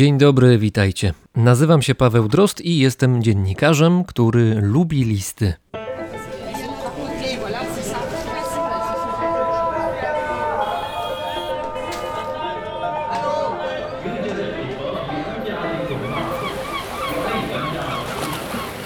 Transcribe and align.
Dzień 0.00 0.18
dobry, 0.18 0.58
witajcie. 0.58 1.14
Nazywam 1.36 1.82
się 1.82 1.94
Paweł 1.94 2.28
Drost 2.28 2.60
i 2.60 2.78
jestem 2.78 3.22
dziennikarzem, 3.22 4.04
który 4.04 4.54
lubi 4.54 5.04
listy. 5.04 5.54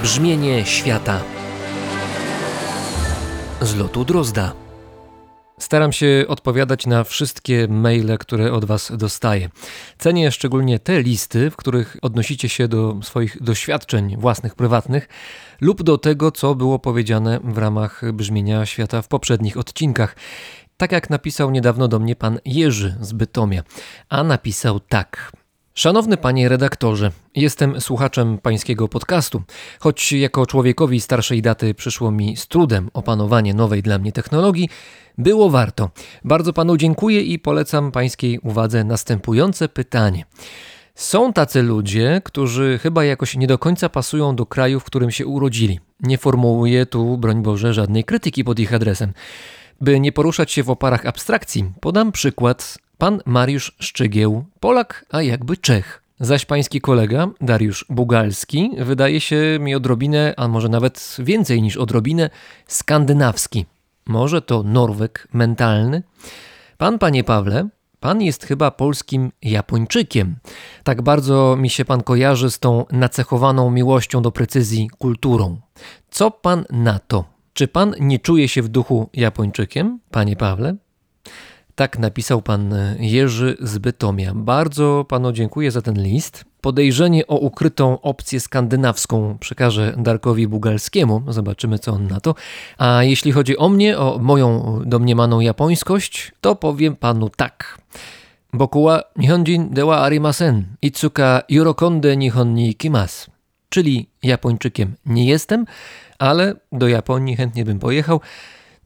Brzmienie 0.03 0.65
świata 0.67 1.21
z 3.61 3.77
lotu 3.77 4.05
Drozda. 4.05 4.64
Staram 5.59 5.93
się 5.93 6.25
odpowiadać 6.29 6.86
na 6.86 7.05
wszystkie 7.05 7.68
maile, 7.68 8.18
które 8.18 8.53
od 8.53 8.64
Was 8.64 8.93
dostaję. 8.96 9.48
Cenię 9.98 10.32
szczególnie 10.32 10.79
te 10.79 11.03
listy, 11.03 11.50
w 11.50 11.57
których 11.57 11.96
odnosicie 12.03 12.48
się 12.48 12.68
do 12.68 12.96
swoich 13.03 13.43
doświadczeń 13.43 14.17
własnych, 14.17 14.54
prywatnych 14.54 15.08
lub 15.61 15.82
do 15.82 15.99
tego, 15.99 16.32
co 16.32 16.54
było 16.54 16.79
powiedziane 16.79 17.40
w 17.44 17.58
ramach 17.58 18.13
brzmienia 18.13 18.67
świata 18.67 19.03
w 19.03 19.08
poprzednich 19.08 19.57
odcinkach. 19.57 20.17
Tak 20.77 20.93
jak 20.93 21.11
napisał 21.11 21.50
niedawno 21.50 21.89
do 21.89 21.99
mnie 21.99 22.16
pan 22.16 22.39
Jerzy 22.44 22.96
z 23.00 23.13
Bytomia, 23.13 23.63
a 24.08 24.25
napisał 24.25 24.80
tak. 24.80 25.32
Szanowny 25.77 26.17
panie 26.17 26.49
redaktorze, 26.49 27.11
jestem 27.35 27.81
słuchaczem 27.81 28.39
pańskiego 28.39 28.89
podcastu. 28.89 29.43
Choć 29.81 30.13
jako 30.13 30.47
człowiekowi 30.47 31.00
starszej 31.00 31.43
daty 31.43 31.75
przyszło 31.75 32.11
mi 32.11 32.37
z 32.37 32.48
trudem 32.48 32.91
opanowanie 32.92 33.55
nowej 33.55 33.83
dla 33.83 33.98
mnie 33.98 34.12
technologii, 34.12 34.69
było 35.19 35.50
warto. 35.50 35.91
Bardzo 36.25 36.53
panu 36.53 36.77
dziękuję 36.77 37.20
i 37.20 37.39
polecam 37.39 37.92
pańskiej 37.92 38.39
uwadze 38.39 38.84
następujące 38.84 39.69
pytanie. 39.69 40.25
Są 40.95 41.33
tacy 41.33 41.62
ludzie, 41.62 42.20
którzy 42.25 42.78
chyba 42.83 43.05
jakoś 43.05 43.36
nie 43.36 43.47
do 43.47 43.59
końca 43.59 43.89
pasują 43.89 44.36
do 44.36 44.47
kraju, 44.47 44.81
w 44.81 44.84
którym 44.84 45.11
się 45.11 45.27
urodzili. 45.27 45.81
Nie 46.00 46.19
formułuję 46.19 46.86
tu, 46.86 47.19
broń 47.19 47.42
Boże, 47.42 47.75
żadnej 47.75 48.05
krytyki 48.05 48.44
pod 48.44 48.59
ich 48.59 48.75
adresem. 48.75 49.12
By 49.81 50.00
nie 50.00 50.12
poruszać 50.12 50.53
się 50.53 50.62
w 50.62 50.70
oparach 50.70 51.06
abstrakcji, 51.06 51.72
podam 51.81 52.12
przykład 52.12 52.78
pan 52.98 53.20
Mariusz 53.27 53.77
Szczygieł, 53.78 54.45
Polak, 54.61 55.05
a 55.11 55.23
jakby 55.23 55.56
Czech. 55.56 56.03
Zaś 56.20 56.45
pański 56.45 56.81
kolega, 56.81 57.28
Dariusz 57.41 57.84
Bugalski, 57.89 58.70
wydaje 58.78 59.20
się 59.20 59.59
mi 59.61 59.75
odrobinę, 59.75 60.34
a 60.37 60.48
może 60.48 60.69
nawet 60.69 61.17
więcej 61.19 61.62
niż 61.62 61.77
odrobinę, 61.77 62.31
skandynawski. 62.67 63.67
Może 64.06 64.42
to 64.42 64.62
Norweg 64.62 65.28
mentalny? 65.33 66.03
Pan, 66.78 66.98
panie 66.98 67.25
Pawle, 67.25 67.69
pan 68.00 68.22
jest 68.22 68.45
chyba 68.45 68.70
polskim 68.70 69.33
Japończykiem. 69.42 70.37
Tak 70.84 71.03
bardzo 71.03 71.56
mi 71.56 71.70
się 71.70 71.84
pan 71.84 72.03
kojarzy 72.03 72.50
z 72.50 72.59
tą 72.59 72.84
nacechowaną 72.92 73.70
miłością 73.70 74.22
do 74.22 74.33
precyzji 74.33 74.91
kulturą. 74.98 75.61
Co 76.11 76.31
pan 76.31 76.65
na 76.70 76.98
to? 76.98 77.25
Czy 77.53 77.69
pan 77.69 77.95
nie 78.00 78.19
czuje 78.19 78.48
się 78.48 78.62
w 78.62 78.69
duchu 78.69 79.11
Japończykiem, 79.15 80.00
panie 80.11 80.37
Pawle? 80.37 80.77
Tak 81.75 81.98
napisał 81.98 82.42
pan 82.42 82.75
Jerzy 82.98 83.56
z 83.61 83.78
Bytomia. 83.78 84.33
Bardzo 84.34 85.05
panu 85.08 85.33
dziękuję 85.33 85.70
za 85.70 85.83
ten 85.83 86.03
list. 86.03 86.44
Podejrzenie 86.61 87.27
o 87.27 87.36
ukrytą 87.36 88.00
opcję 88.00 88.41
skandynawską 88.41 89.39
przekażę 89.41 89.94
Darkowi 89.97 90.48
Bugalskiemu. 90.48 91.22
Zobaczymy, 91.28 91.78
co 91.78 91.92
on 91.92 92.06
na 92.06 92.20
to. 92.20 92.34
A 92.78 93.03
jeśli 93.03 93.33
chodzi 93.33 93.58
o 93.58 93.69
mnie, 93.69 93.98
o 93.98 94.19
moją 94.19 94.81
domniemaną 94.86 95.41
japońskość, 95.41 96.33
to 96.41 96.55
powiem 96.56 96.97
panu 96.97 97.31
tak. 97.36 97.78
Bokuwa 98.53 99.03
nihonjin 99.16 99.69
dewa 99.70 100.00
arimasen. 100.00 100.64
Itsuka 100.83 101.42
yorokonde 101.48 102.16
nihon 102.16 102.55
ni. 102.55 102.77
Czyli 103.69 104.09
Japończykiem 104.22 104.94
nie 105.06 105.27
jestem, 105.27 105.66
ale 106.19 106.55
do 106.72 106.88
Japonii 106.88 107.36
chętnie 107.36 107.64
bym 107.64 107.78
pojechał. 107.78 108.20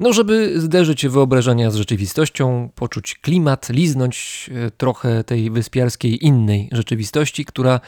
No, 0.01 0.13
żeby 0.13 0.61
zderzyć 0.61 1.07
wyobrażenia 1.07 1.71
z 1.71 1.75
rzeczywistością, 1.75 2.71
poczuć 2.75 3.15
klimat, 3.15 3.69
liznąć 3.69 4.51
e, 4.55 4.71
trochę 4.71 5.25
tej 5.25 5.51
wyspiarskiej 5.51 6.27
innej 6.27 6.69
rzeczywistości, 6.73 7.45
która, 7.45 7.81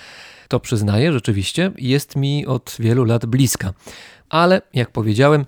to 0.49 0.61
przyznaję 0.61 1.13
rzeczywiście, 1.13 1.73
jest 1.79 2.17
mi 2.17 2.47
od 2.47 2.77
wielu 2.79 3.05
lat 3.05 3.27
bliska. 3.27 3.73
Ale, 4.29 4.63
jak 4.75 4.91
powiedziałem, 4.91 5.45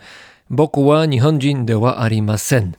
Bokuwa 0.50 1.06
Nihonjin 1.06 1.66
dewa 1.66 1.96
arimasen. 1.96 2.72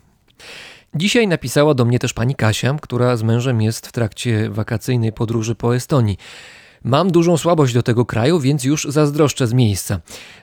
Dzisiaj 0.95 1.27
napisała 1.27 1.73
do 1.73 1.85
mnie 1.85 1.99
też 1.99 2.13
pani 2.13 2.35
Kasia, 2.35 2.77
która 2.81 3.17
z 3.17 3.23
mężem 3.23 3.61
jest 3.61 3.87
w 3.87 3.91
trakcie 3.91 4.49
wakacyjnej 4.49 5.13
podróży 5.13 5.55
po 5.55 5.75
Estonii. 5.75 6.17
Mam 6.83 7.11
dużą 7.11 7.37
słabość 7.37 7.73
do 7.73 7.83
tego 7.83 8.05
kraju, 8.05 8.39
więc 8.39 8.63
już 8.63 8.83
zazdroszczę 8.89 9.47
z 9.47 9.53
miejsca. 9.53 9.99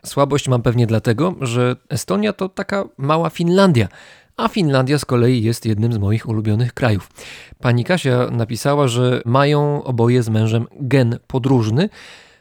Słabość 0.06 0.48
mam 0.48 0.62
pewnie 0.62 0.86
dlatego, 0.86 1.34
że 1.40 1.76
Estonia 1.88 2.32
to 2.32 2.48
taka 2.48 2.84
mała 2.96 3.30
Finlandia, 3.30 3.88
a 4.36 4.48
Finlandia 4.48 4.98
z 4.98 5.04
kolei 5.04 5.42
jest 5.42 5.66
jednym 5.66 5.92
z 5.92 5.98
moich 5.98 6.28
ulubionych 6.28 6.74
krajów. 6.74 7.10
Pani 7.58 7.84
Kasia 7.84 8.30
napisała, 8.30 8.88
że 8.88 9.22
mają 9.24 9.84
oboje 9.84 10.22
z 10.22 10.28
mężem 10.28 10.66
gen 10.80 11.18
podróżny, 11.26 11.88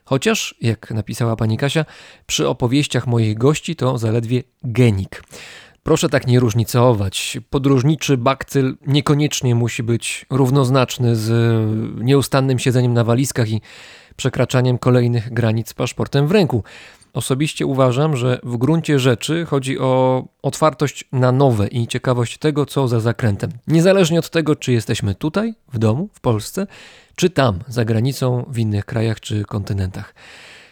chociaż, 0.06 0.56
jak 0.62 0.92
napisała 0.92 1.36
pani 1.36 1.58
Kasia, 1.58 1.86
przy 2.26 2.48
opowieściach 2.48 3.08
moich 3.08 3.38
gości 3.38 3.76
to 3.76 3.98
zaledwie 3.98 4.44
genik. 4.64 5.24
Proszę 5.84 6.10
tak 6.10 6.28
nie 6.28 6.40
różnicować. 6.40 7.38
Podróżniczy 7.50 8.18
bakcyl 8.18 8.78
niekoniecznie 8.88 9.56
musi 9.56 9.84
być 9.84 10.26
równoznaczny 10.30 11.16
z 11.16 11.32
nieustannym 12.02 12.60
siedzeniem 12.60 12.94
na 12.94 13.04
walizkach 13.04 13.50
i 13.50 13.62
przekraczaniem 14.16 14.78
kolejnych 14.78 15.34
granic 15.34 15.74
paszportem 15.74 16.28
w 16.28 16.32
ręku. 16.32 16.64
Osobiście 17.14 17.66
uważam, 17.66 18.18
że 18.18 18.40
w 18.44 18.58
gruncie 18.58 19.00
rzeczy 19.00 19.46
chodzi 19.46 19.80
o 19.80 20.24
otwartość 20.42 21.06
na 21.12 21.32
nowe 21.32 21.68
i 21.68 21.88
ciekawość 21.88 22.38
tego, 22.38 22.66
co 22.66 22.88
za 22.88 23.00
zakrętem. 23.00 23.52
Niezależnie 23.68 24.20
od 24.20 24.30
tego, 24.30 24.56
czy 24.56 24.72
jesteśmy 24.74 25.16
tutaj, 25.16 25.54
w 25.74 25.78
domu, 25.78 26.10
w 26.14 26.20
Polsce, 26.20 26.68
czy 27.16 27.30
tam, 27.30 27.60
za 27.68 27.86
granicą, 27.86 28.46
w 28.48 28.60
innych 28.60 28.86
krajach 28.86 29.20
czy 29.20 29.44
kontynentach. 29.44 30.14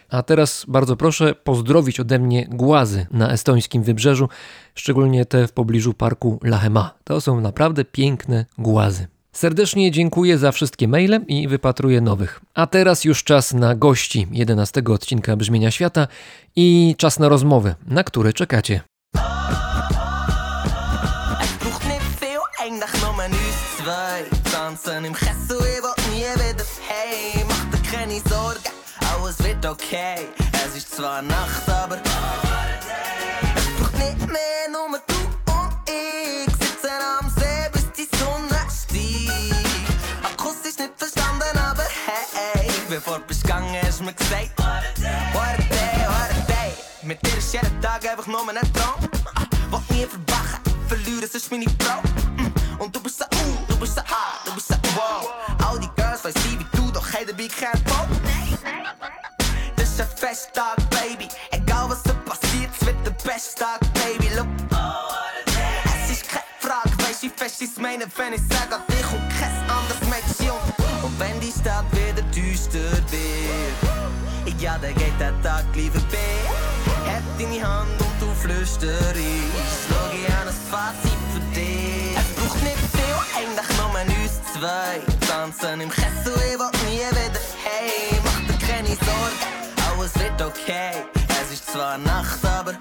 A 0.08 0.22
teraz 0.22 0.64
bardzo 0.68 0.96
proszę 0.96 1.34
pozdrowić 1.34 2.00
ode 2.00 2.18
mnie 2.18 2.46
głazy 2.50 3.06
na 3.10 3.32
estońskim 3.32 3.82
wybrzeżu, 3.82 4.28
szczególnie 4.74 5.24
te 5.24 5.46
w 5.46 5.52
pobliżu 5.52 5.94
parku 5.94 6.40
Lahema. 6.42 6.94
To 7.04 7.20
są 7.20 7.40
naprawdę 7.40 7.84
piękne 7.84 8.46
głazy. 8.58 9.06
Serdecznie 9.32 9.90
dziękuję 9.90 10.38
za 10.38 10.52
wszystkie 10.52 10.88
maile 10.88 11.20
i 11.28 11.48
wypatruję 11.48 12.00
nowych. 12.00 12.40
A 12.54 12.66
teraz 12.66 13.04
już 13.04 13.24
czas 13.24 13.54
na 13.54 13.74
gości 13.74 14.26
11 14.32 14.82
odcinka 14.88 15.36
Brzmienia 15.36 15.70
Świata 15.70 16.08
i 16.56 16.94
czas 16.98 17.18
na 17.18 17.28
rozmowy, 17.28 17.74
na 17.86 18.04
które 18.04 18.32
czekacie. 18.32 18.80
Alles 29.28 29.44
wird 29.44 29.66
okay. 29.66 30.28
Es 30.64 30.74
ist 30.76 30.96
zwar 30.96 31.20
Nacht, 31.20 31.68
aber 31.68 31.96
es 31.96 33.66
braucht 33.78 33.98
nicht 33.98 34.26
mehr, 34.26 34.68
nur 34.70 34.98
du 35.06 35.52
und 35.52 35.72
ich 35.86 36.50
sitzen 36.52 36.98
am 37.20 37.28
See, 37.28 37.68
bis 37.72 37.92
die 37.92 38.08
Sonne 38.16 38.58
steigt. 38.72 40.24
Akustisch 40.24 40.78
nicht 40.78 40.92
verstanden, 40.96 41.58
aber 41.58 41.84
hey, 42.06 42.70
bevor 42.88 43.18
bist 43.20 43.42
gegangen, 43.42 43.76
hast 43.82 44.00
mir 44.00 44.14
gesagt, 44.14 44.50
what 44.58 44.64
a 44.64 44.92
day, 44.96 46.06
what 46.06 46.30
a 46.30 46.46
day. 46.46 46.72
Mit 47.02 47.20
dir 47.26 47.36
ist 47.36 47.52
jeden 47.52 47.80
Tag 47.82 48.08
einfach 48.08 48.26
nur 48.26 48.40
ein 48.48 48.72
Traum. 48.72 49.10
Wollt 49.70 49.90
nie 49.90 50.06
verwachen, 50.06 50.60
verlieren, 50.88 51.28
sonst 51.30 51.50
meine 51.50 51.66
Frau. 51.80 52.00
Und 52.78 52.96
du 52.96 53.00
bist 53.00 53.18
so, 53.18 53.24
uh, 53.24 53.66
du 53.68 53.76
bist 53.76 53.94
so 53.94 54.00
hart, 54.00 54.46
du 54.46 54.54
bist 54.54 54.68
so 54.68 54.74
wow. 54.94 55.28
All 55.66 55.78
die 55.78 55.90
Girls 55.96 56.24
weiß 56.24 56.34
wie 56.44 56.64
du, 56.76 56.90
doch 56.92 57.06
hey, 57.12 57.26
dabei 57.26 57.48
kein 57.48 57.82
Pop. 57.84 58.17
Ein 60.20 60.28
Festtag, 60.28 60.76
Baby. 60.90 61.28
Egal 61.52 61.90
was 61.90 62.02
da 62.02 62.12
passiert, 62.12 62.70
es 62.80 62.86
wird 62.86 62.96
der 63.04 63.12
beste 63.28 63.62
Tag, 63.62 63.78
Baby. 63.94 64.34
Look. 64.34 64.48
Es 65.84 66.10
ist 66.10 66.28
keine 66.28 66.42
Frage, 66.58 66.90
weißt 66.98 67.22
wie 67.22 67.28
fest 67.28 67.62
ich 67.62 67.70
es 67.70 67.76
meine, 67.78 68.04
wenn 68.16 68.32
ich 68.32 68.40
sage 68.48 68.74
an 68.74 68.82
dich 68.88 69.06
und 69.12 69.28
kein 69.38 69.52
anderes 69.70 70.00
Mädchen. 70.10 70.56
Und 71.02 71.20
wenn 71.20 71.38
die 71.40 71.52
Stadt 71.52 71.84
wieder 71.92 72.22
düster 72.34 72.90
wird, 73.10 74.60
ja, 74.60 74.76
dann 74.78 74.94
geht 74.94 75.20
der 75.20 75.40
Tag 75.42 75.64
lieber 75.74 76.00
bei. 76.10 77.10
Heb 77.10 77.22
deine 77.38 77.62
Hand 77.62 78.00
und 78.00 78.20
du 78.20 78.34
flüsterst. 78.40 79.14
Schau 79.14 80.10
ich 80.12 80.34
an 80.34 80.46
das 80.46 80.58
Fazit 80.68 81.18
für 81.32 81.54
dich. 81.54 82.16
Es 82.16 82.28
braucht 82.34 82.62
nicht 82.64 82.76
viel, 82.92 83.14
eigentlich 83.36 83.78
nur 83.78 83.94
uns 84.24 84.52
zwei. 84.52 85.00
Tanzen 85.28 85.80
im 85.80 85.90
Kessel, 85.90 86.34
ich 86.34 86.58
will 86.58 86.70
nie 86.88 86.98
wieder 86.98 87.40
hey, 87.62 88.18
mach 88.24 88.40
dir 88.48 88.66
keine 88.66 88.88
Sorgen, 88.88 89.67
alles 90.08 90.14
wird 90.14 90.42
okay. 90.42 91.04
Es 91.42 91.52
ist 91.52 91.70
zwar 91.70 91.98
Nacht, 91.98 92.44
aber 92.44 92.72
es 92.72 92.78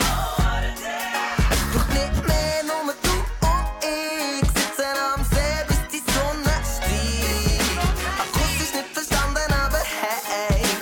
braucht 1.73 1.89
nicht 1.89 2.27
mehr, 2.27 2.63
nur 2.63 2.93
du 3.03 3.11
und 3.47 3.67
ich 3.81 4.47
sitzen 4.47 4.95
am 5.15 5.23
See, 5.23 5.65
bis 5.67 5.79
die 5.91 6.03
Sonne 6.11 6.53
steigt. 6.63 7.79
Akustisch 8.19 8.73
nicht 8.73 8.93
verstanden, 8.93 9.53
aber 9.65 9.79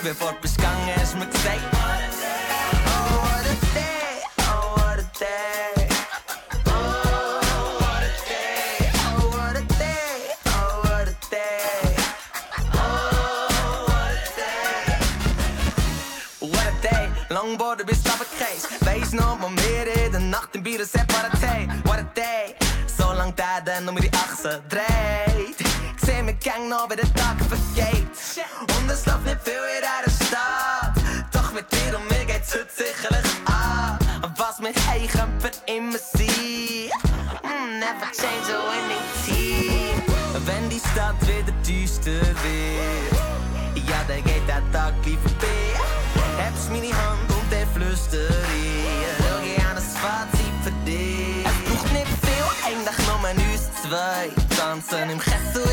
bevor 0.02 0.32
du 0.32 0.40
bist 0.40 0.56
gegangen, 0.56 0.92
hast 0.96 1.14
du 1.14 1.18
mir 1.18 1.26
gesagt. 1.26 1.85
Om 24.54 24.60
dreht. 24.68 25.60
Ik 25.60 25.98
zie 26.04 26.22
me 26.22 26.36
gang 26.38 26.68
nog 26.68 26.86
bij 26.86 26.96
de 26.96 27.12
dag 27.14 27.34
vergeet. 27.48 28.06
Läuft 29.06 29.24
nicht 29.24 29.38
viel 29.44 29.64
in 29.76 29.82
dieser 30.04 30.26
Stadt. 30.26 30.96
Doch 31.30 31.52
mit 31.52 31.70
dir 31.70 31.96
und 31.96 32.08
mir 32.10 32.24
geht's 32.24 32.52
heute 32.54 32.70
sicherlich 32.74 33.30
an. 33.44 33.98
Was 34.36 34.56
können 34.58 35.40
für 35.40 35.50
immer. 35.66 35.98
Mm, 37.42 37.78
never 37.78 38.08
change 38.12 38.48
a 38.50 38.58
winning 38.70 39.06
team. 39.24 40.02
Wenn 40.44 40.68
die 40.68 40.80
Stadt 40.92 41.20
wieder 41.22 41.52
düster 41.62 42.20
wird, 42.42 43.88
ja, 43.88 44.02
dann 44.08 44.24
geht 44.24 44.48
der 44.48 44.62
Tag 44.72 44.94
gleich 45.02 45.18
vorbei. 45.18 45.76
Hebst 46.38 46.70
meine 46.70 46.92
Hand 46.92 47.30
und 47.30 47.52
dann 47.52 47.68
flüster 47.74 48.45
zwei. 53.88 54.30
Tanzen 54.56 55.10
im 55.10 55.18
Kessel, 55.18 55.65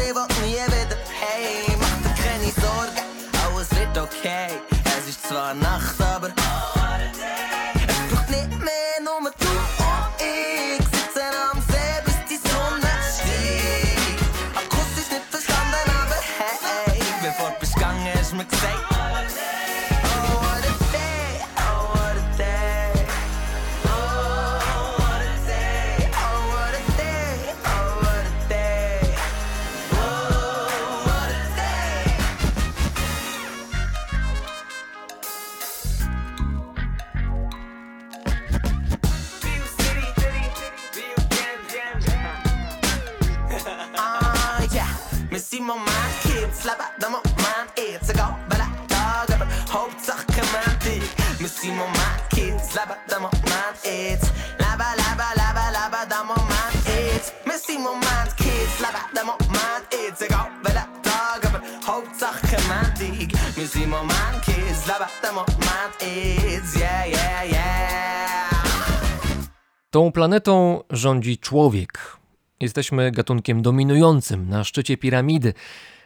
Tą 69.94 70.12
planetą 70.12 70.84
rządzi 70.90 71.38
człowiek. 71.38 72.18
Jesteśmy 72.60 73.12
gatunkiem 73.12 73.62
dominującym 73.62 74.50
na 74.50 74.64
szczycie 74.64 74.98
piramidy. 74.98 75.54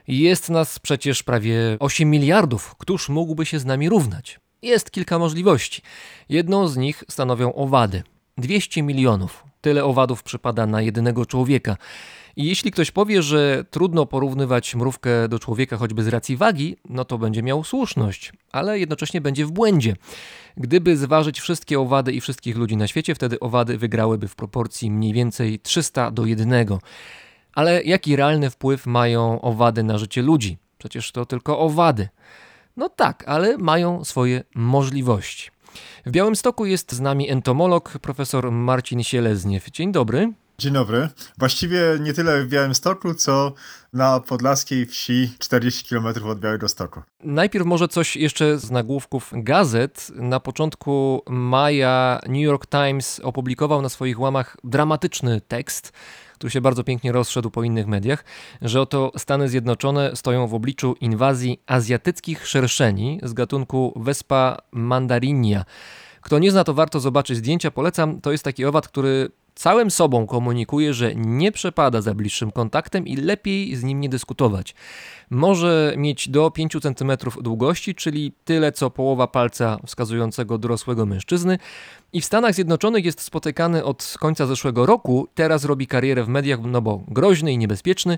Jest 0.08 0.50
nas 0.50 0.80
przecież 0.80 1.24
prawie 1.24 1.56
8 1.80 2.10
miliardów. 2.10 2.76
Któż 2.76 3.10
mógłby 3.10 3.46
się 3.46 3.60
z 3.60 3.66
nami 3.66 3.90
równać? 3.90 4.40
Jest 4.62 4.92
kilka 4.92 5.20
możliwości. 5.20 5.82
Jedną 6.30 6.68
z 6.68 6.78
nich 6.78 7.04
stanowią 7.10 7.54
owady. 7.54 8.04
200 8.38 8.84
milionów. 8.84 9.44
Tyle 9.62 9.86
owadów 9.86 10.24
przypada 10.24 10.66
na 10.66 10.82
jednego 10.82 11.26
człowieka. 11.26 11.78
I 12.38 12.46
jeśli 12.46 12.72
ktoś 12.72 12.92
powie, 12.92 13.22
że 13.22 13.64
trudno 13.72 14.06
porównywać 14.06 14.76
mrówkę 14.76 15.28
do 15.28 15.40
człowieka 15.40 15.78
choćby 15.78 16.04
z 16.04 16.08
racji 16.08 16.38
wagi, 16.38 16.78
no 16.90 17.06
to 17.06 17.18
będzie 17.18 17.44
miał 17.44 17.64
słuszność, 17.64 18.34
ale 18.52 18.80
jednocześnie 18.80 19.22
będzie 19.22 19.46
w 19.46 19.52
błędzie. 19.52 19.96
Gdyby 20.58 20.98
zważyć 20.98 21.40
wszystkie 21.40 21.80
owady 21.80 22.14
i 22.14 22.22
wszystkich 22.22 22.58
ludzi 22.58 22.78
na 22.78 22.88
świecie, 22.88 23.16
wtedy 23.16 23.40
owady 23.40 23.78
wygrałyby 23.78 24.28
w 24.28 24.36
proporcji 24.36 24.92
mniej 24.92 25.14
więcej 25.14 25.60
300 25.60 26.12
do 26.12 26.26
1. 26.26 26.68
Ale 27.54 27.84
jaki 27.84 28.16
realny 28.16 28.50
wpływ 28.50 28.86
mają 28.86 29.42
owady 29.42 29.84
na 29.84 29.98
życie 29.98 30.22
ludzi? 30.22 30.58
Przecież 30.78 31.12
to 31.12 31.26
tylko 31.26 31.60
owady. 31.60 32.10
No 32.76 32.90
tak, 32.90 33.24
ale 33.28 33.58
mają 33.58 34.04
swoje 34.04 34.44
możliwości. 34.56 35.50
W 36.06 36.12
Białymstoku 36.12 36.66
jest 36.66 36.92
z 36.92 37.00
nami 37.00 37.30
entomolog 37.30 38.00
profesor 38.02 38.52
Marcin 38.52 39.04
Sielezniew. 39.04 39.72
Dzień 39.72 39.92
dobry. 39.92 40.34
Dzień 40.62 40.74
dobry. 40.74 41.10
Właściwie 41.38 41.82
nie 42.00 42.14
tyle 42.14 42.44
w 42.44 42.48
Białymstoku, 42.48 43.14
co 43.14 43.54
na 43.94 44.20
podlaskiej 44.20 44.86
wsi 44.86 45.34
40 45.40 45.90
km 45.90 46.06
od 46.26 46.40
Białegostoku. 46.40 47.02
Najpierw 47.24 47.66
może 47.66 47.88
coś 47.88 48.16
jeszcze 48.16 48.60
z 48.60 48.72
nagłówków 48.72 49.32
gazet. 49.36 50.12
Na 50.16 50.40
początku 50.40 51.22
maja 51.30 52.20
New 52.28 52.42
York 52.42 52.66
Times 52.66 53.22
opublikował 53.24 53.82
na 53.82 53.90
swoich 53.90 54.20
łamach 54.20 54.58
dramatyczny 54.64 55.42
tekst, 55.42 55.92
który 56.36 56.52
się 56.52 56.62
bardzo 56.62 56.84
pięknie 56.84 57.12
rozszedł 57.12 57.52
po 57.52 57.64
innych 57.64 57.88
mediach, 57.88 58.26
że 58.62 58.82
oto 58.82 59.12
Stany 59.18 59.50
Zjednoczone 59.50 60.16
stoją 60.16 60.48
w 60.48 60.54
obliczu 60.54 60.96
inwazji 61.02 61.62
azjatyckich 61.68 62.48
szerszeni 62.48 63.20
z 63.24 63.34
gatunku 63.34 63.94
Vespa 63.96 64.58
mandarinia. 64.72 65.66
Kto 66.22 66.40
nie 66.40 66.52
zna, 66.52 66.64
to 66.64 66.74
warto 66.74 67.00
zobaczyć 67.00 67.38
zdjęcia. 67.38 67.72
Polecam. 67.72 68.22
To 68.22 68.32
jest 68.32 68.44
taki 68.44 68.66
owad, 68.66 68.88
który 68.88 69.32
całym 69.58 69.92
sobą 69.92 70.28
komunikuje, 70.28 70.94
że 70.94 71.16
nie 71.16 71.52
przepada 71.52 72.02
za 72.02 72.14
bliższym 72.14 72.52
kontaktem 72.52 73.08
i 73.08 73.16
lepiej 73.16 73.76
z 73.76 73.84
nim 73.84 74.02
nie 74.02 74.10
dyskutować. 74.10 74.76
Może 75.30 75.94
mieć 75.98 76.30
do 76.30 76.52
5 76.52 76.78
cm 76.82 77.12
długości, 77.42 77.96
czyli 77.96 78.34
tyle 78.46 78.72
co 78.72 78.90
połowa 78.90 79.28
palca 79.28 79.78
wskazującego 79.86 80.58
dorosłego 80.58 81.06
mężczyzny. 81.06 81.58
I 82.14 82.22
w 82.22 82.26
Stanach 82.26 82.54
Zjednoczonych 82.54 83.06
jest 83.06 83.22
spotykany 83.22 83.84
od 83.84 84.16
końca 84.20 84.46
zeszłego 84.46 84.86
roku. 84.86 85.28
Teraz 85.36 85.66
robi 85.66 85.88
karierę 85.88 86.24
w 86.24 86.28
mediach, 86.28 86.60
no 86.64 86.82
bo 86.82 87.04
groźny 87.08 87.54
i 87.54 87.58
niebezpieczny, 87.58 88.18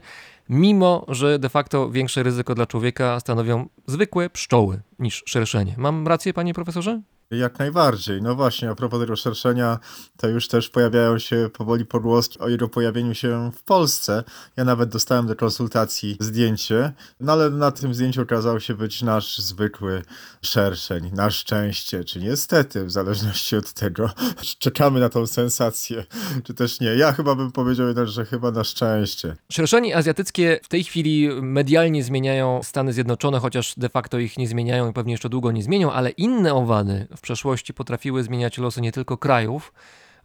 mimo 0.49 1.05
że 1.07 1.39
de 1.39 1.49
facto 1.49 1.89
większe 1.89 2.23
ryzyko 2.23 2.55
dla 2.55 2.65
człowieka 2.65 3.19
stanowią 3.19 3.69
zwykłe 3.87 4.29
pszczoły 4.29 4.81
niż 4.99 5.23
szerszenie. 5.25 5.75
Mam 5.77 6.07
rację, 6.07 6.33
panie 6.33 6.53
profesorze? 6.53 7.01
Jak 7.31 7.59
najbardziej. 7.59 8.21
No 8.21 8.35
właśnie, 8.35 8.69
a 8.69 8.75
propos 8.75 8.99
tego 8.99 9.15
szerszenia, 9.15 9.79
to 10.17 10.27
już 10.27 10.47
też 10.47 10.69
pojawiają 10.69 11.19
się 11.19 11.49
powoli 11.53 11.85
pogłoski 11.85 12.39
o 12.39 12.49
jego 12.49 12.69
pojawieniu 12.69 13.15
się 13.15 13.51
w 13.55 13.63
Polsce. 13.63 14.23
Ja 14.57 14.63
nawet 14.63 14.89
dostałem 14.89 15.27
do 15.27 15.35
konsultacji 15.35 16.17
zdjęcie, 16.19 16.93
no 17.19 17.33
ale 17.33 17.49
na 17.49 17.71
tym 17.71 17.93
zdjęciu 17.93 18.21
okazał 18.21 18.59
się 18.59 18.73
być 18.73 19.01
nasz 19.01 19.37
zwykły 19.37 20.01
szerszeń. 20.41 21.11
Na 21.13 21.29
szczęście, 21.29 22.03
czy 22.03 22.19
niestety, 22.19 22.85
w 22.85 22.91
zależności 22.91 23.55
od 23.55 23.73
tego. 23.73 24.09
Czekamy 24.59 24.99
na 24.99 25.09
tą 25.09 25.27
sensację, 25.27 26.05
czy 26.43 26.53
też 26.53 26.79
nie. 26.79 26.87
Ja 26.87 27.13
chyba 27.13 27.35
bym 27.35 27.51
powiedział 27.51 27.87
jednak, 27.87 28.07
że 28.07 28.25
chyba 28.25 28.51
na 28.51 28.63
szczęście. 28.63 29.35
Szerszeni 29.51 29.93
azjatyckie 29.93 30.59
w 30.63 30.67
tej 30.67 30.83
chwili 30.83 31.29
medialnie 31.41 32.03
zmieniają 32.03 32.63
Stany 32.63 32.93
Zjednoczone, 32.93 33.39
chociaż 33.39 33.73
de 33.77 33.89
facto 33.89 34.19
ich 34.19 34.37
nie 34.37 34.47
zmieniają 34.47 34.89
i 34.89 34.93
pewnie 34.93 35.13
jeszcze 35.13 35.29
długo 35.29 35.51
nie 35.51 35.63
zmienią, 35.63 35.91
ale 35.91 36.09
inne 36.09 36.53
owady 36.53 37.07
w 37.19 37.21
przeszłości 37.21 37.73
potrafiły 37.73 38.23
zmieniać 38.23 38.57
losy 38.57 38.81
nie 38.81 38.91
tylko 38.91 39.17
krajów, 39.17 39.73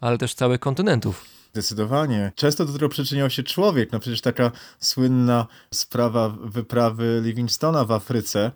ale 0.01 0.19
też 0.19 0.35
całych 0.35 0.61
kontynentów. 0.61 1.25
Zdecydowanie. 1.55 2.33
Często 2.35 2.65
do 2.65 2.73
tego 2.73 2.89
przyczyniał 2.89 3.31
się 3.31 3.43
człowiek. 3.43 3.93
No 3.93 4.01
przecież 4.01 4.21
taka 4.21 4.51
słynna 4.81 5.47
sprawa 5.75 6.29
wyprawy 6.29 7.21
Livingstona 7.25 7.85
w 7.85 7.93
Afryce, 7.93 8.51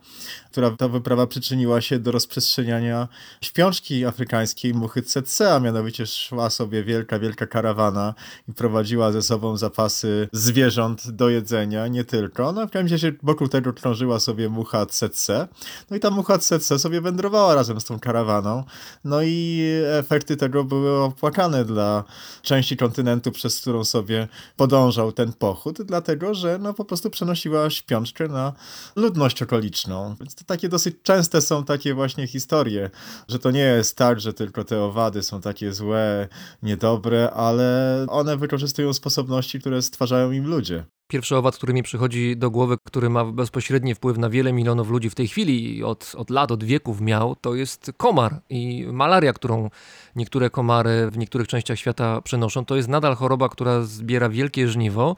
która 0.50 0.70
ta 0.70 0.88
wyprawa 0.88 1.26
przyczyniła 1.26 1.80
się 1.80 1.98
do 1.98 2.12
rozprzestrzeniania 2.12 3.08
śpiączki 3.40 4.04
afrykańskiej 4.04 4.74
muchy 4.74 5.02
tsetse, 5.02 5.54
a 5.54 5.60
mianowicie 5.60 6.06
szła 6.06 6.50
sobie 6.50 6.84
wielka, 6.84 7.18
wielka 7.18 7.46
karawana 7.46 8.14
i 8.48 8.52
prowadziła 8.52 9.12
ze 9.12 9.22
sobą 9.22 9.56
zapasy 9.56 10.28
zwierząt 10.32 11.10
do 11.10 11.28
jedzenia, 11.28 11.86
nie 11.86 12.04
tylko. 12.04 12.52
No 12.52 12.66
w 12.66 12.70
każdym 12.70 12.92
razie 12.92 13.12
wokół 13.22 13.48
tego 13.48 13.72
krążyła 13.72 14.20
sobie 14.20 14.48
mucha 14.48 14.86
tsetse. 14.86 15.48
No 15.90 15.96
i 15.96 16.00
ta 16.00 16.10
mucha 16.10 16.38
tsetse 16.38 16.78
sobie 16.78 17.00
wędrowała 17.00 17.54
razem 17.54 17.80
z 17.80 17.84
tą 17.84 18.00
karawaną. 18.00 18.64
No 19.04 19.22
i 19.22 19.62
efekty 19.98 20.36
tego 20.36 20.64
były 20.64 20.90
opłakane 21.02 21.64
dla 21.64 22.04
części 22.42 22.76
kontynentu, 22.88 23.32
przez 23.32 23.60
którą 23.60 23.84
sobie 23.84 24.28
podążał 24.56 25.12
ten 25.12 25.32
pochód, 25.32 25.82
dlatego 25.82 26.34
że 26.34 26.58
no, 26.58 26.74
po 26.74 26.84
prostu 26.84 27.10
przenosiła 27.10 27.70
śpiączkę 27.70 28.28
na 28.28 28.52
ludność 28.96 29.42
okoliczną. 29.42 30.16
Więc 30.20 30.34
to 30.34 30.44
takie 30.44 30.68
dosyć 30.68 30.96
częste 31.02 31.40
są 31.40 31.64
takie 31.64 31.94
właśnie 31.94 32.26
historie, 32.26 32.90
że 33.28 33.38
to 33.38 33.50
nie 33.50 33.60
jest 33.60 33.96
tak, 33.96 34.20
że 34.20 34.32
tylko 34.32 34.64
te 34.64 34.82
owady 34.82 35.22
są 35.22 35.40
takie 35.40 35.72
złe, 35.72 36.28
niedobre, 36.62 37.30
ale 37.30 38.06
one 38.08 38.36
wykorzystują 38.36 38.94
sposobności, 38.94 39.60
które 39.60 39.82
stwarzają 39.82 40.32
im 40.32 40.46
ludzie. 40.46 40.84
Pierwszy 41.10 41.36
owad, 41.36 41.56
który 41.56 41.74
mi 41.74 41.82
przychodzi 41.82 42.36
do 42.36 42.50
głowy, 42.50 42.76
który 42.84 43.10
ma 43.10 43.24
bezpośredni 43.24 43.94
wpływ 43.94 44.18
na 44.18 44.30
wiele 44.30 44.52
milionów 44.52 44.90
ludzi 44.90 45.10
w 45.10 45.14
tej 45.14 45.28
chwili 45.28 45.84
od, 45.84 46.12
od 46.16 46.30
lat, 46.30 46.52
od 46.52 46.64
wieków 46.64 47.00
miał, 47.00 47.36
to 47.36 47.54
jest 47.54 47.92
komar 47.96 48.40
i 48.50 48.86
malaria, 48.92 49.32
którą 49.32 49.70
niektóre 50.16 50.50
komary 50.50 51.10
w 51.10 51.18
niektórych 51.18 51.48
częściach 51.48 51.78
świata 51.78 52.20
przenoszą. 52.20 52.64
To 52.64 52.76
jest 52.76 52.88
nadal 52.88 53.14
choroba, 53.14 53.48
która 53.48 53.82
zbiera 53.82 54.28
wielkie 54.28 54.68
żniwo 54.68 55.16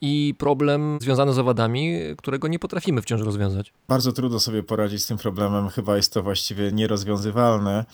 i 0.00 0.34
problem 0.38 0.98
związany 1.00 1.32
z 1.32 1.38
owadami, 1.38 1.98
którego 2.18 2.48
nie 2.48 2.58
potrafimy 2.58 3.02
wciąż 3.02 3.20
rozwiązać. 3.20 3.72
Bardzo 3.88 4.12
trudno 4.12 4.40
sobie 4.40 4.62
poradzić 4.62 5.02
z 5.02 5.06
tym 5.06 5.18
problemem, 5.18 5.68
chyba 5.68 5.96
jest 5.96 6.12
to 6.12 6.22
właściwie 6.22 6.72
nierozwiązywalne. 6.72 7.84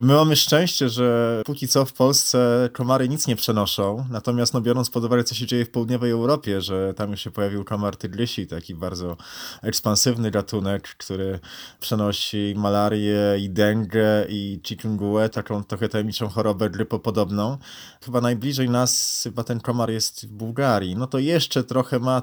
My 0.00 0.14
mamy 0.14 0.36
szczęście, 0.36 0.88
że 0.88 1.42
póki 1.46 1.68
co 1.68 1.84
w 1.84 1.92
Polsce 1.92 2.68
komary 2.72 3.08
nic 3.08 3.26
nie 3.26 3.36
przenoszą, 3.36 4.04
natomiast 4.10 4.54
no, 4.54 4.60
biorąc 4.60 4.90
pod 4.90 5.04
uwagę, 5.04 5.24
co 5.24 5.34
się 5.34 5.46
dzieje 5.46 5.64
w 5.64 5.70
południowej 5.70 6.10
Europie, 6.10 6.60
że 6.60 6.94
tam 6.94 7.10
już 7.10 7.20
się 7.20 7.30
pojawił 7.30 7.64
komar 7.64 7.96
tygrysi, 7.96 8.46
taki 8.46 8.74
bardzo 8.74 9.16
ekspansywny 9.62 10.30
gatunek, 10.30 10.88
który 10.98 11.40
przenosi 11.80 12.54
malarię 12.56 13.20
i 13.40 13.50
dengę 13.50 14.26
i 14.28 14.60
chikungunya, 14.66 15.28
taką 15.28 15.64
trochę 15.64 15.88
tajemniczą 15.88 16.28
chorobę 16.28 16.70
grypopodobną. 16.70 17.58
Chyba 18.04 18.20
najbliżej 18.20 18.70
nas 18.70 19.20
chyba 19.22 19.44
ten 19.44 19.60
komar 19.60 19.90
jest 19.90 20.26
w 20.26 20.32
Bułgarii. 20.32 20.96
No 20.96 21.06
to 21.06 21.18
jeszcze 21.18 21.47
trochę 21.64 21.98
ma 21.98 22.22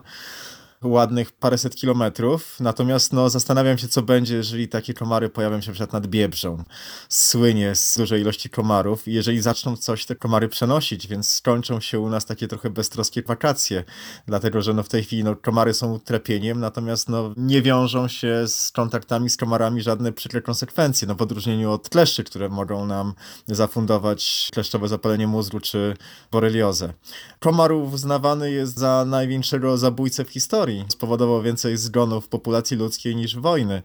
ładnych 0.84 1.32
paręset 1.32 1.76
kilometrów, 1.76 2.60
natomiast 2.60 3.14
no, 3.14 3.30
zastanawiam 3.30 3.78
się, 3.78 3.88
co 3.88 4.02
będzie, 4.02 4.36
jeżeli 4.36 4.68
takie 4.68 4.94
komary 4.94 5.30
pojawią 5.30 5.62
się 5.62 5.72
przykład 5.72 5.94
nad 5.94 6.08
Biebrzą. 6.08 6.64
Słynie 7.10 7.76
z 7.76 7.98
dużej 7.98 8.22
ilości 8.22 8.50
komarów 8.50 9.08
i 9.08 9.14
jeżeli 9.14 9.42
zaczną 9.42 9.78
coś 9.78 10.06
te 10.06 10.16
komary 10.16 10.48
przenosić, 10.48 11.08
więc 11.08 11.30
skończą 11.30 11.80
się 11.80 12.00
u 12.00 12.10
nas 12.10 12.26
takie 12.26 12.48
trochę 12.48 12.70
beztroskie 12.70 13.22
wakacje, 13.22 13.84
dlatego, 14.28 14.62
że 14.62 14.74
no, 14.74 14.84
w 14.84 14.90
tej 14.90 15.04
chwili 15.04 15.24
no, 15.24 15.36
komary 15.36 15.74
są 15.74 15.94
utrapieniem, 15.94 16.60
natomiast 16.60 17.10
no, 17.10 17.34
nie 17.38 17.62
wiążą 17.62 18.08
się 18.08 18.48
z 18.48 18.72
kontaktami 18.72 19.30
z 19.30 19.38
komarami 19.38 19.82
żadne 19.82 20.12
przykre 20.12 20.42
konsekwencje, 20.42 21.08
no 21.08 21.16
w 21.16 21.22
odróżnieniu 21.22 21.72
od 21.72 21.90
kleszczy, 21.90 22.24
które 22.24 22.50
mogą 22.50 22.86
nam 22.86 23.14
zafundować 23.48 24.50
kleszczowe 24.54 24.88
zapalenie 24.88 25.28
mózgu 25.28 25.60
czy 25.60 25.98
boreliozę. 26.32 26.94
Komar 27.40 27.72
uznawany 27.72 28.52
jest 28.52 28.78
za 28.78 29.06
największego 29.06 29.78
zabójcę 29.78 30.26
w 30.26 30.30
historii 30.30 30.75
spowodował 30.88 31.42
więcej 31.42 31.78
zgonów 31.78 32.28
populacji 32.28 32.78
ludzkiej 32.78 33.16
niż 33.16 33.38
wojny. 33.38 33.82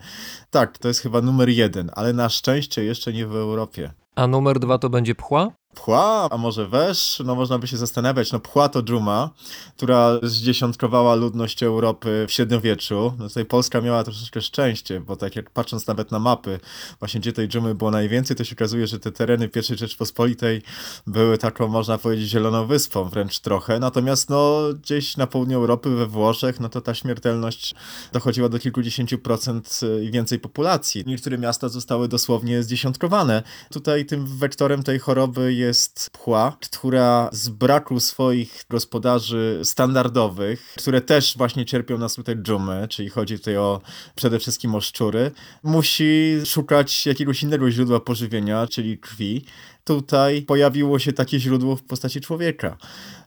Tak, 0.50 0.78
to 0.78 0.88
jest 0.88 1.00
chyba 1.00 1.20
numer 1.20 1.48
jeden, 1.48 1.90
ale 1.94 2.12
na 2.12 2.28
szczęście 2.28 2.84
jeszcze 2.84 3.12
nie 3.12 3.26
w 3.26 3.36
Europie. 3.36 3.92
A 4.14 4.26
numer 4.26 4.58
dwa 4.58 4.78
to 4.78 4.90
będzie 4.90 5.14
pchła? 5.14 5.52
Pchła, 5.74 6.28
a 6.30 6.36
może 6.36 6.68
wesz? 6.68 7.22
No 7.24 7.34
można 7.34 7.58
by 7.58 7.66
się 7.66 7.76
zastanawiać. 7.76 8.32
No 8.32 8.40
pchła 8.40 8.68
to 8.68 8.82
dżuma, 8.82 9.30
która 9.76 10.18
zdziesiątkowała 10.22 11.14
ludność 11.14 11.62
Europy 11.62 12.24
w 12.28 12.32
średniowieczu. 12.32 13.14
No 13.18 13.28
tutaj 13.28 13.44
Polska 13.44 13.80
miała 13.80 14.04
troszeczkę 14.04 14.40
szczęście, 14.40 15.00
bo 15.00 15.16
tak 15.16 15.36
jak 15.36 15.50
patrząc 15.50 15.86
nawet 15.86 16.10
na 16.10 16.18
mapy, 16.18 16.60
właśnie 16.98 17.20
gdzie 17.20 17.32
tej 17.32 17.48
dżumy 17.48 17.74
było 17.74 17.90
najwięcej, 17.90 18.36
to 18.36 18.44
się 18.44 18.56
okazuje, 18.56 18.86
że 18.86 18.98
te 18.98 19.12
tereny 19.12 19.48
pierwszej 19.48 19.76
Rzeczpospolitej 19.76 20.62
były 21.06 21.38
taką, 21.38 21.68
można 21.68 21.98
powiedzieć, 21.98 22.28
zieloną 22.28 22.66
wyspą 22.66 23.08
wręcz 23.08 23.38
trochę. 23.38 23.78
Natomiast 23.78 24.30
no 24.30 24.60
gdzieś 24.82 25.16
na 25.16 25.26
południu 25.26 25.58
Europy, 25.58 25.90
we 25.90 26.06
Włoszech, 26.06 26.60
no 26.60 26.68
to 26.68 26.80
ta 26.80 26.94
śmiertelność 26.94 27.74
dochodziła 28.12 28.48
do 28.48 28.58
kilkudziesięciu 28.58 29.18
procent 29.18 29.80
i 30.02 30.10
więcej 30.10 30.38
populacji. 30.38 31.04
Niektóre 31.06 31.38
miasta 31.38 31.68
zostały 31.68 32.08
dosłownie 32.08 32.62
zdziesiątkowane. 32.62 33.42
Tutaj 33.72 34.06
tym 34.06 34.26
wektorem 34.26 34.82
tej 34.82 34.98
choroby 34.98 35.59
jest 35.60 36.10
pchła, 36.10 36.56
która 36.60 37.28
z 37.32 37.48
braku 37.48 38.00
swoich 38.00 38.64
gospodarzy 38.70 39.60
standardowych, 39.64 40.74
które 40.78 41.00
też 41.00 41.36
właśnie 41.36 41.64
cierpią 41.64 41.98
na 41.98 42.08
skutek 42.08 42.38
dżumy, 42.42 42.88
czyli 42.88 43.08
chodzi 43.08 43.38
tutaj 43.38 43.56
o 43.56 43.80
przede 44.14 44.38
wszystkim 44.38 44.74
o 44.74 44.80
szczury, 44.80 45.30
musi 45.62 46.40
szukać 46.44 47.06
jakiegoś 47.06 47.42
innego 47.42 47.70
źródła 47.70 48.00
pożywienia, 48.00 48.66
czyli 48.66 48.98
krwi 48.98 49.44
tutaj 49.84 50.42
pojawiło 50.42 50.98
się 50.98 51.12
takie 51.12 51.40
źródło 51.40 51.76
w 51.76 51.82
postaci 51.82 52.20
człowieka. 52.20 52.76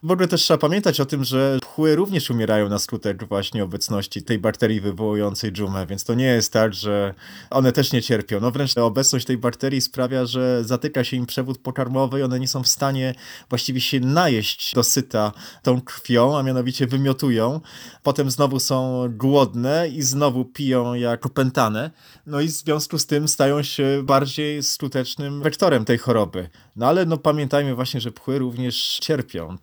W 0.02 0.10
ogóle 0.10 0.28
też 0.28 0.42
trzeba 0.42 0.58
pamiętać 0.58 1.00
o 1.00 1.06
tym, 1.06 1.24
że 1.24 1.58
pchły 1.60 1.96
również 1.96 2.30
umierają 2.30 2.68
na 2.68 2.78
skutek 2.78 3.28
właśnie 3.28 3.64
obecności 3.64 4.22
tej 4.22 4.38
bakterii 4.38 4.80
wywołującej 4.80 5.52
dżumę, 5.52 5.86
więc 5.86 6.04
to 6.04 6.14
nie 6.14 6.24
jest 6.24 6.52
tak, 6.52 6.74
że 6.74 7.14
one 7.50 7.72
też 7.72 7.92
nie 7.92 8.02
cierpią. 8.02 8.40
No 8.40 8.50
wręcz 8.50 8.78
obecność 8.78 9.26
tej 9.26 9.38
bakterii 9.38 9.80
sprawia, 9.80 10.26
że 10.26 10.64
zatyka 10.64 11.04
się 11.04 11.16
im 11.16 11.26
przewód 11.26 11.58
pokarmowy 11.58 12.20
i 12.20 12.22
one 12.22 12.40
nie 12.40 12.48
są 12.48 12.62
w 12.62 12.68
stanie 12.68 13.14
właściwie 13.48 13.80
się 13.80 14.00
najeść 14.00 14.74
dosyta 14.74 15.32
tą 15.62 15.80
krwią, 15.80 16.38
a 16.38 16.42
mianowicie 16.42 16.86
wymiotują. 16.86 17.60
Potem 18.02 18.30
znowu 18.30 18.60
są 18.60 19.08
głodne 19.10 19.88
i 19.88 20.02
znowu 20.02 20.44
piją 20.44 20.94
jak 20.94 21.26
opętane. 21.26 21.90
No 22.26 22.40
i 22.40 22.48
w 22.48 22.50
związku 22.50 22.98
z 22.98 23.06
tym 23.06 23.28
stają 23.28 23.62
się 23.62 24.02
bardziej 24.02 24.62
skutecznym 24.62 25.42
wektorem 25.42 25.84
tej 25.84 25.98
choroby. 25.98 26.43
No 26.76 26.86
ale 26.86 27.06
no 27.06 27.16
pamiętajmy 27.16 27.74
właśnie, 27.74 28.00
że 28.00 28.12
pchły 28.12 28.38
również 28.38 28.98
cierpią. 29.02 29.56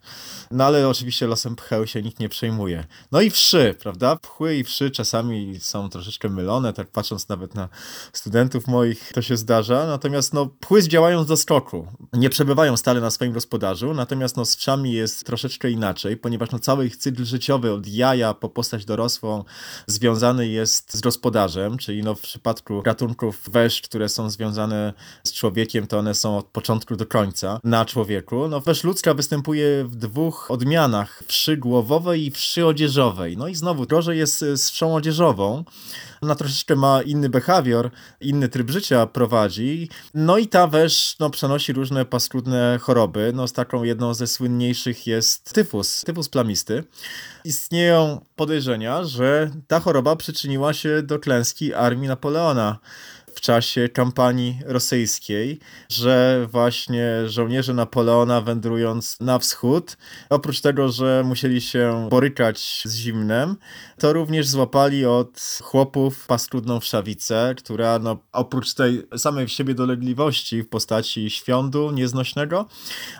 No 0.51 0.63
ale 0.65 0.87
oczywiście 0.87 1.27
losem 1.27 1.55
pcheł 1.55 1.87
się 1.87 2.01
nikt 2.01 2.19
nie 2.19 2.29
przejmuje. 2.29 2.85
No 3.11 3.21
i 3.21 3.29
wszy, 3.29 3.75
prawda? 3.79 4.15
Pchły 4.15 4.55
i 4.55 4.63
wszy 4.63 4.91
czasami 4.91 5.59
są 5.59 5.89
troszeczkę 5.89 6.29
mylone, 6.29 6.73
tak 6.73 6.87
patrząc 6.87 7.29
nawet 7.29 7.55
na 7.55 7.69
studentów 8.13 8.67
moich 8.67 9.13
to 9.13 9.21
się 9.21 9.37
zdarza. 9.37 9.87
Natomiast 9.87 10.33
no 10.33 10.45
pchły 10.45 10.87
działają 10.87 11.23
z 11.23 11.27
doskoku. 11.27 11.87
Nie 12.13 12.29
przebywają 12.29 12.77
stale 12.77 13.01
na 13.01 13.11
swoim 13.11 13.33
gospodarzu, 13.33 13.93
natomiast 13.93 14.37
no 14.37 14.45
z 14.45 14.55
wszami 14.55 14.93
jest 14.93 15.25
troszeczkę 15.25 15.71
inaczej, 15.71 16.17
ponieważ 16.17 16.51
no 16.51 16.59
cały 16.59 16.85
ich 16.85 16.97
cykl 16.97 17.25
życiowy 17.25 17.73
od 17.73 17.87
jaja 17.87 18.33
po 18.33 18.49
postać 18.49 18.85
dorosłą 18.85 19.43
związany 19.87 20.47
jest 20.47 20.93
z 20.93 21.01
gospodarzem, 21.01 21.77
czyli 21.77 22.03
no 22.03 22.15
w 22.15 22.21
przypadku 22.21 22.81
gatunków 22.81 23.49
wesz, 23.49 23.81
które 23.81 24.09
są 24.09 24.29
związane 24.29 24.93
z 25.23 25.33
człowiekiem, 25.33 25.87
to 25.87 25.99
one 25.99 26.13
są 26.13 26.37
od 26.37 26.45
początku 26.45 26.70
do 26.79 27.05
końca 27.05 27.59
na 27.63 27.85
człowieku. 27.85 28.47
No 28.47 28.61
wesz 28.61 28.83
ludzka 28.83 29.13
występuje 29.13 29.83
w 29.83 29.95
dwóch 29.95 30.51
odmianach, 30.51 31.23
wszy 31.27 31.57
głowowej 31.57 32.25
i 32.25 32.31
wszy 32.31 32.65
odzieżowej. 32.65 33.37
No 33.37 33.47
i 33.47 33.55
znowu, 33.55 33.85
gorzej 33.85 34.17
jest 34.17 34.39
z 34.39 34.69
wszą 34.69 34.95
odzieżową. 34.95 35.63
Ona 36.21 36.35
troszeczkę 36.35 36.75
ma 36.75 37.01
inny 37.01 37.29
behawior, 37.29 37.89
inny 38.21 38.49
tryb 38.49 38.69
życia 38.69 39.07
prowadzi. 39.07 39.89
No 40.13 40.37
i 40.37 40.47
ta 40.47 40.67
wesz 40.67 41.15
no, 41.19 41.29
przenosi 41.29 41.73
różne 41.73 42.05
paskudne 42.05 42.79
choroby. 42.81 43.31
No 43.35 43.47
z 43.47 43.53
taką 43.53 43.83
jedną 43.83 44.13
ze 44.13 44.27
słynniejszych 44.27 45.07
jest 45.07 45.53
tyfus, 45.53 46.01
tyfus 46.01 46.29
plamisty. 46.29 46.83
Istnieją 47.45 48.25
podejrzenia, 48.35 49.03
że 49.03 49.51
ta 49.67 49.79
choroba 49.79 50.15
przyczyniła 50.15 50.73
się 50.73 51.01
do 51.03 51.19
klęski 51.19 51.73
armii 51.73 52.07
Napoleona 52.07 52.79
w 53.35 53.41
czasie 53.41 53.89
kampanii 53.89 54.59
rosyjskiej, 54.65 55.59
że 55.89 56.47
właśnie 56.51 57.07
żołnierze 57.25 57.73
Napoleona 57.73 58.41
wędrując 58.41 59.19
na 59.19 59.39
wschód, 59.39 59.97
oprócz 60.29 60.61
tego, 60.61 60.89
że 60.89 61.23
musieli 61.25 61.61
się 61.61 62.07
borykać 62.09 62.81
z 62.85 62.95
zimnem, 62.95 63.55
to 63.99 64.13
również 64.13 64.47
złapali 64.47 65.05
od 65.05 65.59
chłopów 65.63 66.27
paskudną 66.27 66.79
wszawicę, 66.79 67.55
która 67.57 67.99
no, 67.99 68.17
oprócz 68.31 68.73
tej 68.73 69.03
samej 69.17 69.47
w 69.47 69.51
siebie 69.51 69.73
dolegliwości 69.73 70.63
w 70.63 70.69
postaci 70.69 71.29
świądu 71.29 71.91
nieznośnego, 71.91 72.65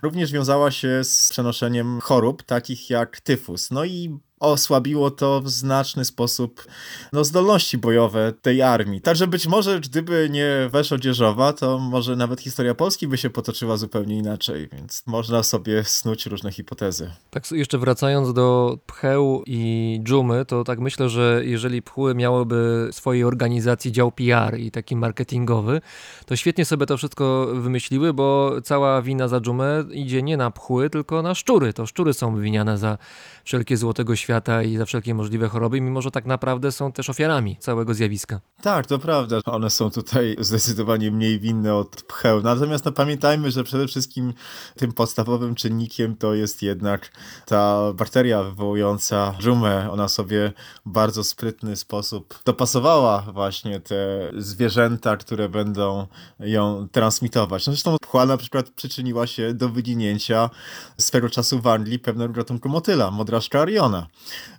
również 0.04 0.32
wiązała 0.32 0.72
się 0.72 1.04
z 1.04 1.30
przenoszeniem 1.32 2.00
chorób 2.02 2.44
takich 2.44 2.90
jak 2.90 3.20
tyfus. 3.20 3.72
No 3.72 3.86
i 3.86 4.20
osłabiło 4.42 5.12
to 5.12 5.42
w 5.42 5.50
znaczny 5.50 6.06
sposób 6.06 6.66
no, 7.14 7.24
zdolności 7.24 7.78
bojowe 7.78 8.34
tej 8.42 8.62
armii. 8.62 9.02
Także 9.02 9.28
być 9.28 9.48
może 9.48 9.80
gdyby 9.80 10.28
nie 10.32 10.70
wesz 10.72 10.92
odzieżowa, 10.92 11.54
to 11.54 11.80
może 11.80 12.16
nawet 12.16 12.42
historia 12.42 12.76
Polski 12.76 13.08
by 13.08 13.18
się 13.18 13.30
potoczyła 13.30 13.78
zupełnie 13.78 14.18
inaczej, 14.18 14.70
więc 14.72 15.04
można 15.06 15.44
sobie 15.44 15.84
snuć 15.84 16.26
różne 16.26 16.52
hipotezy. 16.52 17.12
Tak 17.30 17.52
jeszcze 17.52 17.78
wracając 17.78 18.34
do 18.34 18.78
pcheł 18.86 19.44
i 19.48 20.00
dżumy, 20.04 20.46
to 20.46 20.64
tak 20.64 20.80
myślę, 20.80 21.10
że 21.10 21.42
jeżeli 21.46 21.82
pchły 21.82 22.16
miałyby 22.16 22.90
swojej 22.92 23.24
organizacji 23.24 23.92
dział 23.92 24.12
PR 24.12 24.60
i 24.60 24.72
taki 24.72 24.96
marketingowy, 24.96 25.82
to 26.26 26.36
świetnie 26.36 26.66
sobie 26.66 26.86
to 26.86 26.98
wszystko 26.98 27.48
wymyśliły, 27.54 28.14
bo 28.14 28.52
cała 28.64 29.02
wina 29.02 29.28
za 29.28 29.42
dżumę 29.42 29.84
idzie 29.92 30.24
nie 30.24 30.38
na 30.38 30.52
pchły, 30.52 30.90
tylko 30.90 31.22
na 31.22 31.36
szczury. 31.36 31.74
To 31.74 31.86
szczury 31.86 32.14
są 32.14 32.40
winiane 32.40 32.78
za 32.78 32.98
wszelkie 33.44 33.78
złotego 33.78 34.16
świata 34.16 34.31
i 34.66 34.78
za 34.78 34.86
wszelkie 34.86 35.14
możliwe 35.14 35.50
choroby, 35.50 35.82
mimo 35.82 36.02
że 36.02 36.12
tak 36.12 36.26
naprawdę 36.26 36.72
są 36.72 36.92
też 36.92 37.10
ofiarami 37.10 37.58
całego 37.60 37.94
zjawiska. 37.94 38.42
Tak, 38.62 38.86
to 38.88 39.00
prawda. 39.00 39.40
One 39.46 39.70
są 39.70 39.92
tutaj 39.92 40.36
zdecydowanie 40.40 41.12
mniej 41.12 41.40
winne 41.40 41.76
od 41.76 42.04
pcheł. 42.04 42.42
Natomiast 42.42 42.86
no, 42.86 42.92
pamiętajmy, 42.92 43.52
że 43.52 43.64
przede 43.64 43.88
wszystkim 43.88 44.34
tym 44.76 44.94
podstawowym 44.94 45.56
czynnikiem 45.56 46.16
to 46.16 46.34
jest 46.34 46.62
jednak 46.62 47.12
ta 47.46 47.94
bakteria 47.94 48.44
wywołująca 48.44 49.34
żumę. 49.40 49.92
Ona 49.92 50.08
sobie 50.08 50.54
w 50.86 50.90
bardzo 50.90 51.24
sprytny 51.24 51.76
sposób 51.76 52.40
dopasowała 52.46 53.22
właśnie 53.22 53.80
te 53.80 54.32
zwierzęta, 54.38 55.18
które 55.18 55.50
będą 55.50 56.08
ją 56.40 56.88
transmitować. 56.92 57.68
No, 57.68 57.74
zresztą 57.74 57.96
pchła 58.02 58.26
na 58.26 58.38
przykład 58.38 58.70
przyczyniła 58.70 59.28
się 59.28 59.54
do 59.54 59.70
wyginięcia 59.70 60.50
swego 60.98 61.30
czasu 61.30 61.62
w 61.62 61.68
Anglii 61.68 62.00
pewnego 62.00 62.34
gatunku 62.34 62.70
motyla, 62.70 63.12
modraszka 63.12 63.62
Ariona 63.62 64.08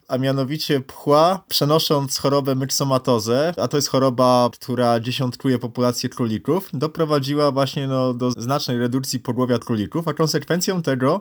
a 0.08 0.18
mianowicie 0.18 0.80
pchła, 0.80 1.44
przenosząc 1.48 2.18
chorobę 2.18 2.54
myksomatozę, 2.54 3.54
a 3.56 3.68
to 3.68 3.76
jest 3.76 3.88
choroba, 3.88 4.50
która 4.52 5.00
dziesiątkuje 5.00 5.58
populację 5.58 6.08
królików, 6.08 6.68
doprowadziła 6.72 7.50
właśnie 7.50 7.86
no, 7.86 8.14
do 8.14 8.30
znacznej 8.30 8.78
redukcji 8.78 9.20
pogłowia 9.20 9.58
królików, 9.58 10.08
a 10.08 10.14
konsekwencją 10.14 10.82
tego 10.82 11.20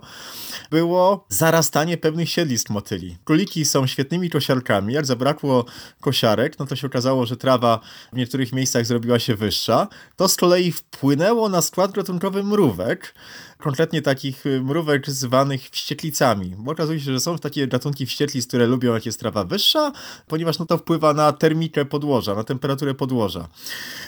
było 0.72 1.26
zarastanie 1.30 1.98
pewnych 1.98 2.30
siedlisk 2.30 2.70
motyli. 2.70 3.18
Króliki 3.24 3.66
są 3.66 3.88
świetnymi 3.88 4.30
kosiarkami, 4.30 4.94
jak 4.94 5.06
zabrakło 5.06 5.66
kosiarek, 6.02 6.60
no 6.60 6.66
to 6.66 6.76
się 6.76 6.88
okazało, 6.88 7.26
że 7.26 7.38
trawa 7.38 7.80
w 8.14 8.16
niektórych 8.16 8.54
miejscach 8.54 8.86
zrobiła 8.86 9.20
się 9.20 9.36
wyższa, 9.36 9.88
to 10.16 10.28
z 10.28 10.36
kolei 10.36 10.72
wpłynęło 10.72 11.50
na 11.50 11.62
skład 11.62 11.92
gatunkowy 11.92 12.44
mrówek, 12.44 13.14
konkretnie 13.62 14.02
takich 14.02 14.46
y, 14.46 14.62
mrówek 14.62 15.10
zwanych 15.10 15.70
wścieklicami, 15.70 16.56
bo 16.58 16.72
okazuje 16.72 17.00
się, 17.00 17.14
że 17.14 17.20
są 17.20 17.38
takie 17.38 17.68
gatunki 17.68 18.06
wścieklic, 18.06 18.48
które 18.48 18.68
lubią 18.68 18.94
jak 18.94 19.06
jest 19.06 19.20
trawa 19.20 19.44
wyższa, 19.44 19.92
ponieważ 20.28 20.60
no 20.60 20.66
to 20.66 20.78
wpływa 20.78 21.14
na 21.14 21.34
termikę 21.34 21.86
podłoża, 21.86 22.36
na 22.36 22.44
temperaturę 22.44 22.94
podłoża. 22.94 23.48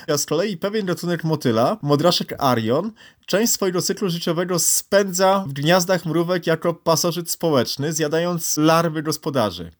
A 0.07 0.17
z 0.17 0.25
kolei 0.25 0.57
pewien 0.57 0.85
gatunek 0.85 1.23
motyla, 1.23 1.77
modraszek 1.81 2.35
arion, 2.37 2.91
część 3.25 3.53
swojego 3.53 3.81
cyklu 3.81 4.09
życiowego 4.09 4.59
spędza 4.59 5.43
w 5.47 5.53
gniazdach 5.53 6.05
mrówek 6.05 6.47
jako 6.47 6.73
pasożyt 6.73 7.31
społeczny, 7.31 7.93
zjadając 7.93 8.57
larwy 8.57 9.03
gospodarzy. 9.03 9.71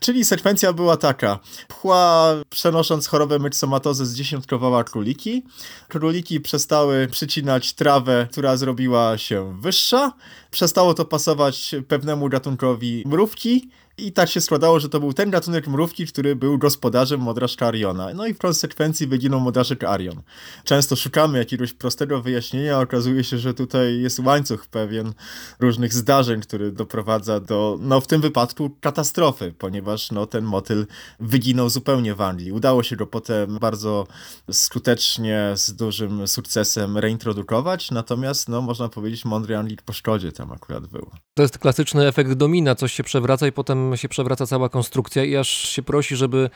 Czyli 0.00 0.24
sekwencja 0.24 0.72
była 0.72 0.96
taka. 0.96 1.38
Pchła, 1.68 2.34
przenosząc 2.50 3.06
chorobę 3.06 3.38
myxomatozę, 3.38 4.06
zdziesiątkowała 4.06 4.84
króliki. 4.84 5.44
Króliki 5.88 6.40
przestały 6.40 7.08
przycinać 7.08 7.72
trawę, 7.72 8.28
która 8.30 8.56
zrobiła 8.56 9.18
się 9.18 9.60
wyższa. 9.60 10.12
Przestało 10.50 10.94
to 10.94 11.04
pasować 11.04 11.74
pewnemu 11.88 12.28
gatunkowi 12.28 13.02
mrówki 13.06 13.70
i 14.06 14.12
tak 14.12 14.28
się 14.28 14.40
składało, 14.40 14.80
że 14.80 14.88
to 14.88 15.00
był 15.00 15.12
ten 15.12 15.30
gatunek 15.30 15.68
mrówki, 15.68 16.06
który 16.06 16.36
był 16.36 16.58
gospodarzem 16.58 17.20
modraszka 17.20 17.66
Ariona. 17.66 18.14
No 18.14 18.26
i 18.26 18.34
w 18.34 18.38
konsekwencji 18.38 19.06
wyginął 19.06 19.40
modraszek 19.40 19.84
Arion. 19.84 20.22
Często 20.64 20.96
szukamy 20.96 21.38
jakiegoś 21.38 21.72
prostego 21.72 22.22
wyjaśnienia, 22.22 22.80
okazuje 22.80 23.24
się, 23.24 23.38
że 23.38 23.54
tutaj 23.54 24.00
jest 24.00 24.18
łańcuch 24.18 24.66
pewien 24.66 25.12
różnych 25.60 25.94
zdarzeń, 25.94 26.40
który 26.40 26.72
doprowadza 26.72 27.40
do, 27.40 27.78
no 27.80 28.00
w 28.00 28.06
tym 28.06 28.20
wypadku, 28.20 28.70
katastrofy, 28.80 29.54
ponieważ 29.58 30.10
no, 30.10 30.26
ten 30.26 30.44
motyl 30.44 30.86
wyginął 31.20 31.70
zupełnie 31.70 32.14
w 32.14 32.20
Anglii. 32.20 32.52
Udało 32.52 32.82
się 32.82 32.96
go 32.96 33.06
potem 33.06 33.58
bardzo 33.58 34.06
skutecznie, 34.50 35.52
z 35.54 35.72
dużym 35.72 36.28
sukcesem 36.28 36.98
reintrodukować, 36.98 37.90
natomiast 37.90 38.48
no, 38.48 38.62
można 38.62 38.88
powiedzieć, 38.88 39.24
mądry 39.24 39.56
Anglik 39.56 39.82
po 39.82 39.92
szkodzie 39.92 40.32
tam 40.32 40.52
akurat 40.52 40.86
był. 40.86 41.10
To 41.34 41.42
jest 41.42 41.58
klasyczny 41.58 42.06
efekt 42.06 42.32
domina, 42.32 42.74
coś 42.74 42.92
się 42.92 43.04
przewraca 43.04 43.46
i 43.46 43.52
potem 43.52 43.89
się 43.96 44.08
przewraca 44.08 44.46
cała 44.46 44.68
konstrukcja 44.68 45.24
i 45.24 45.36
aż 45.36 45.48
się 45.48 45.82
prosi, 45.82 46.16
żeby 46.16 46.50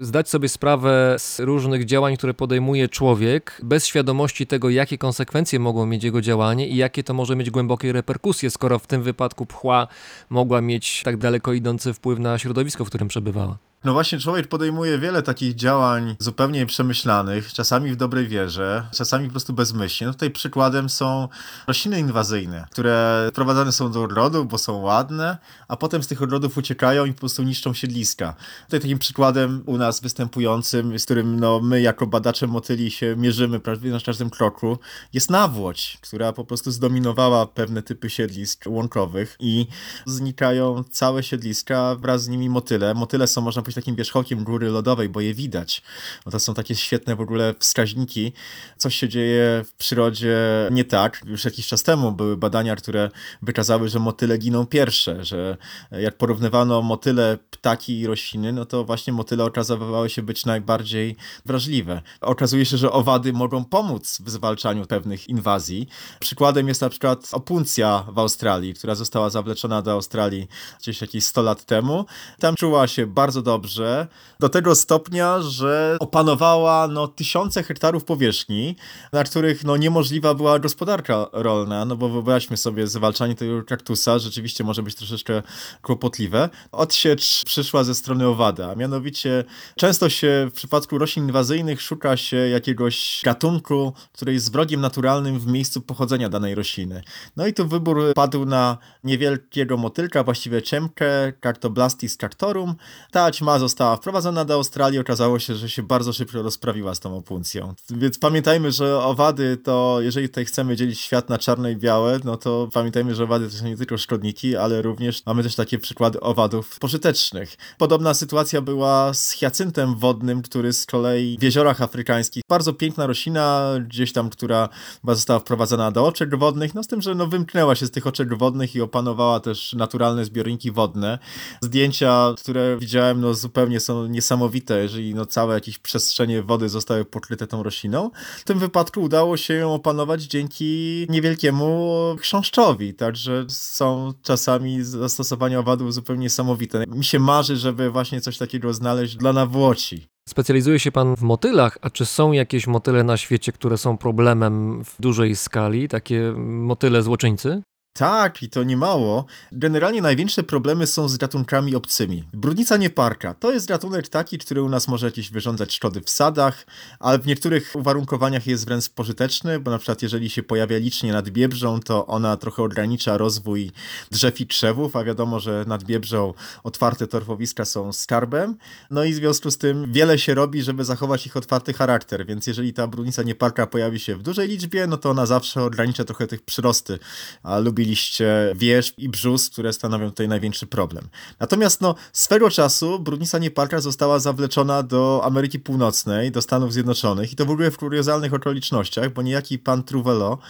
zdać 0.00 0.28
sobie 0.28 0.48
sprawę 0.48 1.16
z 1.18 1.40
różnych 1.40 1.84
działań, 1.84 2.16
które 2.16 2.34
podejmuje 2.34 2.88
człowiek, 2.88 3.60
bez 3.62 3.86
świadomości 3.86 4.46
tego, 4.46 4.70
jakie 4.70 4.98
konsekwencje 4.98 5.58
mogą 5.58 5.86
mieć 5.86 6.04
jego 6.04 6.20
działanie 6.20 6.68
i 6.68 6.76
jakie 6.76 7.04
to 7.04 7.14
może 7.14 7.36
mieć 7.36 7.50
głębokie 7.50 7.92
reperkusje, 7.92 8.50
skoro 8.50 8.78
w 8.78 8.86
tym 8.86 9.02
wypadku 9.02 9.46
pchła 9.46 9.88
mogła 10.30 10.60
mieć 10.60 11.02
tak 11.02 11.16
daleko 11.16 11.52
idący 11.52 11.92
wpływ 11.92 12.18
na 12.18 12.38
środowisko, 12.38 12.84
w 12.84 12.88
którym 12.88 13.08
przebywała. 13.08 13.67
No 13.84 13.92
właśnie, 13.92 14.18
człowiek 14.18 14.48
podejmuje 14.48 14.98
wiele 14.98 15.22
takich 15.22 15.54
działań 15.54 16.16
zupełnie 16.18 16.66
przemyślanych, 16.66 17.52
czasami 17.52 17.90
w 17.90 17.96
dobrej 17.96 18.28
wierze, 18.28 18.86
czasami 18.92 19.26
po 19.26 19.30
prostu 19.30 19.52
bezmyślnie. 19.52 20.06
No 20.06 20.12
tutaj 20.12 20.30
przykładem 20.30 20.88
są 20.88 21.28
rośliny 21.66 22.00
inwazyjne, 22.00 22.66
które 22.70 23.28
wprowadzane 23.32 23.72
są 23.72 23.92
do 23.92 24.02
ogrodów, 24.02 24.48
bo 24.48 24.58
są 24.58 24.76
ładne, 24.76 25.38
a 25.68 25.76
potem 25.76 26.02
z 26.02 26.06
tych 26.06 26.22
ogrodów 26.22 26.58
uciekają 26.58 27.04
i 27.04 27.12
po 27.12 27.20
prostu 27.20 27.42
niszczą 27.42 27.74
siedliska. 27.74 28.34
Tutaj 28.64 28.80
takim 28.80 28.98
przykładem 28.98 29.62
u 29.66 29.76
nas 29.76 30.00
występującym, 30.00 30.98
z 30.98 31.04
którym 31.04 31.40
no, 31.40 31.60
my 31.60 31.80
jako 31.80 32.06
badacze 32.06 32.46
motyli 32.46 32.90
się 32.90 33.16
mierzymy 33.16 33.60
prawie 33.60 33.90
na 33.90 34.00
każdym 34.00 34.30
kroku, 34.30 34.78
jest 35.12 35.30
nawłoć, 35.30 35.98
która 36.00 36.32
po 36.32 36.44
prostu 36.44 36.70
zdominowała 36.70 37.46
pewne 37.46 37.82
typy 37.82 38.10
siedlisk 38.10 38.64
łąkowych 38.66 39.36
i 39.40 39.66
znikają 40.06 40.84
całe 40.90 41.22
siedliska, 41.22 41.94
wraz 41.94 42.22
z 42.22 42.28
nimi 42.28 42.50
motyle. 42.50 42.94
Motyle 42.94 43.26
są, 43.26 43.40
można 43.40 43.62
takim 43.74 43.96
wierzchołkiem 43.96 44.44
góry 44.44 44.68
lodowej, 44.68 45.08
bo 45.08 45.20
je 45.20 45.34
widać. 45.34 45.82
No 46.26 46.32
to 46.32 46.40
są 46.40 46.54
takie 46.54 46.74
świetne 46.74 47.16
w 47.16 47.20
ogóle 47.20 47.54
wskaźniki. 47.58 48.32
Coś 48.76 48.96
się 48.96 49.08
dzieje 49.08 49.64
w 49.64 49.72
przyrodzie 49.72 50.38
nie 50.70 50.84
tak. 50.84 51.22
Już 51.26 51.44
jakiś 51.44 51.66
czas 51.66 51.82
temu 51.82 52.12
były 52.12 52.36
badania, 52.36 52.76
które 52.76 53.10
wykazały, 53.42 53.88
że 53.88 53.98
motyle 53.98 54.38
giną 54.38 54.66
pierwsze, 54.66 55.24
że 55.24 55.56
jak 55.90 56.16
porównywano 56.16 56.82
motyle, 56.82 57.38
ptaki 57.50 58.00
i 58.00 58.06
rośliny, 58.06 58.52
no 58.52 58.64
to 58.64 58.84
właśnie 58.84 59.12
motyle 59.12 59.44
okazywały 59.44 60.10
się 60.10 60.22
być 60.22 60.46
najbardziej 60.46 61.16
wrażliwe. 61.46 62.02
Okazuje 62.20 62.64
się, 62.64 62.76
że 62.76 62.92
owady 62.92 63.32
mogą 63.32 63.64
pomóc 63.64 64.18
w 64.24 64.30
zwalczaniu 64.30 64.86
pewnych 64.86 65.28
inwazji. 65.28 65.88
Przykładem 66.20 66.68
jest 66.68 66.80
na 66.80 66.88
przykład 66.88 67.28
opuncja 67.32 68.04
w 68.12 68.18
Australii, 68.18 68.74
która 68.74 68.94
została 68.94 69.30
zawleczona 69.30 69.82
do 69.82 69.92
Australii 69.92 70.48
gdzieś 70.78 71.00
jakieś 71.00 71.24
100 71.24 71.42
lat 71.42 71.64
temu. 71.64 72.04
Tam 72.40 72.54
czuła 72.54 72.88
się 72.88 73.06
bardzo 73.06 73.42
dobrze 73.42 73.57
dobrze, 73.58 74.06
do 74.40 74.48
tego 74.48 74.74
stopnia, 74.74 75.40
że 75.40 75.96
opanowała 76.00 76.88
no, 76.88 77.08
tysiące 77.08 77.62
hektarów 77.62 78.04
powierzchni, 78.04 78.76
na 79.12 79.24
których 79.24 79.64
no, 79.64 79.76
niemożliwa 79.76 80.34
była 80.34 80.58
gospodarka 80.58 81.26
rolna, 81.32 81.84
no 81.84 81.96
bo 81.96 82.08
wyobraźmy 82.08 82.56
sobie, 82.56 82.86
zwalczanie 82.86 83.34
tego 83.34 83.62
kaktusa 83.64 84.18
rzeczywiście 84.18 84.64
może 84.64 84.82
być 84.82 84.94
troszeczkę 84.94 85.42
kłopotliwe. 85.82 86.48
Odsiecz 86.72 87.44
przyszła 87.44 87.84
ze 87.84 87.94
strony 87.94 88.26
owada, 88.26 88.70
a 88.70 88.74
mianowicie 88.74 89.44
często 89.76 90.08
się 90.08 90.48
w 90.50 90.54
przypadku 90.54 90.98
roślin 90.98 91.24
inwazyjnych 91.24 91.82
szuka 91.82 92.16
się 92.16 92.36
jakiegoś 92.36 93.20
gatunku, 93.24 93.92
który 94.12 94.32
jest 94.32 94.52
wrogiem 94.52 94.80
naturalnym 94.80 95.38
w 95.40 95.46
miejscu 95.46 95.80
pochodzenia 95.80 96.28
danej 96.28 96.54
rośliny. 96.54 97.02
No 97.36 97.46
i 97.46 97.54
tu 97.54 97.68
wybór 97.68 98.12
padł 98.14 98.44
na 98.44 98.78
niewielkiego 99.04 99.76
motylka, 99.76 100.24
właściwie 100.24 100.62
ciemkę, 100.62 101.32
Cartoblastis 101.42 102.16
cactorum. 102.16 102.74
Ta 103.10 103.24
ćma 103.48 103.58
została 103.58 103.96
wprowadzona 103.96 104.44
do 104.44 104.54
Australii, 104.54 104.98
okazało 104.98 105.38
się, 105.38 105.54
że 105.54 105.68
się 105.68 105.82
bardzo 105.82 106.12
szybko 106.12 106.42
rozprawiła 106.42 106.94
z 106.94 107.00
tą 107.00 107.16
opuncją. 107.16 107.74
Więc 107.90 108.18
pamiętajmy, 108.18 108.72
że 108.72 108.98
owady 108.98 109.56
to, 109.56 109.98
jeżeli 110.00 110.28
tutaj 110.28 110.44
chcemy 110.44 110.76
dzielić 110.76 111.00
świat 111.00 111.28
na 111.28 111.38
czarne 111.38 111.72
i 111.72 111.76
białe, 111.76 112.20
no 112.24 112.36
to 112.36 112.68
pamiętajmy, 112.72 113.14
że 113.14 113.24
owady 113.24 113.48
to 113.48 113.56
są 113.56 113.66
nie 113.66 113.76
tylko 113.76 113.98
szkodniki, 113.98 114.56
ale 114.56 114.82
również 114.82 115.26
mamy 115.26 115.42
też 115.42 115.54
takie 115.54 115.78
przykłady 115.78 116.20
owadów 116.20 116.78
pożytecznych. 116.78 117.56
Podobna 117.78 118.14
sytuacja 118.14 118.60
była 118.60 119.14
z 119.14 119.30
hiacyntem 119.30 119.96
wodnym, 119.96 120.42
który 120.42 120.72
z 120.72 120.86
kolei 120.86 121.38
w 121.40 121.42
jeziorach 121.42 121.82
afrykańskich, 121.82 122.42
bardzo 122.48 122.72
piękna 122.72 123.06
roślina, 123.06 123.74
gdzieś 123.88 124.12
tam, 124.12 124.30
która 124.30 124.68
chyba 125.00 125.14
została 125.14 125.40
wprowadzona 125.40 125.90
do 125.90 126.06
oczek 126.06 126.38
wodnych, 126.38 126.74
no 126.74 126.82
z 126.82 126.86
tym, 126.86 127.02
że 127.02 127.14
no 127.14 127.26
wymknęła 127.26 127.74
się 127.74 127.86
z 127.86 127.90
tych 127.90 128.06
oczek 128.06 128.38
wodnych 128.38 128.74
i 128.74 128.80
opanowała 128.80 129.40
też 129.40 129.72
naturalne 129.72 130.24
zbiorniki 130.24 130.72
wodne. 130.72 131.18
Zdjęcia, 131.62 132.34
które 132.38 132.76
widziałem, 132.76 133.20
no 133.20 133.37
zupełnie 133.40 133.80
są 133.80 134.06
niesamowite, 134.06 134.82
jeżeli 134.82 135.14
no 135.14 135.26
całe 135.26 135.54
jakieś 135.54 135.78
przestrzenie 135.78 136.42
wody 136.42 136.68
zostały 136.68 137.04
pokryte 137.04 137.46
tą 137.46 137.62
rośliną. 137.62 138.10
W 138.38 138.44
tym 138.44 138.58
wypadku 138.58 139.00
udało 139.00 139.36
się 139.36 139.54
ją 139.54 139.74
opanować 139.74 140.22
dzięki 140.22 141.06
niewielkiemu 141.08 142.16
chrząszczowi, 142.20 142.94
także 142.94 143.44
są 143.48 144.12
czasami 144.22 144.82
zastosowania 144.82 145.58
owadów 145.58 145.94
zupełnie 145.94 146.22
niesamowite. 146.22 146.84
Mi 146.86 147.04
się 147.04 147.18
marzy, 147.18 147.56
żeby 147.56 147.90
właśnie 147.90 148.20
coś 148.20 148.38
takiego 148.38 148.74
znaleźć 148.74 149.16
dla 149.16 149.32
nawłoci. 149.32 150.06
Specjalizuje 150.28 150.78
się 150.78 150.92
pan 150.92 151.16
w 151.16 151.22
motylach, 151.22 151.78
a 151.80 151.90
czy 151.90 152.06
są 152.06 152.32
jakieś 152.32 152.66
motyle 152.66 153.04
na 153.04 153.16
świecie, 153.16 153.52
które 153.52 153.78
są 153.78 153.98
problemem 153.98 154.84
w 154.84 154.96
dużej 155.00 155.36
skali, 155.36 155.88
takie 155.88 156.32
motyle 156.36 157.02
złoczyńcy? 157.02 157.62
Tak, 157.98 158.42
i 158.42 158.48
to 158.48 158.62
nie 158.62 158.76
mało. 158.76 159.24
Generalnie 159.52 160.02
największe 160.02 160.42
problemy 160.42 160.86
są 160.86 161.08
z 161.08 161.16
gatunkami 161.16 161.74
obcymi. 161.74 162.24
Brudnica 162.32 162.76
nieparka 162.76 163.34
to 163.34 163.52
jest 163.52 163.66
gatunek 163.66 164.08
taki, 164.08 164.38
który 164.38 164.62
u 164.62 164.68
nas 164.68 164.88
może 164.88 165.06
jakieś 165.06 165.30
wyrządzać 165.30 165.74
szkody 165.74 166.00
w 166.00 166.10
sadach, 166.10 166.66
ale 167.00 167.18
w 167.18 167.26
niektórych 167.26 167.72
uwarunkowaniach 167.74 168.46
jest 168.46 168.64
wręcz 168.64 168.88
pożyteczny, 168.88 169.60
bo 169.60 169.70
na 169.70 169.78
przykład 169.78 170.02
jeżeli 170.02 170.30
się 170.30 170.42
pojawia 170.42 170.78
licznie 170.78 171.12
nad 171.12 171.30
Biebrzą, 171.30 171.80
to 171.80 172.06
ona 172.06 172.36
trochę 172.36 172.62
ogranicza 172.62 173.16
rozwój 173.16 173.72
drzew 174.10 174.40
i 174.40 174.46
krzewów, 174.46 174.96
a 174.96 175.04
wiadomo, 175.04 175.40
że 175.40 175.64
nad 175.66 175.84
Biebrzą 175.84 176.34
otwarte 176.64 177.06
torfowiska 177.06 177.64
są 177.64 177.92
skarbem. 177.92 178.56
No 178.90 179.04
i 179.04 179.12
w 179.12 179.16
związku 179.16 179.50
z 179.50 179.58
tym 179.58 179.92
wiele 179.92 180.18
się 180.18 180.34
robi, 180.34 180.62
żeby 180.62 180.84
zachować 180.84 181.26
ich 181.26 181.36
otwarty 181.36 181.72
charakter, 181.72 182.26
więc 182.26 182.46
jeżeli 182.46 182.72
ta 182.72 182.86
brudnica 182.86 183.22
nieparka 183.22 183.66
pojawi 183.66 184.00
się 184.00 184.16
w 184.16 184.22
dużej 184.22 184.48
liczbie, 184.48 184.86
no 184.86 184.96
to 184.96 185.10
ona 185.10 185.26
zawsze 185.26 185.62
ogranicza 185.62 186.04
trochę 186.04 186.26
tych 186.26 186.42
przyrosty, 186.42 186.98
a 187.42 187.58
lubi 187.58 187.87
liście 187.88 188.52
wierzb 188.54 188.98
i 188.98 189.08
brzus, 189.08 189.50
które 189.50 189.72
stanowią 189.72 190.10
tutaj 190.10 190.28
największy 190.28 190.66
problem. 190.66 191.08
Natomiast 191.40 191.80
no, 191.80 191.94
swego 192.12 192.50
czasu 192.50 192.98
brudnica 192.98 193.38
nieparka 193.38 193.80
została 193.80 194.18
zawleczona 194.18 194.82
do 194.82 195.20
Ameryki 195.24 195.58
Północnej, 195.58 196.30
do 196.30 196.42
Stanów 196.42 196.72
Zjednoczonych 196.72 197.32
i 197.32 197.36
to 197.36 197.46
w 197.46 197.50
ogóle 197.50 197.70
w 197.70 197.78
kuriozalnych 197.78 198.34
okolicznościach, 198.34 199.12
bo 199.12 199.22
niejaki 199.22 199.58
pan 199.58 199.82
Trouvelot, 199.82 200.40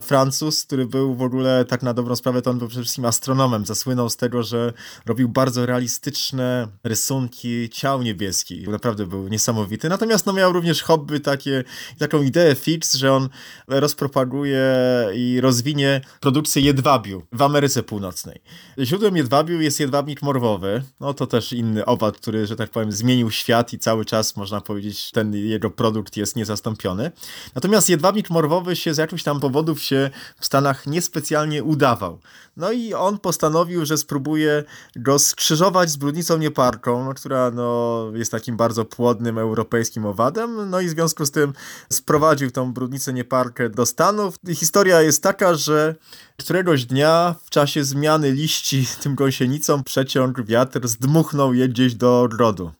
Francuz, 0.00 0.64
który 0.64 0.86
był 0.86 1.14
w 1.14 1.22
ogóle 1.22 1.64
tak 1.64 1.82
na 1.82 1.94
dobrą 1.94 2.16
sprawę, 2.16 2.42
to 2.42 2.50
on 2.50 2.58
był 2.58 2.68
przede 2.68 2.82
wszystkim 2.82 3.04
astronomem, 3.04 3.66
zasłynął 3.66 4.10
z 4.10 4.16
tego, 4.16 4.42
że 4.42 4.72
robił 5.06 5.28
bardzo 5.28 5.66
realistyczne 5.66 6.68
rysunki 6.84 7.70
ciał 7.70 8.02
niebieskich. 8.02 8.68
Naprawdę 8.68 9.06
był 9.06 9.28
niesamowity. 9.28 9.88
Natomiast 9.88 10.26
no, 10.26 10.32
miał 10.32 10.52
również 10.52 10.82
hobby 10.82 11.20
takie, 11.20 11.64
taką 11.98 12.22
ideę 12.22 12.54
fix, 12.54 12.94
że 12.94 13.12
on 13.12 13.28
rozpropaguje 13.68 14.66
i 15.14 15.40
rozwinie 15.40 16.00
produkcję 16.20 16.62
jedwabiu 16.86 17.22
w 17.32 17.42
Ameryce 17.42 17.82
Północnej. 17.82 18.40
Źródłem 18.78 19.16
jedwabiu 19.16 19.60
jest 19.60 19.80
jedwabnik 19.80 20.22
morwowy. 20.22 20.82
No 21.00 21.14
to 21.14 21.26
też 21.26 21.52
inny 21.52 21.84
owad, 21.84 22.16
który, 22.16 22.46
że 22.46 22.56
tak 22.56 22.70
powiem, 22.70 22.92
zmienił 22.92 23.30
świat 23.30 23.72
i 23.72 23.78
cały 23.78 24.04
czas, 24.04 24.36
można 24.36 24.60
powiedzieć, 24.60 25.10
ten 25.10 25.34
jego 25.34 25.70
produkt 25.70 26.16
jest 26.16 26.36
niezastąpiony. 26.36 27.10
Natomiast 27.54 27.88
jedwabnik 27.88 28.30
morwowy 28.30 28.76
się 28.76 28.94
z 28.94 28.98
jakichś 28.98 29.22
tam 29.22 29.40
powodów 29.40 29.82
się 29.82 30.10
w 30.40 30.46
Stanach 30.46 30.86
niespecjalnie 30.86 31.64
udawał. 31.64 32.18
No 32.56 32.72
i 32.72 32.94
on 32.94 33.18
postanowił, 33.18 33.86
że 33.86 33.98
spróbuje 33.98 34.64
go 34.96 35.18
skrzyżować 35.18 35.90
z 35.90 35.96
brudnicą 35.96 36.38
nieparką, 36.38 37.14
która 37.14 37.50
no, 37.50 38.04
jest 38.14 38.30
takim 38.30 38.56
bardzo 38.56 38.84
płodnym 38.84 39.38
europejskim 39.38 40.06
owadem. 40.06 40.70
No 40.70 40.80
i 40.80 40.86
w 40.86 40.90
związku 40.90 41.26
z 41.26 41.30
tym 41.30 41.52
sprowadził 41.92 42.50
tą 42.50 42.72
brudnicę 42.72 43.12
nieparkę 43.12 43.70
do 43.70 43.86
Stanów. 43.86 44.38
I 44.48 44.54
historia 44.54 45.02
jest 45.02 45.22
taka, 45.22 45.54
że 45.54 45.94
któregoś 46.36 46.84
dnia 46.84 47.34
w 47.44 47.50
czasie 47.50 47.84
zmiany 47.84 48.32
liści 48.32 48.88
tym 49.02 49.14
gąsienicom 49.14 49.84
przeciąg 49.84 50.42
wiatr 50.42 50.88
zdmuchnął 50.88 51.54
je 51.54 51.68
gdzieś 51.68 51.94
do 51.94 52.20
ogrodu 52.20 52.72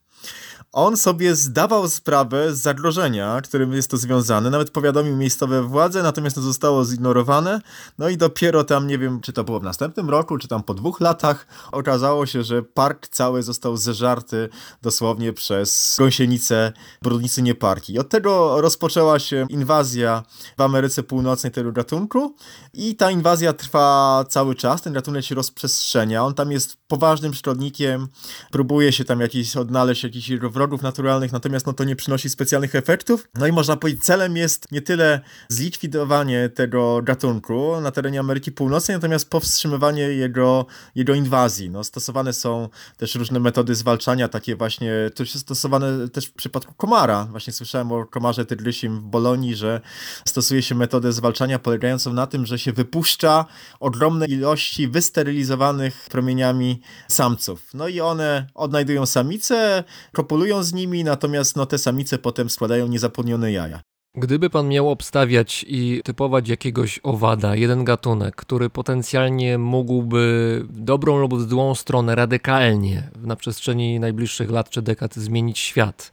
on 0.73 0.97
sobie 0.97 1.35
zdawał 1.35 1.89
sprawę 1.89 2.55
z 2.55 2.59
zagrożenia, 2.59 3.41
którym 3.41 3.73
jest 3.73 3.91
to 3.91 3.97
związane, 3.97 4.51
nawet 4.51 4.71
powiadomił 4.71 5.17
miejscowe 5.17 5.63
władze, 5.63 6.03
natomiast 6.03 6.37
to 6.37 6.43
zostało 6.43 6.85
zignorowane. 6.85 7.61
No 7.99 8.09
i 8.09 8.17
dopiero 8.17 8.65
tam, 8.65 8.87
nie 8.87 8.99
wiem, 8.99 9.21
czy 9.21 9.33
to 9.33 9.45
było 9.45 9.61
w 9.61 9.63
następnym 9.63 10.11
roku, 10.11 10.39
czy 10.39 10.49
tam 10.49 10.63
po 10.63 10.75
dwóch 10.75 11.01
latach, 11.01 11.47
okazało 11.73 12.27
się, 12.27 12.45
że 12.45 12.63
park 12.63 13.09
cały 13.09 13.43
został 13.43 13.77
zeżarty 13.77 14.49
dosłownie 14.83 15.33
przez 15.33 15.97
gąsienicę 15.99 16.73
brudnicy 17.03 17.43
nieparki. 17.43 17.93
I 17.93 17.99
od 17.99 18.09
tego 18.09 18.61
rozpoczęła 18.61 19.19
się 19.19 19.47
inwazja 19.49 20.23
w 20.59 20.61
Ameryce 20.61 21.03
Północnej 21.03 21.53
tego 21.53 21.73
gatunku 21.73 22.35
i 22.75 22.97
ta 22.97 23.11
inwazja 23.11 23.53
trwa 23.53 24.25
cały 24.29 24.55
czas, 24.55 24.83
ten 24.83 24.93
gatunek 24.93 25.25
się 25.25 25.35
rozprzestrzenia, 25.35 26.25
on 26.25 26.35
tam 26.35 26.53
jest 26.53 26.77
poważnym 26.89 27.35
szkodnikiem, 27.35 28.09
próbuje 28.51 28.93
się 28.93 29.05
tam 29.05 29.21
jakiś 29.21 29.57
odnaleźć 29.57 30.05
jakiś 30.05 30.29
wrogów 30.57 30.83
naturalnych, 30.83 31.33
natomiast 31.33 31.67
no 31.67 31.73
to 31.73 31.85
nie 31.85 31.97
przynosi 31.97 32.31
specjalnych 32.31 32.75
efektów. 32.75 33.29
No 33.35 33.47
i 33.47 33.53
można 33.53 33.77
powiedzieć, 33.77 34.05
celem 34.05 34.37
jest 34.37 34.73
nie 34.73 34.83
tyle 34.83 35.21
zlikwidowanie 35.49 36.49
tego 36.49 37.03
gatunku 37.03 37.81
na 37.81 37.91
terenie 37.91 38.21
Ameryki 38.21 38.53
Północnej, 38.53 38.97
natomiast 38.97 39.31
powstrzymywanie 39.31 40.03
jego, 40.03 40.67
jego 40.95 41.15
inwazji. 41.15 41.71
No, 41.71 41.85
stosowane 41.85 42.33
są 42.33 42.69
też 42.97 43.15
różne 43.15 43.41
metody 43.41 43.75
zwalczania, 43.75 44.29
takie 44.29 44.57
właśnie, 44.57 44.93
to 45.15 45.23
jest 45.23 45.39
stosowane 45.39 46.09
też 46.09 46.27
w 46.27 46.33
przypadku 46.33 46.75
komara. 46.75 47.25
Właśnie 47.31 47.53
słyszałem 47.53 47.93
o 47.93 48.07
komarze 48.07 48.47
tygrysim 48.47 49.01
w 49.01 49.03
Bolonii, 49.03 49.57
że 49.57 49.81
stosuje 50.25 50.63
się 50.63 50.75
metodę 50.75 51.13
zwalczania 51.13 51.59
polegającą 51.59 52.13
na 52.13 52.27
tym, 52.27 52.47
że 52.47 52.59
się 52.59 52.73
wypuszcza 52.73 53.45
ogromne 53.81 54.27
ilości 54.27 54.89
wysterylizowanych 54.89 56.07
promieniami 56.11 56.81
samców. 57.09 57.75
No 57.75 57.89
i 57.89 58.01
one 58.01 58.47
odnajdują 58.55 59.07
samice, 59.07 59.85
kopulują 60.13 60.46
z 60.63 60.73
nimi, 60.73 61.05
natomiast 61.05 61.57
no, 61.57 61.67
te 61.67 61.79
samice 61.79 62.19
potem 62.19 62.51
składają 62.51 62.89
niezapłodnione 62.89 63.53
jaja. 63.53 63.81
Gdyby 64.19 64.51
pan 64.51 64.69
miał 64.69 64.91
obstawiać 64.91 65.65
i 65.69 66.01
typować 66.05 66.49
jakiegoś 66.49 67.01
owada, 67.03 67.57
jeden 67.57 67.85
gatunek, 67.85 68.37
który 68.37 68.71
potencjalnie 68.71 69.59
mógłby 69.59 70.65
dobrą 70.71 71.19
lub 71.19 71.41
złą 71.49 71.75
stronę 71.75 72.15
radykalnie 72.15 73.11
na 73.23 73.37
przestrzeni 73.37 74.01
najbliższych 74.01 74.51
lat 74.51 74.71
czy 74.71 74.83
dekad 74.83 75.15
zmienić 75.15 75.59
świat, 75.59 76.11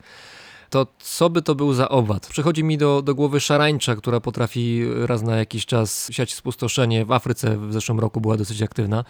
to 0.73 0.87
co 0.99 1.29
by 1.29 1.41
to 1.41 1.55
był 1.55 1.73
za 1.73 1.89
owad? 1.89 2.27
Przychodzi 2.27 2.63
mi 2.63 2.77
do, 2.77 3.01
do 3.01 3.15
głowy 3.15 3.39
szarańcza, 3.39 3.95
która 3.95 4.19
potrafi 4.19 4.85
raz 5.05 5.21
na 5.21 5.37
jakiś 5.37 5.65
czas 5.65 6.09
siać 6.11 6.33
spustoszenie. 6.33 7.05
W 7.05 7.11
Afryce 7.11 7.57
w 7.57 7.73
zeszłym 7.73 7.99
roku 7.99 8.21
była 8.21 8.37
dosyć 8.37 8.61
aktywna, 8.61 9.05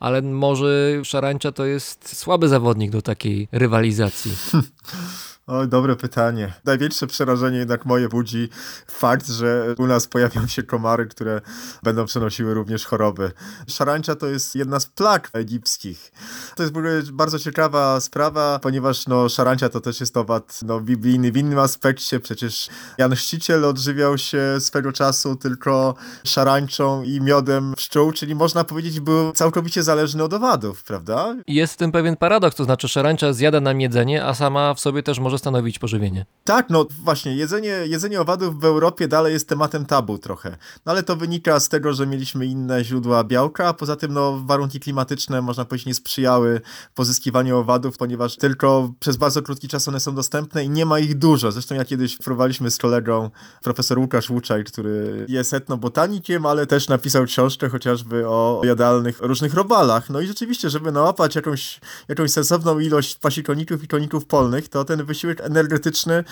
ale 0.00 0.22
może 0.22 1.00
szarańcza 1.04 1.52
to 1.52 1.64
jest 1.64 2.16
słaby 2.16 2.48
zawodnik 2.48 2.90
do 2.90 3.02
takiej 3.02 3.48
rywalizacji. 3.52 4.32
O, 5.46 5.66
dobre 5.66 5.96
pytanie. 5.96 6.52
Największe 6.64 7.06
przerażenie 7.06 7.58
jednak 7.58 7.84
moje 7.84 8.08
budzi 8.08 8.48
fakt, 8.86 9.28
że 9.28 9.74
u 9.78 9.86
nas 9.86 10.06
pojawią 10.06 10.46
się 10.46 10.62
komary, 10.62 11.06
które 11.06 11.40
będą 11.82 12.06
przenosiły 12.06 12.54
również 12.54 12.84
choroby. 12.84 13.32
Szarańcza 13.68 14.14
to 14.14 14.26
jest 14.26 14.54
jedna 14.54 14.80
z 14.80 14.86
plag 14.86 15.30
egipskich. 15.32 16.12
To 16.56 16.62
jest 16.62 16.74
w 16.74 16.76
ogóle 16.76 17.02
bardzo 17.12 17.38
ciekawa 17.38 18.00
sprawa, 18.00 18.58
ponieważ 18.62 19.06
no, 19.06 19.28
szarańcza 19.28 19.68
to 19.68 19.80
też 19.80 20.00
jest 20.00 20.16
owad 20.16 20.60
no, 20.62 20.80
biblijny 20.80 21.32
w 21.32 21.36
innym 21.36 21.58
aspekcie. 21.58 22.20
Przecież 22.20 22.68
Jan 22.98 23.14
Chrzciciel 23.14 23.64
odżywiał 23.64 24.18
się 24.18 24.40
swego 24.58 24.92
czasu 24.92 25.36
tylko 25.36 25.94
szarańczą 26.24 27.02
i 27.02 27.20
miodem 27.20 27.74
pszczół, 27.74 28.12
czyli 28.12 28.34
można 28.34 28.64
powiedzieć 28.64 29.00
był 29.00 29.32
całkowicie 29.32 29.82
zależny 29.82 30.24
od 30.24 30.34
owadów, 30.34 30.84
prawda? 30.84 31.36
Jest 31.46 31.74
w 31.74 31.76
tym 31.76 31.92
pewien 31.92 32.16
paradoks, 32.16 32.56
to 32.56 32.64
znaczy 32.64 32.88
szarańcza 32.88 33.32
zjada 33.32 33.60
nam 33.60 33.80
jedzenie, 33.80 34.24
a 34.24 34.34
sama 34.34 34.74
w 34.74 34.80
sobie 34.80 35.02
też 35.02 35.18
może 35.18 35.35
stanowić 35.38 35.78
pożywienie. 35.78 36.26
Tak, 36.44 36.70
no 36.70 36.86
właśnie, 37.04 37.36
jedzenie, 37.36 37.68
jedzenie 37.68 38.20
owadów 38.20 38.60
w 38.60 38.64
Europie 38.64 39.08
dalej 39.08 39.32
jest 39.32 39.48
tematem 39.48 39.86
tabu 39.86 40.18
trochę. 40.18 40.56
No 40.86 40.92
ale 40.92 41.02
to 41.02 41.16
wynika 41.16 41.60
z 41.60 41.68
tego, 41.68 41.92
że 41.92 42.06
mieliśmy 42.06 42.46
inne 42.46 42.84
źródła 42.84 43.24
białka, 43.24 43.68
a 43.68 43.74
poza 43.74 43.96
tym 43.96 44.12
no, 44.12 44.42
warunki 44.44 44.80
klimatyczne, 44.80 45.42
można 45.42 45.64
powiedzieć, 45.64 45.86
nie 45.86 45.94
sprzyjały 45.94 46.60
pozyskiwaniu 46.94 47.58
owadów, 47.58 47.96
ponieważ 47.96 48.36
tylko 48.36 48.92
przez 49.00 49.16
bardzo 49.16 49.42
krótki 49.42 49.68
czas 49.68 49.88
one 49.88 50.00
są 50.00 50.14
dostępne 50.14 50.64
i 50.64 50.70
nie 50.70 50.86
ma 50.86 50.98
ich 50.98 51.18
dużo. 51.18 51.52
Zresztą 51.52 51.74
ja 51.74 51.84
kiedyś 51.84 52.16
próbowaliśmy 52.16 52.70
z 52.70 52.78
kolegą, 52.78 53.30
profesor 53.62 53.98
Łukasz 53.98 54.30
Łuczaj, 54.30 54.64
który 54.64 55.26
jest 55.28 55.54
etnobotanikiem, 55.54 56.46
ale 56.46 56.66
też 56.66 56.88
napisał 56.88 57.24
książkę 57.24 57.68
chociażby 57.68 58.28
o 58.28 58.60
jadalnych 58.64 59.18
różnych 59.20 59.54
robalach. 59.54 60.10
No 60.10 60.20
i 60.20 60.26
rzeczywiście, 60.26 60.70
żeby 60.70 60.92
nałapać 60.92 61.34
jakąś, 61.34 61.80
jakąś 62.08 62.30
sensowną 62.30 62.78
ilość 62.78 63.18
pasikoników 63.18 63.84
i 63.84 63.88
koników 63.88 64.26
polnych, 64.26 64.68
to 64.68 64.84
ten 64.84 65.04
wysiłek 65.04 65.25
energetyczny 65.40 66.24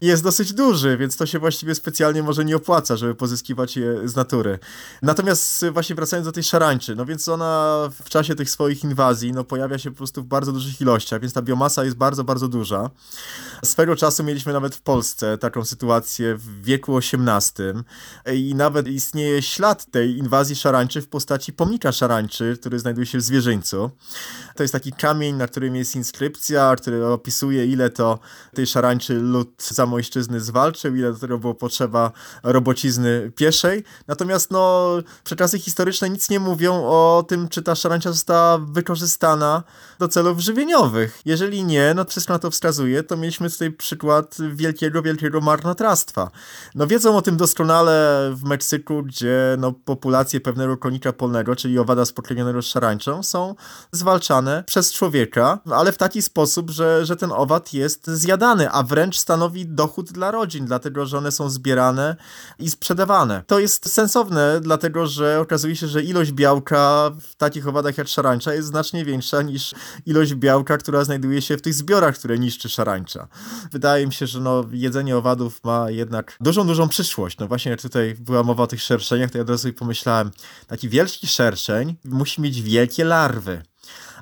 jest 0.00 0.22
dosyć 0.22 0.52
duży, 0.52 0.96
więc 0.96 1.16
to 1.16 1.26
się 1.26 1.38
właściwie 1.38 1.74
specjalnie 1.74 2.22
może 2.22 2.44
nie 2.44 2.56
opłaca, 2.56 2.96
żeby 2.96 3.14
pozyskiwać 3.14 3.76
je 3.76 4.08
z 4.08 4.16
natury. 4.16 4.58
Natomiast 5.02 5.64
właśnie 5.72 5.96
wracając 5.96 6.26
do 6.26 6.32
tej 6.32 6.42
szarańczy, 6.42 6.96
no 6.96 7.06
więc 7.06 7.28
ona 7.28 7.78
w 8.04 8.08
czasie 8.08 8.34
tych 8.34 8.50
swoich 8.50 8.84
inwazji, 8.84 9.32
no 9.32 9.44
pojawia 9.44 9.78
się 9.78 9.90
po 9.90 9.96
prostu 9.96 10.22
w 10.22 10.26
bardzo 10.26 10.52
dużych 10.52 10.80
ilościach, 10.80 11.20
więc 11.20 11.32
ta 11.32 11.42
biomasa 11.42 11.84
jest 11.84 11.96
bardzo, 11.96 12.24
bardzo 12.24 12.48
duża. 12.48 12.90
Swego 13.64 13.96
czasu 13.96 14.24
mieliśmy 14.24 14.52
nawet 14.52 14.74
w 14.74 14.80
Polsce 14.80 15.38
taką 15.38 15.64
sytuację 15.64 16.36
w 16.36 16.62
wieku 16.62 16.98
XVIII 16.98 17.64
i 18.34 18.54
nawet 18.54 18.88
istnieje 18.88 19.42
ślad 19.42 19.90
tej 19.90 20.18
inwazji 20.18 20.56
szarańczy 20.56 21.02
w 21.02 21.08
postaci 21.08 21.52
pomnika 21.52 21.92
szarańczy, 21.92 22.56
który 22.60 22.78
znajduje 22.78 23.06
się 23.06 23.18
w 23.18 23.22
Zwierzyńcu. 23.22 23.90
To 24.56 24.62
jest 24.62 24.72
taki 24.72 24.92
kamień, 24.92 25.36
na 25.36 25.48
którym 25.48 25.76
jest 25.76 25.96
inskrypcja, 25.96 26.76
który 26.76 27.06
opisuje 27.06 27.66
ile 27.66 27.90
to 27.90 28.18
tej 28.54 28.66
szarańczy 28.66 29.14
lud 29.14 29.48
zamojszczyzny 29.58 30.40
zwalczył, 30.40 30.96
ile 30.96 31.12
do 31.12 31.18
tego 31.18 31.38
było 31.38 31.54
potrzeba 31.54 32.12
robocizny 32.42 33.32
pieszej. 33.36 33.84
Natomiast 34.06 34.50
no, 34.50 34.88
przekazy 35.24 35.58
historyczne 35.58 36.10
nic 36.10 36.30
nie 36.30 36.40
mówią 36.40 36.84
o 36.84 37.24
tym, 37.28 37.48
czy 37.48 37.62
ta 37.62 37.74
szarańcza 37.74 38.12
została 38.12 38.58
wykorzystana 38.58 39.62
do 39.98 40.08
celów 40.08 40.40
żywieniowych. 40.40 41.20
Jeżeli 41.24 41.64
nie, 41.64 41.94
no 41.96 42.04
wszystko 42.04 42.32
na 42.32 42.38
to 42.38 42.50
wskazuje, 42.50 43.02
to 43.02 43.16
mieliśmy 43.16 43.50
tutaj 43.50 43.70
przykład 43.70 44.36
wielkiego, 44.52 45.02
wielkiego 45.02 45.40
marnotrawstwa. 45.40 46.30
No 46.74 46.86
wiedzą 46.86 47.16
o 47.16 47.22
tym 47.22 47.36
doskonale 47.36 48.30
w 48.34 48.44
Meksyku, 48.44 49.02
gdzie 49.02 49.56
no, 49.58 49.72
populacje 49.72 50.40
pewnego 50.40 50.76
konika 50.76 51.12
polnego, 51.12 51.56
czyli 51.56 51.78
owada 51.78 52.04
spotlenionego 52.04 52.62
szarańczą, 52.62 53.22
są 53.22 53.54
zwalczane 53.92 54.64
przez 54.66 54.92
człowieka, 54.92 55.58
ale 55.70 55.92
w 55.92 55.98
taki 55.98 56.22
sposób, 56.22 56.70
że, 56.70 57.06
że 57.06 57.16
ten 57.16 57.32
owad 57.32 57.72
jest 57.72 58.06
zjadany, 58.06 58.27
a 58.72 58.82
wręcz 58.82 59.18
stanowi 59.18 59.66
dochód 59.66 60.12
dla 60.12 60.30
rodzin, 60.30 60.66
dlatego 60.66 61.06
że 61.06 61.18
one 61.18 61.32
są 61.32 61.50
zbierane 61.50 62.16
i 62.58 62.70
sprzedawane. 62.70 63.42
To 63.46 63.58
jest 63.58 63.92
sensowne, 63.92 64.60
dlatego 64.60 65.06
że 65.06 65.40
okazuje 65.40 65.76
się, 65.76 65.88
że 65.88 66.02
ilość 66.02 66.32
białka 66.32 67.10
w 67.20 67.34
takich 67.34 67.68
owadach 67.68 67.98
jak 67.98 68.08
szarańcza 68.08 68.54
jest 68.54 68.68
znacznie 68.68 69.04
większa 69.04 69.42
niż 69.42 69.74
ilość 70.06 70.34
białka, 70.34 70.78
która 70.78 71.04
znajduje 71.04 71.42
się 71.42 71.56
w 71.56 71.62
tych 71.62 71.74
zbiorach, 71.74 72.18
które 72.18 72.38
niszczy 72.38 72.68
szarańcza. 72.68 73.28
Wydaje 73.72 74.06
mi 74.06 74.12
się, 74.12 74.26
że 74.26 74.40
no, 74.40 74.64
jedzenie 74.72 75.16
owadów 75.16 75.64
ma 75.64 75.90
jednak 75.90 76.36
dużą, 76.40 76.66
dużą 76.66 76.88
przyszłość. 76.88 77.38
No 77.38 77.48
właśnie 77.48 77.70
jak 77.70 77.82
tutaj 77.82 78.14
była 78.20 78.42
mowa 78.42 78.62
o 78.62 78.66
tych 78.66 78.82
szerszeniach, 78.82 79.30
to 79.30 79.38
ja 79.38 79.42
od 79.42 79.50
razu 79.50 79.72
pomyślałem, 79.72 80.30
taki 80.66 80.88
wielki 80.88 81.26
szerszeń 81.26 81.96
musi 82.04 82.40
mieć 82.40 82.62
wielkie 82.62 83.04
larwy 83.04 83.62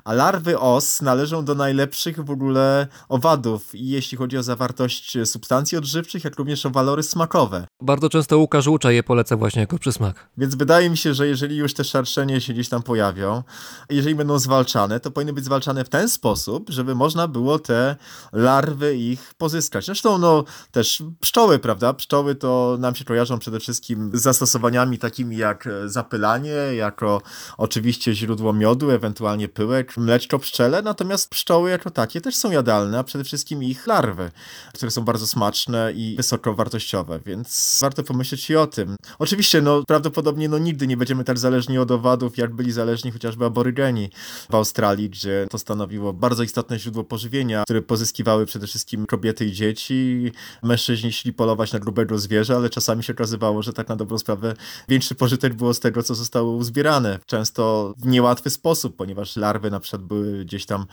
a 0.07 0.13
larwy 0.13 0.59
os 0.59 1.01
należą 1.01 1.45
do 1.45 1.55
najlepszych 1.55 2.25
w 2.25 2.31
ogóle 2.31 2.87
owadów 3.09 3.75
i 3.75 3.89
jeśli 3.89 4.17
chodzi 4.17 4.37
o 4.37 4.43
zawartość 4.43 5.17
substancji 5.25 5.77
odżywczych, 5.77 6.23
jak 6.23 6.35
również 6.35 6.65
o 6.65 6.69
walory 6.69 7.03
smakowe. 7.03 7.67
Bardzo 7.81 8.09
często 8.09 8.37
Łukasz 8.37 8.67
Łucza 8.67 8.91
je 8.91 9.03
poleca 9.03 9.37
właśnie 9.37 9.61
jako 9.61 9.79
przysmak. 9.79 10.29
Więc 10.37 10.55
wydaje 10.55 10.89
mi 10.89 10.97
się, 10.97 11.13
że 11.13 11.27
jeżeli 11.27 11.57
już 11.57 11.73
te 11.73 11.83
szarszenie 11.83 12.41
się 12.41 12.53
gdzieś 12.53 12.69
tam 12.69 12.83
pojawią, 12.83 13.43
jeżeli 13.89 14.15
będą 14.15 14.39
zwalczane, 14.39 14.99
to 14.99 15.11
powinny 15.11 15.33
być 15.33 15.45
zwalczane 15.45 15.85
w 15.85 15.89
ten 15.89 16.09
sposób, 16.09 16.69
żeby 16.69 16.95
można 16.95 17.27
było 17.27 17.59
te 17.59 17.95
larwy 18.33 18.97
ich 18.97 19.33
pozyskać. 19.37 19.85
Zresztą 19.85 20.17
no 20.17 20.43
też 20.71 21.03
pszczoły, 21.19 21.59
prawda? 21.59 21.93
Pszczoły 21.93 22.35
to 22.35 22.77
nam 22.79 22.95
się 22.95 23.05
kojarzą 23.05 23.39
przede 23.39 23.59
wszystkim 23.59 24.11
z 24.13 24.21
zastosowaniami 24.21 24.97
takimi 24.97 25.37
jak 25.37 25.69
zapylanie, 25.85 26.55
jako 26.75 27.21
oczywiście 27.57 28.15
źródło 28.15 28.53
miodu, 28.53 28.91
ewentualnie 28.91 29.49
pyłek, 29.49 29.96
mleczko 29.97 30.39
pszczele, 30.39 30.81
natomiast 30.81 31.29
pszczoły 31.29 31.69
jako 31.69 31.89
takie 31.89 32.21
też 32.21 32.35
są 32.35 32.51
jadalne, 32.51 32.99
a 32.99 33.03
przede 33.03 33.23
wszystkim 33.23 33.63
ich 33.63 33.87
larwy, 33.87 34.31
które 34.73 34.91
są 34.91 35.01
bardzo 35.01 35.27
smaczne 35.27 35.93
i 35.95 36.15
wysoko 36.17 36.53
wartościowe, 36.53 37.19
więc 37.25 37.79
warto 37.81 38.03
pomyśleć 38.03 38.49
i 38.49 38.55
o 38.55 38.67
tym. 38.67 38.95
Oczywiście, 39.19 39.61
no 39.61 39.83
prawdopodobnie 39.87 40.49
no 40.49 40.57
nigdy 40.57 40.87
nie 40.87 40.97
będziemy 40.97 41.23
tak 41.23 41.39
zależni 41.39 41.77
od 41.77 41.91
owadów, 41.91 42.37
jak 42.37 42.55
byli 42.55 42.71
zależni 42.71 43.11
chociażby 43.11 43.45
aborygeni 43.45 44.09
w 44.51 44.55
Australii, 44.55 45.09
gdzie 45.09 45.47
to 45.49 45.57
stanowiło 45.57 46.13
bardzo 46.13 46.43
istotne 46.43 46.79
źródło 46.79 47.03
pożywienia, 47.03 47.63
które 47.63 47.81
pozyskiwały 47.81 48.45
przede 48.45 48.67
wszystkim 48.67 49.05
kobiety 49.05 49.45
i 49.45 49.51
dzieci. 49.51 50.31
Mężczyźni 50.63 51.11
szli 51.11 51.33
polować 51.33 51.73
na 51.73 51.79
grubego 51.79 52.19
zwierzę, 52.19 52.55
ale 52.55 52.69
czasami 52.69 53.03
się 53.03 53.13
okazywało, 53.13 53.63
że 53.63 53.73
tak 53.73 53.89
na 53.89 53.95
dobrą 53.95 54.17
sprawę 54.17 54.55
większy 54.87 55.15
pożytek 55.15 55.53
było 55.53 55.73
z 55.73 55.79
tego, 55.79 56.03
co 56.03 56.15
zostało 56.15 56.51
uzbierane. 56.51 57.19
Często 57.25 57.93
w 57.97 58.07
niełatwy 58.07 58.49
sposób, 58.49 58.95
ponieważ 58.95 59.35
larwy 59.35 59.71
na 59.71 59.79
przykład 59.87 60.07
były 60.07 60.45
gdzieś 60.45 60.65
tam 60.65 60.85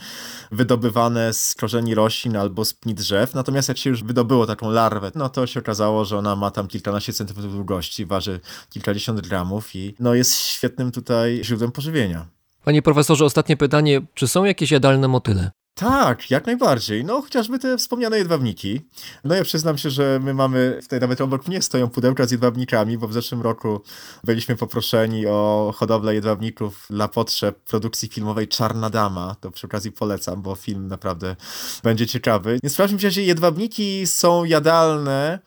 wydobywane 0.52 1.32
z 1.32 1.54
korzeni 1.54 1.94
roślin 1.94 2.36
albo 2.36 2.64
z 2.64 2.74
pni 2.74 2.94
drzew. 2.94 3.34
Natomiast 3.34 3.68
jak 3.68 3.78
się 3.78 3.90
już 3.90 4.04
wydobyło 4.04 4.46
taką 4.46 4.70
larwę, 4.70 5.12
no 5.14 5.28
to 5.28 5.46
się 5.46 5.60
okazało, 5.60 6.04
że 6.04 6.18
ona 6.18 6.36
ma 6.36 6.50
tam 6.50 6.66
kilkanaście 6.66 7.12
centymetrów 7.12 7.54
długości, 7.54 8.06
waży 8.06 8.40
kilkadziesiąt 8.70 9.20
gramów 9.20 9.74
i 9.74 9.94
no 10.00 10.14
jest 10.14 10.34
świetnym 10.34 10.92
tutaj 10.92 11.40
źródłem 11.44 11.72
pożywienia. 11.72 12.26
Panie 12.64 12.82
profesorze, 12.82 13.24
ostatnie 13.24 13.56
pytanie. 13.56 14.00
Czy 14.14 14.28
są 14.28 14.44
jakieś 14.44 14.70
jadalne 14.70 15.08
motyle? 15.08 15.50
Tak, 15.74 16.30
jak 16.30 16.46
najbardziej. 16.46 17.04
No, 17.04 17.22
chociażby 17.22 17.58
te 17.58 17.76
wspomniane 17.76 18.18
jedwawniki. 18.18 18.80
No 19.24 19.34
ja 19.34 19.44
przyznam 19.44 19.78
się, 19.78 19.90
że 19.90 20.20
my 20.22 20.34
mamy, 20.34 20.78
tutaj 20.82 21.00
nawet 21.00 21.20
obok 21.20 21.48
mnie 21.48 21.62
stoją 21.62 21.88
pudełka 21.88 22.26
z 22.26 22.30
jedwabnikami, 22.30 22.98
bo 22.98 23.08
w 23.08 23.12
zeszłym 23.12 23.42
roku 23.42 23.80
byliśmy 24.24 24.56
poproszeni 24.56 25.26
o 25.26 25.72
hodowlę 25.76 26.14
jedwabników 26.14 26.86
dla 26.90 27.08
potrzeb 27.08 27.60
produkcji 27.60 28.08
filmowej 28.08 28.48
Czarna 28.48 28.90
Dama. 28.90 29.36
To 29.40 29.50
przy 29.50 29.66
okazji 29.66 29.92
polecam, 29.92 30.42
bo 30.42 30.54
film 30.54 30.88
naprawdę 30.88 31.36
będzie 31.82 32.06
ciekawy. 32.06 32.58
Więc 32.62 32.74
w 32.74 32.76
każdym 32.76 32.98
razie 33.02 33.22
jedwabniki 33.22 34.06
są 34.06 34.44
jadalne 34.44 35.38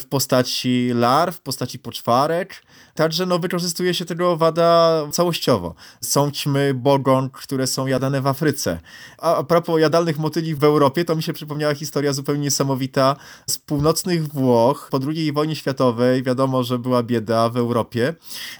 w 0.00 0.06
postaci 0.06 0.90
larw, 0.94 1.36
w 1.36 1.40
postaci 1.40 1.78
poczwarek. 1.78 2.62
Także 2.94 3.26
no, 3.26 3.38
wykorzystuje 3.38 3.94
się 3.94 4.04
tego 4.04 4.32
owada 4.32 5.02
całościowo. 5.12 5.74
Są 6.00 6.30
ćmy 6.30 6.74
bogon, 6.74 7.30
które 7.30 7.66
są 7.66 7.86
jadane 7.86 8.20
w 8.20 8.26
Afryce. 8.26 8.80
A, 9.18 9.36
a 9.36 9.44
propos 9.44 9.80
jadalnych 9.80 10.18
motyli 10.18 10.54
w 10.54 10.64
Europie, 10.64 11.04
to 11.04 11.16
mi 11.16 11.22
się 11.22 11.32
przypomniała 11.32 11.74
historia 11.74 12.12
zupełnie 12.12 12.42
niesamowita 12.42 13.16
z 13.46 13.58
północnych 13.58 14.28
Włoch. 14.28 14.88
Po 14.90 15.00
II 15.08 15.32
wojnie 15.32 15.56
światowej 15.56 16.22
wiadomo, 16.22 16.62
że 16.64 16.78
była 16.78 17.02
bieda 17.02 17.48
w 17.48 17.56
Europie. 17.56 18.14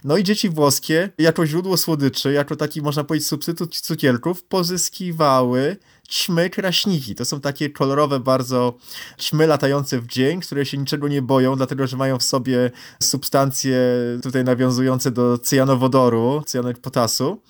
No 0.05 0.17
i 0.17 0.25
dzieci 0.25 0.49
włoskie 0.49 1.11
jako 1.19 1.47
źródło 1.47 1.77
słodyczy, 1.77 2.33
jako 2.33 2.57
taki 2.57 2.83
można 2.83 3.05
powiedzieć 3.05 3.29
substytut 3.29 3.81
cukierków 3.81 4.45
pozyskiwały 4.45 5.77
ćmy 6.09 6.51
kraśniki. 6.51 7.15
To 7.15 7.25
są 7.25 7.41
takie 7.41 7.71
kolorowe 7.71 8.21
bardzo 8.21 8.75
ćmy 9.19 9.47
latające 9.47 10.01
w 10.01 10.07
dzień, 10.07 10.41
które 10.41 10.67
się 10.67 10.79
niczego 10.79 11.09
nie 11.09 11.23
boją, 11.23 11.57
dlatego 11.57 11.87
że 11.87 11.97
mają 11.97 12.19
w 12.19 12.23
sobie 12.23 12.71
substancje 13.03 13.79
tutaj 14.23 14.45
nawiązujące 14.45 15.11
do 15.11 15.39
cyjanowodoru, 15.39 16.43
cyjanek 16.47 16.79
potasu. 16.79 17.41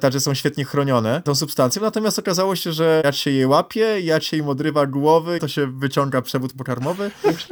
Także 0.00 0.20
są 0.20 0.34
świetnie 0.34 0.64
chronione 0.64 1.22
tą 1.24 1.34
substancją. 1.34 1.82
Natomiast 1.82 2.18
okazało 2.18 2.56
się, 2.56 2.72
że 2.72 3.02
jak 3.04 3.14
się 3.14 3.30
je 3.30 3.48
łapie, 3.48 4.00
jak 4.00 4.22
się 4.22 4.36
im 4.36 4.48
odrywa 4.48 4.86
głowy, 4.86 5.38
to 5.40 5.48
się 5.48 5.66
wyciąga 5.78 6.22
przewód 6.22 6.52
pokarmowy. 6.52 7.10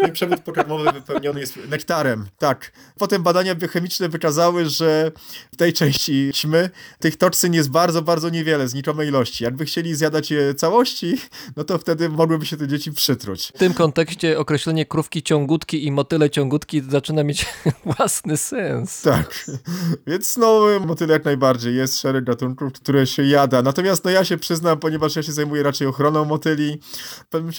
I 0.09 0.13
przewód 0.13 0.41
pokarmowy 0.41 0.93
wypełniony 0.93 1.41
jest 1.41 1.59
nektarem. 1.69 2.27
Tak. 2.39 2.73
Potem 2.99 3.23
badania 3.23 3.55
biochemiczne 3.55 4.09
wykazały, 4.09 4.67
że 4.67 5.13
w 5.53 5.57
tej 5.57 5.73
części 5.73 6.31
ćmy 6.35 6.71
tych 6.99 7.17
toksyn 7.17 7.55
jest 7.55 7.71
bardzo, 7.71 8.03
bardzo 8.03 8.29
niewiele, 8.29 8.69
znikome 8.69 9.07
ilości. 9.07 9.45
Jakby 9.45 9.65
chcieli 9.65 9.95
zjadać 9.95 10.31
je 10.31 10.54
całości, 10.55 11.21
no 11.57 11.65
to 11.65 11.79
wtedy 11.79 12.09
mogłyby 12.09 12.47
się 12.47 12.57
te 12.57 12.69
dzieci 12.69 12.93
przytruć. 12.93 13.53
W 13.55 13.59
tym 13.59 13.75
kontekście 13.75 14.39
określenie 14.39 14.87
krówki 14.87 15.23
ciągutki 15.23 15.87
i 15.87 15.93
motyle 15.93 16.31
ciągutki 16.31 16.83
zaczyna 16.91 17.25
mieć 17.25 17.47
własny 17.97 18.37
sens. 18.37 19.03
Tak, 19.03 19.47
więc 20.07 20.37
no 20.37 20.61
motyle 20.87 21.13
jak 21.13 21.25
najbardziej, 21.25 21.77
jest 21.77 22.01
szereg 22.01 22.25
gatunków, 22.25 22.73
które 22.73 23.07
się 23.07 23.23
jada. 23.23 23.63
Natomiast 23.63 24.05
no 24.05 24.11
ja 24.11 24.25
się 24.25 24.37
przyznam, 24.37 24.79
ponieważ 24.79 25.17
ja 25.17 25.23
się 25.23 25.33
zajmuję 25.33 25.63
raczej 25.63 25.87
ochroną 25.87 26.25
motyli, 26.25 26.81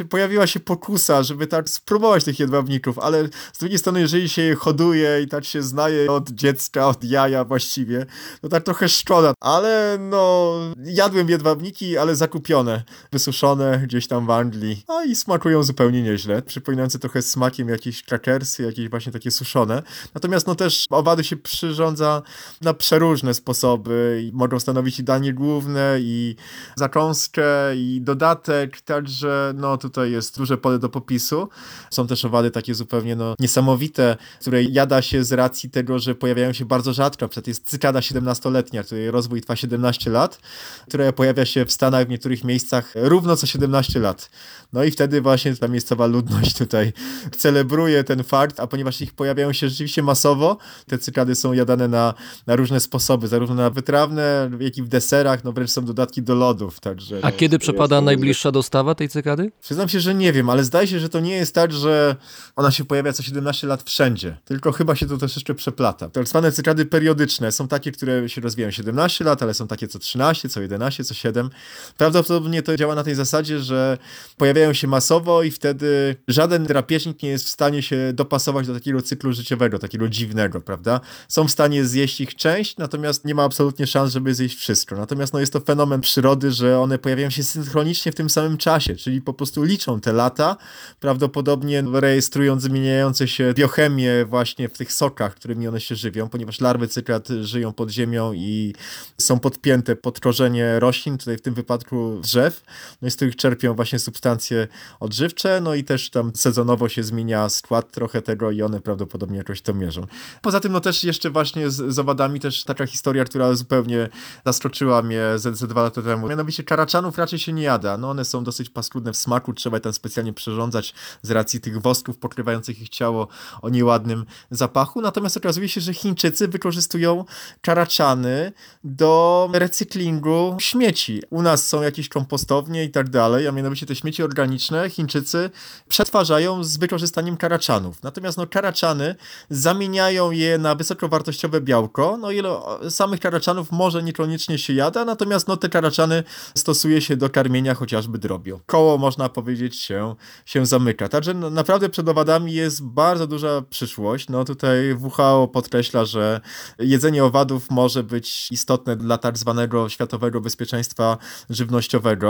pojawiła 0.09 0.47
się 0.47 0.59
pokusa, 0.59 1.23
żeby 1.23 1.47
tak 1.47 1.69
spróbować 1.69 2.23
tych 2.23 2.39
jedwabników, 2.39 2.99
ale 2.99 3.29
z 3.53 3.59
drugiej 3.59 3.77
strony, 3.77 3.99
jeżeli 3.99 4.29
się 4.29 4.41
je 4.41 4.55
hoduje 4.55 5.21
i 5.21 5.27
tak 5.27 5.45
się 5.45 5.63
znaje 5.63 6.11
od 6.11 6.29
dziecka, 6.29 6.87
od 6.87 7.03
jaja 7.03 7.43
właściwie, 7.43 8.05
to 8.41 8.49
tak 8.49 8.63
trochę 8.63 8.89
szkoda. 8.89 9.33
Ale 9.39 9.97
no, 9.99 10.53
jadłem 10.85 11.29
jedwabniki, 11.29 11.97
ale 11.97 12.15
zakupione 12.15 12.83
wysuszone 13.11 13.79
gdzieś 13.83 14.07
tam 14.07 14.25
w 14.25 14.29
Anglii. 14.29 14.83
No 14.87 15.03
i 15.03 15.15
smakują 15.15 15.63
zupełnie 15.63 16.03
nieźle. 16.03 16.41
Przypominające 16.41 16.99
trochę 16.99 17.21
smakiem 17.21 17.69
jakieś 17.69 18.03
krakersy, 18.03 18.63
jakieś 18.63 18.89
właśnie 18.89 19.11
takie 19.11 19.31
suszone. 19.31 19.83
Natomiast 20.13 20.47
no 20.47 20.55
też 20.55 20.85
owady 20.89 21.23
się 21.23 21.37
przyrządza 21.37 22.21
na 22.61 22.73
przeróżne 22.73 23.33
sposoby 23.33 24.23
i 24.23 24.31
mogą 24.33 24.59
stanowić 24.59 24.99
i 24.99 25.03
danie 25.03 25.33
główne, 25.33 25.97
i 25.99 26.35
zakąskę, 26.75 27.75
i 27.75 28.01
dodatek, 28.01 28.81
także 28.81 29.53
no 29.55 29.77
tutaj 29.77 30.11
jest 30.11 30.37
duże 30.37 30.57
pole 30.57 30.79
do 30.79 30.89
popisu. 30.89 31.49
Są 31.91 32.07
też 32.07 32.25
owady 32.25 32.51
takie 32.51 32.75
zupełnie 32.75 33.15
no 33.15 33.35
niesamowite, 33.39 34.17
które 34.41 34.63
jada 34.63 35.01
się 35.01 35.23
z 35.23 35.31
racji 35.31 35.69
tego, 35.69 35.99
że 35.99 36.15
pojawiają 36.15 36.53
się 36.53 36.65
bardzo 36.65 36.93
rzadko. 36.93 37.27
Przed 37.27 37.47
jest 37.47 37.67
cykada 37.67 37.99
17-letnia, 37.99 38.83
której 38.83 39.11
rozwój 39.11 39.41
trwa 39.41 39.55
17 39.55 40.11
lat, 40.11 40.39
która 40.87 41.11
pojawia 41.11 41.45
się 41.45 41.65
w 41.65 41.71
Stanach 41.71 42.07
w 42.07 42.09
niektórych 42.09 42.43
miejscach 42.43 42.74
równo 42.95 43.35
co 43.35 43.47
17 43.47 43.99
lat. 43.99 44.29
No 44.73 44.83
i 44.83 44.91
wtedy 44.91 45.21
właśnie 45.21 45.55
ta 45.55 45.67
miejscowa 45.67 46.05
ludność 46.05 46.57
tutaj 46.57 46.93
celebruje 47.37 48.03
ten 48.03 48.23
fakt, 48.23 48.59
a 48.59 48.67
ponieważ 48.67 49.01
ich 49.01 49.13
pojawiają 49.13 49.53
się 49.53 49.69
rzeczywiście 49.69 50.03
masowo, 50.03 50.57
te 50.87 50.97
cykady 50.97 51.35
są 51.35 51.53
jadane 51.53 51.87
na, 51.87 52.13
na 52.47 52.55
różne 52.55 52.79
sposoby, 52.79 53.27
zarówno 53.27 53.55
na 53.55 53.69
wytrawne, 53.69 54.49
jak 54.59 54.77
i 54.77 54.83
w 54.83 54.87
deserach, 54.87 55.43
no 55.43 55.51
wręcz 55.51 55.71
są 55.71 55.85
dodatki 55.85 56.21
do 56.21 56.35
lodów, 56.35 56.79
także... 56.79 57.19
A 57.21 57.31
kiedy 57.31 57.59
przypada 57.59 58.01
najbliższa 58.01 58.51
dostawa 58.51 58.95
tej 58.95 59.09
cykady? 59.09 59.51
Przyznam 59.61 59.89
się, 59.89 59.99
że 59.99 60.15
nie 60.15 60.33
wiem, 60.33 60.49
ale 60.49 60.63
zdaje 60.63 60.87
się, 60.87 60.99
że 60.99 61.09
to 61.09 61.19
nie 61.19 61.35
jest 61.35 61.55
tak, 61.55 61.73
że 61.73 62.15
ona 62.55 62.71
się 62.71 62.85
pojawia 62.85 63.13
co 63.13 63.23
17 63.23 63.67
lat 63.67 63.83
wszędzie, 63.83 64.37
tylko 64.45 64.71
chyba 64.71 64.95
się 64.95 65.07
to 65.07 65.17
troszeczkę 65.17 65.53
przeplata. 65.53 66.09
Tak 66.09 66.27
zwane 66.27 66.51
cykady 66.51 66.85
periodyczne 66.85 67.51
są 67.51 67.67
takie, 67.67 67.91
które 67.91 68.29
się 68.29 68.41
rozwijają 68.41 68.71
17 68.71 69.23
lat, 69.23 69.43
ale 69.43 69.53
są 69.53 69.67
takie 69.67 69.87
co 69.87 69.99
13, 69.99 70.49
co 70.49 70.61
11, 70.61 71.03
co 71.03 71.13
7. 71.13 71.49
Prawdopodobnie 71.97 72.63
to 72.65 72.77
działa 72.77 72.95
na 72.95 73.03
tej 73.03 73.15
zasadzie, 73.15 73.59
że 73.59 73.97
pojawiają 74.37 74.73
się 74.73 74.87
masowo 74.87 75.43
i 75.43 75.51
wtedy 75.51 76.15
żaden 76.27 76.63
drapieżnik 76.63 77.23
nie 77.23 77.29
jest 77.29 77.45
w 77.45 77.49
stanie 77.49 77.81
się 77.81 78.13
dopasować 78.13 78.67
do 78.67 78.73
takiego 78.73 79.01
cyklu 79.01 79.33
życiowego, 79.33 79.79
takiego 79.79 80.09
dziwnego, 80.09 80.61
prawda? 80.61 80.99
Są 81.27 81.47
w 81.47 81.51
stanie 81.51 81.85
zjeść 81.85 82.21
ich 82.21 82.35
część, 82.35 82.77
natomiast 82.77 83.25
nie 83.25 83.35
ma 83.35 83.43
absolutnie 83.43 83.87
szans, 83.87 84.13
żeby 84.13 84.35
zjeść 84.35 84.57
wszystko. 84.57 84.95
Natomiast 84.95 85.33
no, 85.33 85.39
jest 85.39 85.53
to 85.53 85.59
fenomen 85.59 86.01
przyrody, 86.01 86.51
że 86.51 86.79
one 86.79 86.97
pojawiają 86.99 87.29
się 87.29 87.43
synchronicznie 87.43 88.11
w 88.11 88.15
tym 88.15 88.29
samym 88.29 88.57
czasie, 88.57 88.95
czyli 88.95 89.21
po 89.21 89.33
prostu 89.33 89.63
liczą 89.63 90.01
te 90.01 90.13
lata, 90.13 90.57
prawdopodobnie 90.99 91.83
rejestrując 91.93 92.63
zmieniające 92.63 93.27
się 93.27 93.53
biochemię 93.53 94.25
właśnie 94.25 94.69
w 94.69 94.77
tych 94.77 94.93
sokach, 94.93 95.35
którymi 95.35 95.67
one 95.67 95.81
się 95.81 95.95
żywią, 95.95 96.29
ponieważ 96.29 96.61
larwy 96.61 96.87
cykad 96.87 97.27
żyją 97.41 97.73
pod 97.73 97.89
ziemią 97.89 98.33
i 98.33 98.73
są 99.17 99.39
podpięte 99.39 99.95
pod 99.95 100.19
korzenie 100.19 100.79
roślin, 100.79 101.17
tutaj 101.17 101.37
w 101.37 101.41
tym 101.41 101.53
wypadku 101.53 102.19
drzew, 102.23 102.54
no 103.01 103.07
i 103.07 103.11
z 103.11 103.15
których 103.15 103.35
czerpią 103.35 103.73
właśnie 103.73 103.99
substancje 103.99 104.67
odżywcze, 104.99 105.61
no 105.61 105.75
i 105.75 105.83
też 105.83 106.09
tam 106.09 106.31
sezonowo 106.35 106.89
się 106.89 107.03
zmienia 107.03 107.49
skład 107.49 107.91
trochę 107.91 108.21
tego 108.21 108.51
i 108.51 108.61
one 108.61 108.81
prawdopodobnie 108.81 109.37
jakoś 109.37 109.61
to 109.61 109.73
mierzą. 109.73 110.07
Poza 110.41 110.59
tym 110.59 110.71
no 110.71 110.79
też 110.79 111.03
jeszcze 111.03 111.29
właśnie 111.29 111.69
z, 111.69 111.93
z 111.93 111.99
owadami 111.99 112.39
też 112.39 112.63
taka 112.63 112.87
historia, 112.87 113.25
która 113.25 113.53
zupełnie 113.53 114.09
zaskoczyła 114.45 115.01
mnie 115.01 115.21
ze, 115.35 115.55
ze 115.55 115.67
dwa 115.67 115.83
lata 115.83 116.01
temu. 116.01 116.27
Mianowicie 116.27 116.63
karaczanów 116.63 117.17
raczej 117.17 117.39
się 117.39 117.53
nie 117.53 117.63
jada, 117.63 117.97
no 117.97 118.09
one 118.09 118.25
są 118.25 118.43
dosyć 118.43 118.69
paskudne 118.69 119.13
w 119.13 119.17
smaku, 119.17 119.53
trzeba 119.53 119.77
je 119.77 119.81
tam 119.81 119.93
specjalnie 119.93 120.33
przyrządzać 120.33 120.93
z 121.21 121.31
racji 121.31 121.61
tych 121.61 121.81
wosków 121.81 122.17
pokrywających 122.17 122.81
ich 122.81 122.89
ciało 122.89 123.27
o 123.61 123.69
nieładnym 123.69 124.25
zapachu, 124.51 125.01
natomiast 125.01 125.37
okazuje 125.37 125.69
się, 125.69 125.81
że 125.81 125.93
Chińczycy 125.93 126.47
wykorzystują 126.47 127.25
karaczany 127.61 128.51
do 128.83 129.49
recyklingu 129.53 130.57
śmieci. 130.59 131.21
U 131.29 131.41
nas 131.41 131.67
są 131.67 131.81
jakieś 131.81 132.09
kompostownie 132.45 132.83
i 132.83 132.89
tak 132.89 133.09
dalej, 133.09 133.47
a 133.47 133.51
mianowicie 133.51 133.85
te 133.85 133.95
śmieci 133.95 134.23
organiczne 134.23 134.89
Chińczycy 134.89 135.49
przetwarzają 135.87 136.63
z 136.63 136.77
wykorzystaniem 136.77 137.37
karaczanów. 137.37 138.03
Natomiast 138.03 138.37
no, 138.37 138.47
karaczany 138.47 139.15
zamieniają 139.49 140.31
je 140.31 140.57
na 140.57 140.75
wysokowartościowe 140.75 141.61
białko. 141.61 142.17
No 142.17 142.31
ile 142.31 142.49
samych 142.89 143.19
karaczanów 143.19 143.71
może 143.71 144.03
niekoniecznie 144.03 144.57
się 144.57 144.73
jada, 144.73 145.05
natomiast 145.05 145.47
no, 145.47 145.57
te 145.57 145.69
karaczany 145.69 146.23
stosuje 146.55 147.01
się 147.01 147.17
do 147.17 147.29
karmienia 147.29 147.73
chociażby 147.73 148.17
drobią. 148.17 148.59
Koło 148.65 148.97
można 148.97 149.29
powiedzieć 149.29 149.75
się, 149.75 150.15
się 150.45 150.65
zamyka. 150.65 151.09
Także 151.09 151.33
no, 151.33 151.49
naprawdę 151.49 151.89
przed 151.89 152.09
owadami 152.09 152.53
jest 152.53 152.83
bardzo 152.83 153.27
duża 153.27 153.61
przyszłość. 153.69 154.29
No 154.29 154.45
tutaj 154.45 154.93
WHO 154.93 155.47
podkreśla, 155.53 156.05
że 156.05 156.41
jedzenie 156.79 157.23
owadów 157.23 157.71
może 157.71 158.03
być 158.03 158.47
istotne 158.51 158.95
dla 158.95 159.17
tak 159.17 159.37
zwanego 159.37 159.89
światowego 159.89 160.41
bezpieczeństwa 160.41 161.17
żywnościowego. 161.49 162.24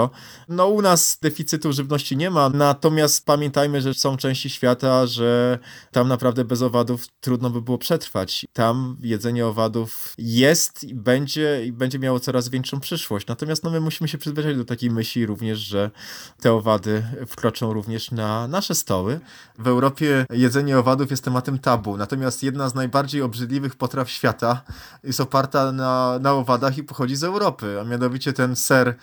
No 0.50 0.68
u 0.68 0.82
nas 0.82 1.18
deficytu 1.22 1.74
żywności 1.74 2.18
nie 2.18 2.30
ma, 2.30 2.50
natomiast 2.50 3.26
pamiętajmy, 3.26 3.82
że 3.82 3.94
są 3.94 4.18
części 4.18 4.50
świata, 4.50 5.08
że 5.08 5.60
tam 5.92 6.08
naprawdę 6.08 6.46
bez 6.46 6.62
owadów 6.62 7.08
trudno 7.20 7.50
by 7.50 7.62
było 7.62 7.78
przetrwać. 7.78 8.46
Tam 8.54 8.98
jedzenie 9.02 9.48
owadów 9.48 10.14
jest 10.18 10.84
i 10.84 10.96
będzie 10.96 11.66
i 11.66 11.72
będzie 11.72 12.00
miało 12.00 12.20
coraz 12.20 12.50
większą 12.50 12.80
przyszłość. 12.80 13.28
Natomiast 13.28 13.64
no 13.64 13.72
my 13.72 13.80
musimy 13.80 14.08
się 14.08 14.18
przyzwyczaić 14.18 14.58
do 14.58 14.66
takiej 14.66 14.92
myśli 14.92 15.26
również, 15.26 15.60
że 15.60 15.92
te 16.42 16.54
owady 16.54 17.04
wkroczą 17.28 17.74
również 17.74 18.12
na 18.12 18.48
nasze 18.48 18.76
stoły. 18.76 19.20
W 19.60 19.68
Europie 19.68 20.26
jedzenie 20.30 20.80
owadów 20.80 21.12
jest 21.12 21.24
tematem 21.24 21.60
tabu, 21.60 21.98
natomiast 21.98 22.44
jedna 22.44 22.70
z 22.70 22.76
najbardziej 22.76 23.22
obrzydliwych 23.22 23.76
potraw 23.76 24.10
świata 24.10 24.62
jest 25.04 25.20
oparta 25.20 25.72
na, 25.72 26.20
na 26.20 26.34
owadach 26.34 26.78
i 26.78 26.84
pochodzi 26.84 27.16
z 27.16 27.24
Europy, 27.24 27.78
a 27.82 27.84
mianowicie 27.84 28.34
ten 28.34 28.56
ser 28.56 28.96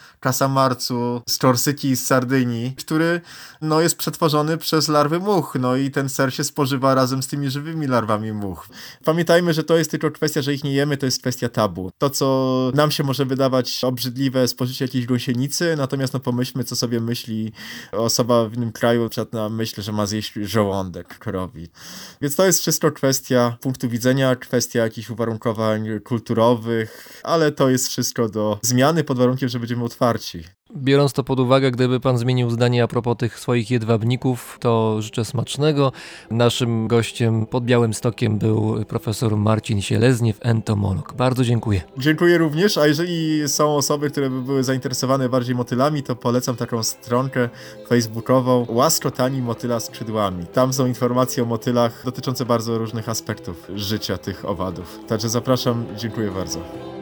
kasamarcu 0.83 1.23
z 1.29 1.38
Korsyki 1.38 1.88
i 1.88 1.97
z 1.97 2.07
Sardynii, 2.07 2.75
który 2.77 3.21
no, 3.61 3.81
jest 3.81 3.97
przetworzony 3.97 4.59
przez 4.59 4.88
larwy 4.88 5.18
much, 5.18 5.55
no 5.61 5.77
i 5.77 5.90
ten 5.90 6.09
ser 6.09 6.35
się 6.35 6.45
spożywa 6.45 6.95
razem 6.95 7.23
z 7.23 7.29
tymi 7.29 7.51
żywymi 7.51 7.87
larwami 7.87 8.33
much. 8.33 8.68
Pamiętajmy, 9.05 9.55
że 9.55 9.64
to 9.64 9.77
jest 9.77 9.90
tylko 9.90 10.11
kwestia, 10.11 10.42
że 10.42 10.55
ich 10.55 10.64
nie 10.64 10.73
jemy, 10.73 10.97
to 10.97 11.07
jest 11.07 11.21
kwestia 11.21 11.49
tabu. 11.49 11.90
To, 11.99 12.11
co 12.11 12.71
nam 12.75 12.90
się 12.90 13.05
może 13.05 13.25
wydawać 13.25 13.85
obrzydliwe, 13.85 14.49
spożycie 14.49 14.85
jakiejś 14.85 15.07
gąsienicy, 15.07 15.75
natomiast 15.77 16.14
no 16.14 16.21
pomyślmy, 16.21 16.64
co 16.64 16.77
sobie 16.77 17.01
myśli 17.01 17.53
osoba 17.92 18.49
w 18.49 18.55
innym 18.55 18.73
kraju, 18.73 19.09
na 19.33 19.49
myśl, 19.49 19.83
że 19.83 19.92
ma 19.92 20.07
zjeść 20.07 20.33
żołądek 20.35 21.18
krowi. 21.18 21.68
Więc 22.21 22.37
to 22.37 22.47
jest 22.47 22.61
wszystko 22.61 22.92
kwestia 22.92 23.57
punktu 23.61 23.88
widzenia, 23.88 24.37
kwestia 24.37 24.81
jakichś 24.81 25.11
uwarunkowań 25.11 26.01
kulturowych, 26.05 27.21
ale 27.23 27.53
to 27.53 27.71
jest 27.71 27.88
wszystko 27.88 28.29
do 28.29 28.59
zmiany 28.62 29.05
pod 29.05 29.18
warunkiem, 29.18 29.49
że 29.49 29.59
będziemy 29.59 29.85
otwarci. 29.85 30.45
Biorąc 30.76 31.12
to 31.12 31.24
pod 31.24 31.40
uwagę, 31.40 31.70
gdyby 31.70 32.00
pan 32.00 32.18
zmienił 32.18 32.50
zdanie 32.50 32.82
a 32.82 32.88
propos 32.88 33.16
tych 33.16 33.38
swoich 33.38 33.70
jedwabników, 33.70 34.56
to 34.61 35.02
życzę 35.02 35.24
smacznego. 35.24 35.92
Naszym 36.30 36.88
gościem 36.88 37.46
pod 37.46 37.64
Białym 37.64 37.94
Stokiem 37.94 38.38
był 38.38 38.85
profesor 38.88 39.37
Marcin 39.37 39.82
Sielezniew, 39.82 40.38
entomolog. 40.40 41.14
Bardzo 41.14 41.44
dziękuję. 41.44 41.80
Dziękuję 41.98 42.38
również, 42.38 42.78
a 42.78 42.87
jeżeli 42.87 43.48
są 43.48 43.76
osoby, 43.76 44.11
które 44.11 44.30
by 44.30 44.42
były 44.42 44.64
zainteresowane 44.64 45.28
bardziej 45.28 45.54
motylami, 45.54 46.02
to 46.02 46.16
polecam 46.16 46.56
taką 46.56 46.82
stronkę 46.82 47.48
facebookową 47.88 48.66
Łaskotani 48.68 49.42
motyla 49.42 49.80
skrzydłami. 49.80 50.46
Tam 50.46 50.72
są 50.72 50.87
informacje 50.87 51.42
o 51.42 51.46
motylach 51.46 52.02
dotyczące 52.04 52.46
bardzo 52.46 52.78
różnych 52.78 53.08
aspektów 53.08 53.66
życia 53.74 54.18
tych 54.18 54.44
owadów. 54.44 55.00
Także 55.08 55.28
zapraszam, 55.28 55.85
dziękuję 55.96 56.30
bardzo. 56.30 57.02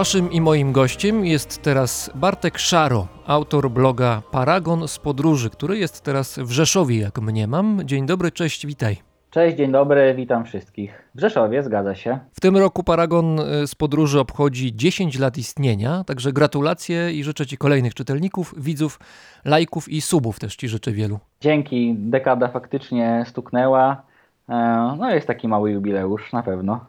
Waszym 0.00 0.32
i 0.32 0.40
moim 0.40 0.72
gościem 0.72 1.26
jest 1.26 1.62
teraz 1.62 2.10
Bartek 2.14 2.58
Szaro, 2.58 3.08
autor 3.26 3.70
bloga 3.70 4.22
Paragon 4.30 4.88
z 4.88 4.98
podróży, 4.98 5.50
który 5.50 5.78
jest 5.78 6.00
teraz 6.00 6.38
w 6.38 6.50
Rzeszowie, 6.50 6.98
jak 6.98 7.18
mniemam. 7.18 7.80
Dzień 7.84 8.06
dobry, 8.06 8.32
cześć, 8.32 8.66
witaj. 8.66 8.96
Cześć, 9.30 9.56
dzień 9.56 9.72
dobry, 9.72 10.14
witam 10.14 10.44
wszystkich. 10.44 11.10
W 11.14 11.20
Rzeszowie, 11.20 11.62
zgadza 11.62 11.94
się. 11.94 12.18
W 12.32 12.40
tym 12.40 12.56
roku 12.56 12.84
Paragon 12.84 13.40
y, 13.40 13.66
z 13.66 13.74
podróży 13.74 14.20
obchodzi 14.20 14.76
10 14.76 15.18
lat 15.18 15.38
istnienia, 15.38 16.04
także 16.04 16.32
gratulacje 16.32 17.12
i 17.12 17.24
życzę 17.24 17.46
Ci 17.46 17.56
kolejnych 17.56 17.94
czytelników, 17.94 18.54
widzów, 18.56 18.98
lajków 19.44 19.88
i 19.88 20.00
subów 20.00 20.38
też 20.38 20.56
Ci 20.56 20.68
życzę 20.68 20.92
wielu. 20.92 21.18
Dzięki, 21.40 21.94
dekada 21.98 22.48
faktycznie 22.48 23.24
stuknęła. 23.26 24.09
E, 24.50 24.96
No 24.98 25.10
jest 25.10 25.26
taki 25.26 25.48
mały 25.48 25.70
jubileusz, 25.70 26.32
na 26.32 26.42
pewno. 26.42 26.80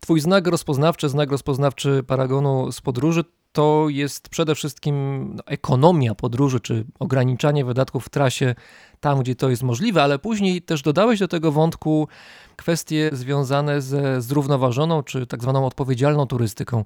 Twój 0.00 0.20
znak 0.20 0.46
rozpoznawczy, 0.46 1.08
znak 1.08 1.30
rozpoznawczy 1.30 2.02
Paragonu 2.06 2.72
z 2.72 2.80
podróży 2.80 3.24
to 3.52 3.86
jest 3.88 4.28
przede 4.28 4.54
wszystkim 4.54 5.26
no, 5.34 5.42
ekonomia 5.46 6.14
podróży, 6.14 6.60
czy 6.60 6.84
ograniczanie 6.98 7.64
wydatków 7.64 8.04
w 8.04 8.08
trasie 8.08 8.54
tam, 9.00 9.20
gdzie 9.20 9.34
to 9.34 9.50
jest 9.50 9.62
możliwe, 9.62 10.02
ale 10.02 10.18
później 10.18 10.62
też 10.62 10.82
dodałeś 10.82 11.18
do 11.18 11.28
tego 11.28 11.52
wątku 11.52 12.08
kwestie 12.56 13.10
związane 13.12 13.80
ze 13.80 14.22
zrównoważoną, 14.22 15.02
czy 15.02 15.26
tak 15.26 15.42
zwaną 15.42 15.66
odpowiedzialną 15.66 16.26
turystyką. 16.26 16.84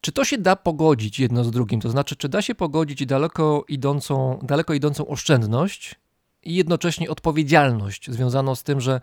Czy 0.00 0.12
to 0.12 0.24
się 0.24 0.38
da 0.38 0.56
pogodzić 0.56 1.20
jedno 1.20 1.44
z 1.44 1.50
drugim? 1.50 1.80
To 1.80 1.90
znaczy, 1.90 2.16
czy 2.16 2.28
da 2.28 2.42
się 2.42 2.54
pogodzić 2.54 3.06
daleko 3.06 3.64
idącą, 3.68 4.38
daleko 4.42 4.74
idącą 4.74 5.06
oszczędność 5.06 5.94
i 6.46 6.54
jednocześnie 6.54 7.10
odpowiedzialność 7.10 8.10
związaną 8.10 8.54
z 8.54 8.62
tym, 8.62 8.80
że 8.80 9.00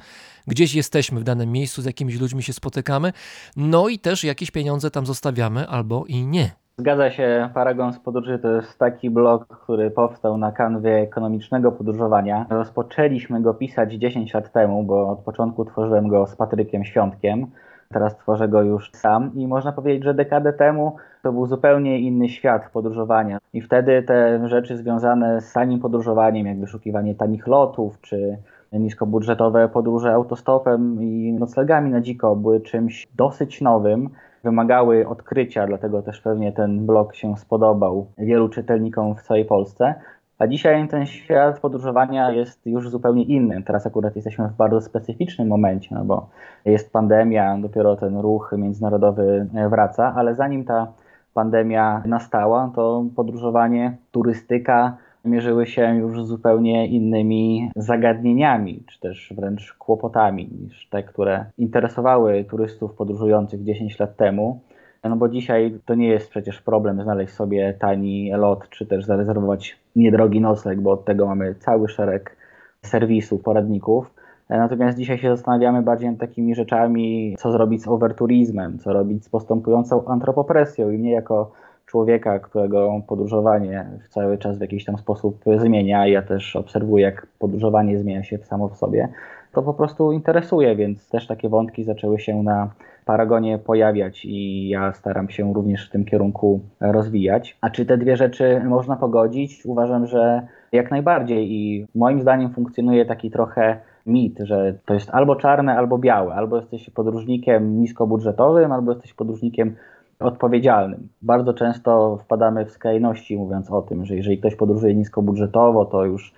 gdzieś 0.47 0.75
jesteśmy 0.75 1.19
w 1.19 1.23
danym 1.23 1.51
miejscu, 1.51 1.81
z 1.81 1.85
jakimiś 1.85 2.19
ludźmi 2.19 2.43
się 2.43 2.53
spotykamy, 2.53 3.13
no 3.55 3.87
i 3.87 3.99
też 3.99 4.23
jakieś 4.23 4.51
pieniądze 4.51 4.91
tam 4.91 5.05
zostawiamy 5.05 5.67
albo 5.67 6.05
i 6.07 6.25
nie. 6.25 6.51
Zgadza 6.77 7.11
się, 7.11 7.49
Paragon 7.53 7.93
z 7.93 7.99
podróży 7.99 8.39
to 8.39 8.51
jest 8.51 8.79
taki 8.79 9.09
blog, 9.09 9.47
który 9.47 9.91
powstał 9.91 10.37
na 10.37 10.51
kanwie 10.51 10.95
ekonomicznego 10.95 11.71
podróżowania. 11.71 12.45
Rozpoczęliśmy 12.49 13.41
go 13.41 13.53
pisać 13.53 13.93
10 13.93 14.33
lat 14.33 14.51
temu, 14.51 14.83
bo 14.83 15.09
od 15.09 15.19
początku 15.19 15.65
tworzyłem 15.65 16.07
go 16.07 16.27
z 16.27 16.35
Patrykiem 16.35 16.85
Świątkiem. 16.85 17.47
Teraz 17.93 18.17
tworzę 18.17 18.47
go 18.47 18.61
już 18.61 18.91
sam 18.91 19.31
i 19.35 19.47
można 19.47 19.71
powiedzieć, 19.71 20.03
że 20.03 20.13
dekadę 20.13 20.53
temu 20.53 20.95
to 21.23 21.31
był 21.31 21.45
zupełnie 21.45 21.99
inny 21.99 22.29
świat 22.29 22.69
podróżowania. 22.73 23.37
I 23.53 23.61
wtedy 23.61 24.03
te 24.03 24.47
rzeczy 24.47 24.77
związane 24.77 25.41
z 25.41 25.53
tanim 25.53 25.79
podróżowaniem, 25.79 26.47
jak 26.47 26.59
wyszukiwanie 26.59 27.15
tanich 27.15 27.47
lotów, 27.47 28.01
czy 28.01 28.37
niskobudżetowe 28.73 29.69
podróże 29.69 30.13
autostopem 30.13 31.03
i 31.03 31.33
noclegami 31.39 31.91
na 31.91 32.01
dziko 32.01 32.35
były 32.35 32.61
czymś 32.61 33.07
dosyć 33.15 33.61
nowym, 33.61 34.09
wymagały 34.43 35.07
odkrycia, 35.07 35.67
dlatego 35.67 36.01
też 36.01 36.21
pewnie 36.21 36.51
ten 36.51 36.85
blog 36.85 37.15
się 37.15 37.37
spodobał 37.37 38.07
wielu 38.17 38.49
czytelnikom 38.49 39.15
w 39.15 39.21
całej 39.23 39.45
Polsce. 39.45 39.95
A 40.39 40.47
dzisiaj 40.47 40.87
ten 40.87 41.05
świat 41.05 41.59
podróżowania 41.59 42.31
jest 42.31 42.65
już 42.65 42.89
zupełnie 42.89 43.23
inny. 43.23 43.63
Teraz 43.63 43.87
akurat 43.87 44.15
jesteśmy 44.15 44.47
w 44.47 44.53
bardzo 44.53 44.81
specyficznym 44.81 45.47
momencie, 45.47 45.95
no 45.95 46.05
bo 46.05 46.29
jest 46.65 46.93
pandemia, 46.93 47.57
dopiero 47.57 47.95
ten 47.95 48.17
ruch 48.17 48.51
międzynarodowy 48.57 49.47
wraca, 49.69 50.13
ale 50.15 50.35
zanim 50.35 50.65
ta 50.65 50.87
pandemia 51.33 52.03
nastała, 52.05 52.71
to 52.75 53.05
podróżowanie, 53.15 53.97
turystyka 54.11 54.97
mierzyły 55.25 55.65
się 55.65 55.95
już 55.95 56.23
zupełnie 56.25 56.87
innymi 56.87 57.71
zagadnieniami, 57.75 58.83
czy 58.87 58.99
też 58.99 59.33
wręcz 59.35 59.73
kłopotami 59.73 60.49
niż 60.61 60.87
te, 60.89 61.03
które 61.03 61.45
interesowały 61.57 62.43
turystów 62.43 62.93
podróżujących 62.93 63.63
10 63.63 63.99
lat 63.99 64.15
temu. 64.15 64.61
No 65.03 65.15
bo 65.15 65.29
dzisiaj 65.29 65.79
to 65.85 65.95
nie 65.95 66.07
jest 66.07 66.29
przecież 66.29 66.61
problem 66.61 67.03
znaleźć 67.03 67.33
sobie 67.33 67.73
tani 67.79 68.31
lot, 68.31 68.69
czy 68.69 68.85
też 68.85 69.05
zarezerwować 69.05 69.79
niedrogi 69.95 70.41
nocleg, 70.41 70.81
bo 70.81 70.91
od 70.91 71.05
tego 71.05 71.25
mamy 71.25 71.55
cały 71.55 71.89
szereg 71.89 72.35
serwisów, 72.81 73.41
poradników. 73.41 74.13
Natomiast 74.49 74.97
dzisiaj 74.97 75.17
się 75.17 75.29
zastanawiamy 75.29 75.81
bardziej 75.81 76.09
nad 76.09 76.19
takimi 76.19 76.55
rzeczami, 76.55 77.35
co 77.39 77.51
zrobić 77.51 77.83
z 77.83 77.87
overturizmem, 77.87 78.79
co 78.79 78.93
robić 78.93 79.25
z 79.25 79.29
postępującą 79.29 80.05
antropopresją 80.05 80.91
i 80.91 80.97
mnie 80.97 81.11
jako 81.11 81.51
człowieka, 81.85 82.39
którego 82.39 83.01
podróżowanie 83.07 83.85
cały 84.09 84.37
czas 84.37 84.57
w 84.57 84.61
jakiś 84.61 84.85
tam 84.85 84.97
sposób 84.97 85.43
zmienia, 85.57 86.07
ja 86.07 86.21
też 86.21 86.55
obserwuję, 86.55 87.05
jak 87.05 87.27
podróżowanie 87.39 87.99
zmienia 87.99 88.23
się 88.23 88.37
samo 88.37 88.69
w 88.69 88.77
sobie, 88.77 89.09
to 89.51 89.61
po 89.61 89.73
prostu 89.73 90.11
interesuje, 90.11 90.75
więc 90.75 91.09
też 91.09 91.27
takie 91.27 91.49
wątki 91.49 91.83
zaczęły 91.83 92.19
się 92.19 92.43
na 92.43 92.69
Paragonie 93.05 93.57
pojawiać 93.57 94.25
i 94.25 94.67
ja 94.69 94.93
staram 94.93 95.29
się 95.29 95.53
również 95.53 95.87
w 95.87 95.91
tym 95.91 96.05
kierunku 96.05 96.61
rozwijać. 96.81 97.57
A 97.61 97.69
czy 97.69 97.85
te 97.85 97.97
dwie 97.97 98.17
rzeczy 98.17 98.61
można 98.65 98.95
pogodzić? 98.95 99.65
Uważam, 99.65 100.07
że 100.07 100.47
jak 100.71 100.91
najbardziej 100.91 101.51
i 101.53 101.87
moim 101.95 102.21
zdaniem 102.21 102.53
funkcjonuje 102.53 103.05
taki 103.05 103.31
trochę 103.31 103.77
mit, 104.05 104.39
że 104.39 104.75
to 104.85 104.93
jest 104.93 105.09
albo 105.09 105.35
czarne, 105.35 105.77
albo 105.77 105.97
białe. 105.97 106.33
Albo 106.33 106.55
jesteś 106.55 106.89
podróżnikiem 106.89 107.79
niskobudżetowym, 107.79 108.71
albo 108.71 108.91
jesteś 108.91 109.13
podróżnikiem 109.13 109.75
odpowiedzialnym. 110.19 111.07
Bardzo 111.21 111.53
często 111.53 112.17
wpadamy 112.17 112.65
w 112.65 112.71
skrajności, 112.71 113.37
mówiąc 113.37 113.71
o 113.71 113.81
tym, 113.81 114.05
że 114.05 114.15
jeżeli 114.15 114.37
ktoś 114.37 114.55
podróżuje 114.55 114.95
niskobudżetowo, 114.95 115.85
to 115.85 116.05
już 116.05 116.33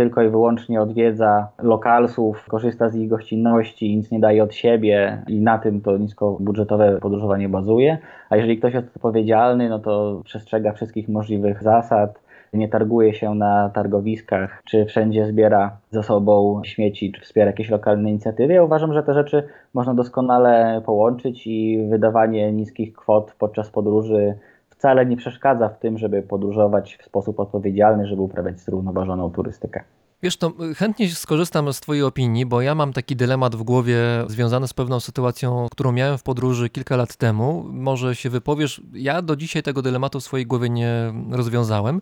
tylko 0.00 0.22
i 0.22 0.28
wyłącznie 0.28 0.82
odwiedza 0.82 1.48
lokalsów, 1.62 2.44
korzysta 2.48 2.88
z 2.88 2.94
ich 2.96 3.08
gościnności, 3.08 3.96
nic 3.96 4.10
nie 4.10 4.20
daje 4.20 4.42
od 4.42 4.54
siebie 4.54 5.22
i 5.28 5.40
na 5.40 5.58
tym 5.58 5.80
to 5.80 5.96
niskobudżetowe 5.96 6.98
podróżowanie 7.00 7.48
bazuje. 7.48 7.98
A 8.30 8.36
jeżeli 8.36 8.58
ktoś 8.58 8.74
jest 8.74 8.96
odpowiedzialny, 8.96 9.68
no 9.68 9.78
to 9.78 10.20
przestrzega 10.24 10.72
wszystkich 10.72 11.08
możliwych 11.08 11.62
zasad, 11.62 12.20
nie 12.52 12.68
targuje 12.68 13.14
się 13.14 13.34
na 13.34 13.70
targowiskach, 13.74 14.62
czy 14.64 14.84
wszędzie 14.84 15.26
zbiera 15.26 15.76
ze 15.90 16.02
sobą 16.02 16.60
śmieci, 16.64 17.12
czy 17.12 17.20
wspiera 17.20 17.46
jakieś 17.46 17.70
lokalne 17.70 18.10
inicjatywy. 18.10 18.52
Ja 18.52 18.64
uważam, 18.64 18.92
że 18.92 19.02
te 19.02 19.14
rzeczy 19.14 19.42
można 19.74 19.94
doskonale 19.94 20.82
połączyć 20.86 21.46
i 21.46 21.86
wydawanie 21.90 22.52
niskich 22.52 22.92
kwot 22.92 23.34
podczas 23.38 23.70
podróży 23.70 24.34
wcale 24.80 25.06
nie 25.06 25.16
przeszkadza 25.16 25.68
w 25.68 25.78
tym, 25.78 25.98
żeby 25.98 26.22
podróżować 26.22 26.98
w 27.02 27.04
sposób 27.04 27.40
odpowiedzialny, 27.40 28.06
żeby 28.06 28.22
uprawiać 28.22 28.60
zrównoważoną 28.60 29.30
turystykę. 29.30 29.84
Wiesz, 30.22 30.36
to 30.36 30.52
chętnie 30.76 31.10
skorzystam 31.10 31.72
z 31.72 31.80
Twojej 31.80 32.02
opinii, 32.02 32.46
bo 32.46 32.60
ja 32.60 32.74
mam 32.74 32.92
taki 32.92 33.16
dylemat 33.16 33.56
w 33.56 33.62
głowie 33.62 33.98
związany 34.26 34.68
z 34.68 34.74
pewną 34.74 35.00
sytuacją, 35.00 35.66
którą 35.70 35.92
miałem 35.92 36.18
w 36.18 36.22
podróży 36.22 36.70
kilka 36.70 36.96
lat 36.96 37.16
temu. 37.16 37.64
Może 37.68 38.16
się 38.16 38.30
wypowiesz, 38.30 38.82
ja 38.92 39.22
do 39.22 39.36
dzisiaj 39.36 39.62
tego 39.62 39.82
dylematu 39.82 40.20
w 40.20 40.24
swojej 40.24 40.46
głowie 40.46 40.70
nie 40.70 41.12
rozwiązałem. 41.30 42.00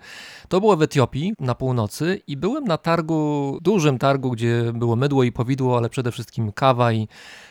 To 0.48 0.60
było 0.60 0.76
w 0.76 0.82
Etiopii 0.82 1.34
na 1.40 1.54
północy 1.54 2.20
i 2.26 2.36
byłem 2.36 2.64
na 2.64 2.78
targu, 2.78 3.58
dużym 3.62 3.98
targu, 3.98 4.30
gdzie 4.30 4.72
było 4.74 4.96
mydło 4.96 5.24
i 5.24 5.32
powidło, 5.32 5.76
ale 5.76 5.88
przede 5.88 6.12
wszystkim 6.12 6.52
kawa 6.52 6.92
i 6.92 7.08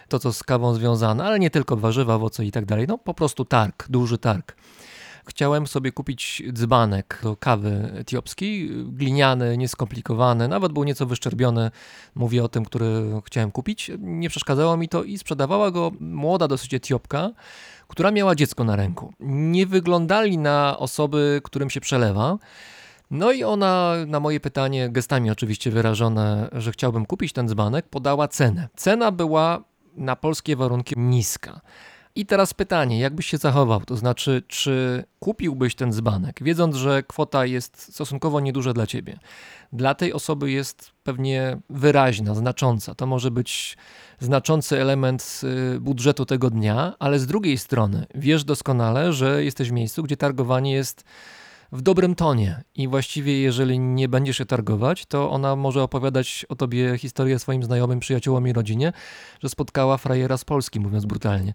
to, 0.10 0.20
co 0.20 0.34
z 0.34 0.44
kawą 0.44 0.74
związane, 0.74 1.24
ale 1.24 1.40
nie 1.40 1.50
tylko 1.50 1.78
warzywa, 1.78 2.16
owoce 2.16 2.46
i 2.46 2.52
tak 2.52 2.66
dalej. 2.66 2.86
No 2.88 2.98
po 2.98 3.14
prostu 3.14 3.46
targ, 3.46 3.86
duży 3.90 4.18
targ 4.18 4.56
chciałem 5.28 5.68
sobie 5.68 5.92
kupić 5.92 6.44
dzbanek 6.54 7.20
do 7.24 7.36
kawy 7.36 7.92
etiopskiej, 7.96 8.70
gliniany, 8.86 9.58
nieskomplikowany, 9.58 10.48
nawet 10.48 10.72
był 10.72 10.84
nieco 10.84 11.06
wyszczerbiony, 11.06 11.72
mówię 12.16 12.44
o 12.44 12.50
tym, 12.50 12.66
który 12.66 13.12
chciałem 13.26 13.52
kupić. 13.52 13.92
Nie 14.00 14.30
przeszkadzało 14.30 14.78
mi 14.78 14.90
to 14.90 15.04
i 15.04 15.18
sprzedawała 15.18 15.72
go 15.72 15.92
młoda 16.00 16.48
dosyć 16.48 16.74
Etiopka, 16.74 17.32
która 17.88 18.12
miała 18.12 18.36
dziecko 18.36 18.64
na 18.64 18.76
ręku. 18.76 19.14
Nie 19.20 19.66
wyglądali 19.66 20.38
na 20.38 20.78
osoby, 20.78 21.42
którym 21.44 21.70
się 21.70 21.82
przelewa. 21.82 22.38
No 23.12 23.32
i 23.32 23.44
ona 23.44 23.94
na 24.08 24.20
moje 24.20 24.40
pytanie, 24.40 24.90
gestami 24.90 25.32
oczywiście 25.32 25.72
wyrażone, 25.72 26.50
że 26.52 26.72
chciałbym 26.72 27.06
kupić 27.06 27.34
ten 27.34 27.48
dzbanek, 27.48 27.88
podała 27.90 28.28
cenę. 28.28 28.68
Cena 28.76 29.12
była 29.12 29.64
na 29.98 30.16
polskie 30.16 30.56
warunki 30.56 30.96
niska. 30.98 31.62
I 32.18 32.26
teraz 32.26 32.54
pytanie, 32.54 33.00
jak 33.00 33.16
byś 33.16 33.26
się 33.26 33.38
zachował? 33.38 33.82
To 33.82 33.98
znaczy, 33.98 34.44
czy 34.48 35.04
kupiłbyś 35.20 35.76
ten 35.76 35.94
dzbanek, 35.94 36.44
wiedząc, 36.44 36.76
że 36.76 37.04
kwota 37.04 37.46
jest 37.46 37.94
stosunkowo 37.94 38.40
nieduża 38.40 38.74
dla 38.74 38.88
ciebie? 38.88 39.20
Dla 39.74 39.96
tej 39.96 40.14
osoby 40.14 40.52
jest 40.52 40.92
pewnie 41.04 41.58
wyraźna, 41.70 42.36
znacząca. 42.36 42.96
To 42.96 43.06
może 43.06 43.32
być 43.32 43.78
znaczący 44.20 44.82
element 44.82 45.42
budżetu 45.80 46.26
tego 46.26 46.50
dnia, 46.50 46.94
ale 47.00 47.20
z 47.20 47.28
drugiej 47.28 47.58
strony 47.58 48.06
wiesz 48.16 48.44
doskonale, 48.44 49.14
że 49.14 49.44
jesteś 49.44 49.70
w 49.70 49.74
miejscu, 49.74 50.04
gdzie 50.04 50.18
targowanie 50.18 50.74
jest 50.74 51.04
w 51.72 51.82
dobrym 51.82 52.16
tonie 52.16 52.56
i 52.76 52.88
właściwie 52.88 53.42
jeżeli 53.42 53.80
nie 53.80 54.10
będziesz 54.10 54.38
się 54.38 54.46
targować, 54.46 55.06
to 55.06 55.32
ona 55.32 55.56
może 55.56 55.84
opowiadać 55.84 56.46
o 56.50 56.56
tobie 56.56 56.98
historię 56.98 57.40
swoim 57.40 57.64
znajomym, 57.64 58.00
przyjaciołom 58.00 58.48
i 58.48 58.54
rodzinie, 58.54 58.92
że 59.40 59.50
spotkała 59.50 59.98
frajera 59.98 60.38
z 60.38 60.46
Polski, 60.46 60.80
mówiąc 60.80 61.06
brutalnie. 61.06 61.54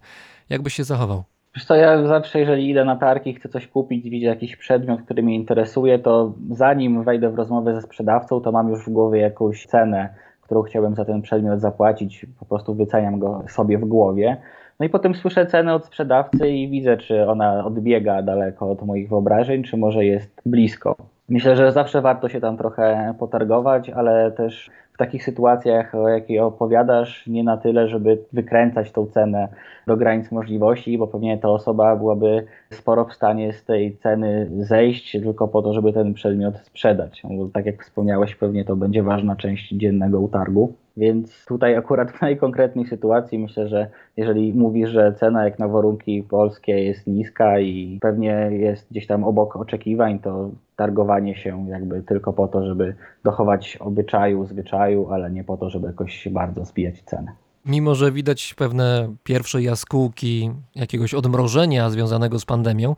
Jak 0.49 0.61
byś 0.61 0.73
się 0.73 0.83
zachował? 0.83 1.23
Wiesz 1.55 1.65
co, 1.65 1.75
ja 1.75 2.07
zawsze 2.07 2.39
jeżeli 2.39 2.69
idę 2.69 2.85
na 2.85 2.95
targi, 2.95 3.33
chcę 3.33 3.49
coś 3.49 3.67
kupić, 3.67 4.09
widzę 4.09 4.27
jakiś 4.27 4.55
przedmiot, 4.55 5.01
który 5.01 5.23
mnie 5.23 5.35
interesuje, 5.35 5.99
to 5.99 6.33
zanim 6.49 7.03
wejdę 7.03 7.31
w 7.31 7.35
rozmowę 7.35 7.75
ze 7.75 7.81
sprzedawcą, 7.81 8.41
to 8.41 8.51
mam 8.51 8.69
już 8.69 8.85
w 8.85 8.89
głowie 8.89 9.19
jakąś 9.19 9.65
cenę, 9.65 10.13
którą 10.41 10.61
chciałbym 10.61 10.95
za 10.95 11.05
ten 11.05 11.21
przedmiot 11.21 11.59
zapłacić, 11.59 12.25
po 12.39 12.45
prostu 12.45 12.75
wyceniam 12.75 13.19
go 13.19 13.43
sobie 13.47 13.77
w 13.77 13.85
głowie. 13.85 14.37
No 14.83 14.87
i 14.87 14.89
potem 14.89 15.15
słyszę 15.15 15.45
cenę 15.45 15.73
od 15.73 15.85
sprzedawcy 15.85 16.49
i 16.49 16.69
widzę, 16.69 16.97
czy 16.97 17.27
ona 17.27 17.65
odbiega 17.65 18.21
daleko 18.21 18.71
od 18.71 18.81
moich 18.81 19.09
wyobrażeń, 19.09 19.63
czy 19.63 19.77
może 19.77 20.05
jest 20.05 20.41
blisko. 20.45 20.95
Myślę, 21.29 21.55
że 21.55 21.71
zawsze 21.71 22.01
warto 22.01 22.29
się 22.29 22.41
tam 22.41 22.57
trochę 22.57 23.13
potargować, 23.19 23.89
ale 23.89 24.31
też 24.31 24.71
w 24.93 24.97
takich 24.97 25.23
sytuacjach, 25.23 25.95
o 25.95 26.09
jakiej 26.09 26.39
opowiadasz, 26.39 27.27
nie 27.27 27.43
na 27.43 27.57
tyle, 27.57 27.87
żeby 27.87 28.17
wykręcać 28.33 28.91
tą 28.91 29.05
cenę 29.05 29.47
do 29.87 29.97
granic 29.97 30.31
możliwości, 30.31 30.97
bo 30.97 31.07
pewnie 31.07 31.37
ta 31.37 31.49
osoba 31.49 31.95
byłaby 31.95 32.45
sporo 32.71 33.05
w 33.05 33.13
stanie 33.13 33.53
z 33.53 33.65
tej 33.65 33.97
ceny 33.97 34.49
zejść 34.59 35.11
tylko 35.11 35.47
po 35.47 35.61
to, 35.61 35.73
żeby 35.73 35.93
ten 35.93 36.13
przedmiot 36.13 36.57
sprzedać. 36.57 37.21
Bo 37.37 37.47
tak 37.53 37.65
jak 37.65 37.83
wspomniałeś, 37.83 38.35
pewnie 38.35 38.65
to 38.65 38.75
będzie 38.75 39.03
ważna 39.03 39.35
część 39.35 39.69
dziennego 39.69 40.19
utargu. 40.19 40.73
Więc 40.97 41.45
tutaj 41.45 41.75
akurat 41.75 42.11
w 42.11 42.19
tej 42.19 42.37
konkretnej 42.37 42.85
sytuacji 42.85 43.39
myślę, 43.39 43.67
że 43.67 43.89
jeżeli 44.17 44.53
mówisz, 44.53 44.89
że 44.89 45.13
cena 45.13 45.45
jak 45.45 45.59
na 45.59 45.67
warunki 45.67 46.23
polskie 46.23 46.83
jest 46.83 47.07
niska 47.07 47.59
i 47.59 47.97
pewnie 48.01 48.49
jest 48.51 48.91
gdzieś 48.91 49.07
tam 49.07 49.23
obok 49.23 49.55
oczekiwań, 49.55 50.19
to 50.19 50.49
targowanie 50.75 51.35
się 51.35 51.65
jakby 51.69 52.01
tylko 52.03 52.33
po 52.33 52.47
to, 52.47 52.65
żeby 52.65 52.95
dochować 53.23 53.77
obyczaju, 53.77 54.45
zwyczaju, 54.45 55.09
ale 55.09 55.31
nie 55.31 55.43
po 55.43 55.57
to, 55.57 55.69
żeby 55.69 55.87
jakoś 55.87 56.27
bardzo 56.31 56.65
zbijać 56.65 57.01
cenę. 57.01 57.42
Mimo, 57.65 57.95
że 57.95 58.11
widać 58.11 58.53
pewne 58.53 59.15
pierwsze 59.23 59.61
jaskółki 59.61 60.51
jakiegoś 60.75 61.13
odmrożenia 61.13 61.89
związanego 61.89 62.39
z 62.39 62.45
pandemią, 62.45 62.95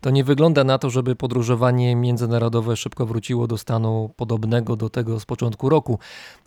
to 0.00 0.10
nie 0.10 0.24
wygląda 0.24 0.64
na 0.64 0.78
to, 0.78 0.90
żeby 0.90 1.16
podróżowanie 1.16 1.96
międzynarodowe 1.96 2.76
szybko 2.76 3.06
wróciło 3.06 3.46
do 3.46 3.58
stanu 3.58 4.10
podobnego 4.16 4.76
do 4.76 4.90
tego 4.90 5.20
z 5.20 5.26
początku 5.26 5.68
roku. 5.68 5.98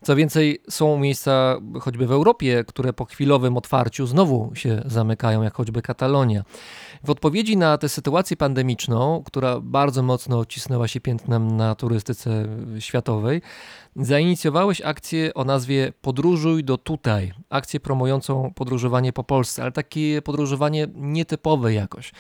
Co 0.03 0.15
więcej, 0.15 0.61
są 0.69 0.97
miejsca 0.97 1.57
choćby 1.81 2.07
w 2.07 2.11
Europie, 2.11 2.63
które 2.67 2.93
po 2.93 3.05
chwilowym 3.05 3.57
otwarciu 3.57 4.07
znowu 4.07 4.51
się 4.53 4.81
zamykają, 4.85 5.43
jak 5.43 5.53
choćby 5.53 5.81
Katalonia. 5.81 6.43
W 7.03 7.09
odpowiedzi 7.09 7.57
na 7.57 7.77
tę 7.77 7.89
sytuację 7.89 8.37
pandemiczną, 8.37 9.23
która 9.25 9.59
bardzo 9.59 10.03
mocno 10.03 10.45
cisnęła 10.45 10.87
się 10.87 11.01
piętnem 11.01 11.57
na 11.57 11.75
turystyce 11.75 12.47
światowej, 12.79 13.41
zainicjowałeś 13.95 14.81
akcję 14.81 15.33
o 15.33 15.43
nazwie 15.43 15.93
Podróżuj 16.01 16.63
do 16.63 16.77
tutaj. 16.77 17.33
Akcję 17.49 17.79
promującą 17.79 18.51
podróżowanie 18.55 19.13
po 19.13 19.23
Polsce, 19.23 19.61
ale 19.61 19.71
takie 19.71 20.21
podróżowanie 20.21 20.87
nietypowe 20.95 21.73
jakoś. 21.73 22.11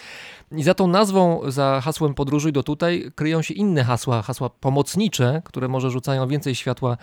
I 0.51 0.63
za 0.63 0.73
tą 0.73 0.87
nazwą, 0.87 1.41
za 1.47 1.81
hasłem 1.83 2.13
Podróżuj 2.13 2.53
do 2.53 2.63
tutaj 2.63 3.11
kryją 3.15 3.41
się 3.41 3.53
inne 3.53 3.83
hasła, 3.83 4.21
hasła 4.21 4.49
pomocnicze, 4.49 5.41
które 5.45 5.67
może 5.67 5.89
rzucają 5.91 6.27
więcej 6.27 6.55
światła 6.55 6.97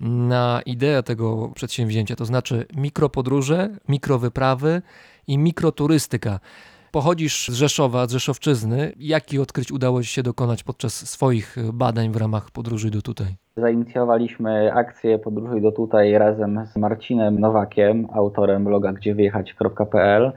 na 0.00 0.62
ideę 0.66 1.02
tego 1.02 1.48
przedsięwzięcia, 1.54 2.16
to 2.16 2.24
znaczy 2.24 2.66
mikropodróże, 2.76 3.70
mikrowyprawy 3.88 4.82
i 5.26 5.38
mikroturystyka. 5.38 6.40
Pochodzisz 6.92 7.48
z 7.48 7.54
Rzeszowa, 7.54 8.06
z 8.06 8.10
Rzeszowczyzny. 8.10 8.92
Jakich 8.98 9.40
odkryć 9.40 9.72
udało 9.72 10.02
Ci 10.02 10.08
się 10.08 10.22
dokonać 10.22 10.64
podczas 10.64 10.92
swoich 10.92 11.56
badań 11.72 12.10
w 12.10 12.16
ramach 12.16 12.50
podróży 12.50 12.90
do 12.90 13.02
tutaj? 13.02 13.26
Zainicjowaliśmy 13.56 14.72
akcję 14.72 15.18
Podróżuj 15.18 15.62
do 15.62 15.72
tutaj 15.72 16.12
razem 16.12 16.66
z 16.72 16.76
Marcinem 16.76 17.40
Nowakiem, 17.40 18.08
autorem 18.12 18.64
bloga 18.64 18.92
gdziewyjechać.pl. 18.92 20.32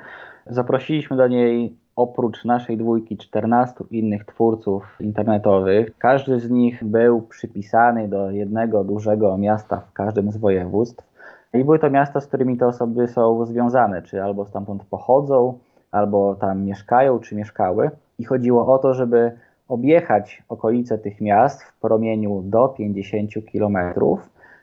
Zaprosiliśmy 0.48 1.18
do 1.18 1.28
niej 1.28 1.78
oprócz 1.96 2.46
naszej 2.46 2.78
dwójki 2.78 3.18
14 3.18 3.76
innych 3.92 4.26
twórców 4.26 4.84
internetowych. 5.00 5.98
Każdy 5.98 6.40
z 6.40 6.50
nich 6.50 6.84
był 6.84 7.22
przypisany 7.22 8.08
do 8.08 8.32
jednego 8.32 8.84
dużego 8.84 9.38
miasta 9.38 9.78
w 9.78 9.94
każdym 9.94 10.32
z 10.32 10.38
województw. 10.38 11.06
I 11.54 11.64
były 11.64 11.80
to 11.80 11.90
miasta, 11.90 12.22
z 12.22 12.28
którymi 12.28 12.58
te 12.58 12.68
osoby 12.68 13.08
są 13.08 13.46
związane, 13.46 14.02
czy 14.02 14.24
albo 14.24 14.46
stamtąd 14.46 14.84
pochodzą, 14.84 15.60
albo 15.96 16.36
tam 16.36 16.64
mieszkają, 16.64 17.20
czy 17.20 17.36
mieszkały. 17.36 17.92
I 18.20 18.24
chodziło 18.26 18.74
o 18.74 18.78
to, 18.78 18.94
żeby 18.94 19.32
objechać 19.68 20.44
okolice 20.50 20.98
tych 20.98 21.22
miast 21.22 21.64
w 21.64 21.80
promieniu 21.80 22.42
do 22.42 22.68
50 22.68 23.32
km 23.52 23.78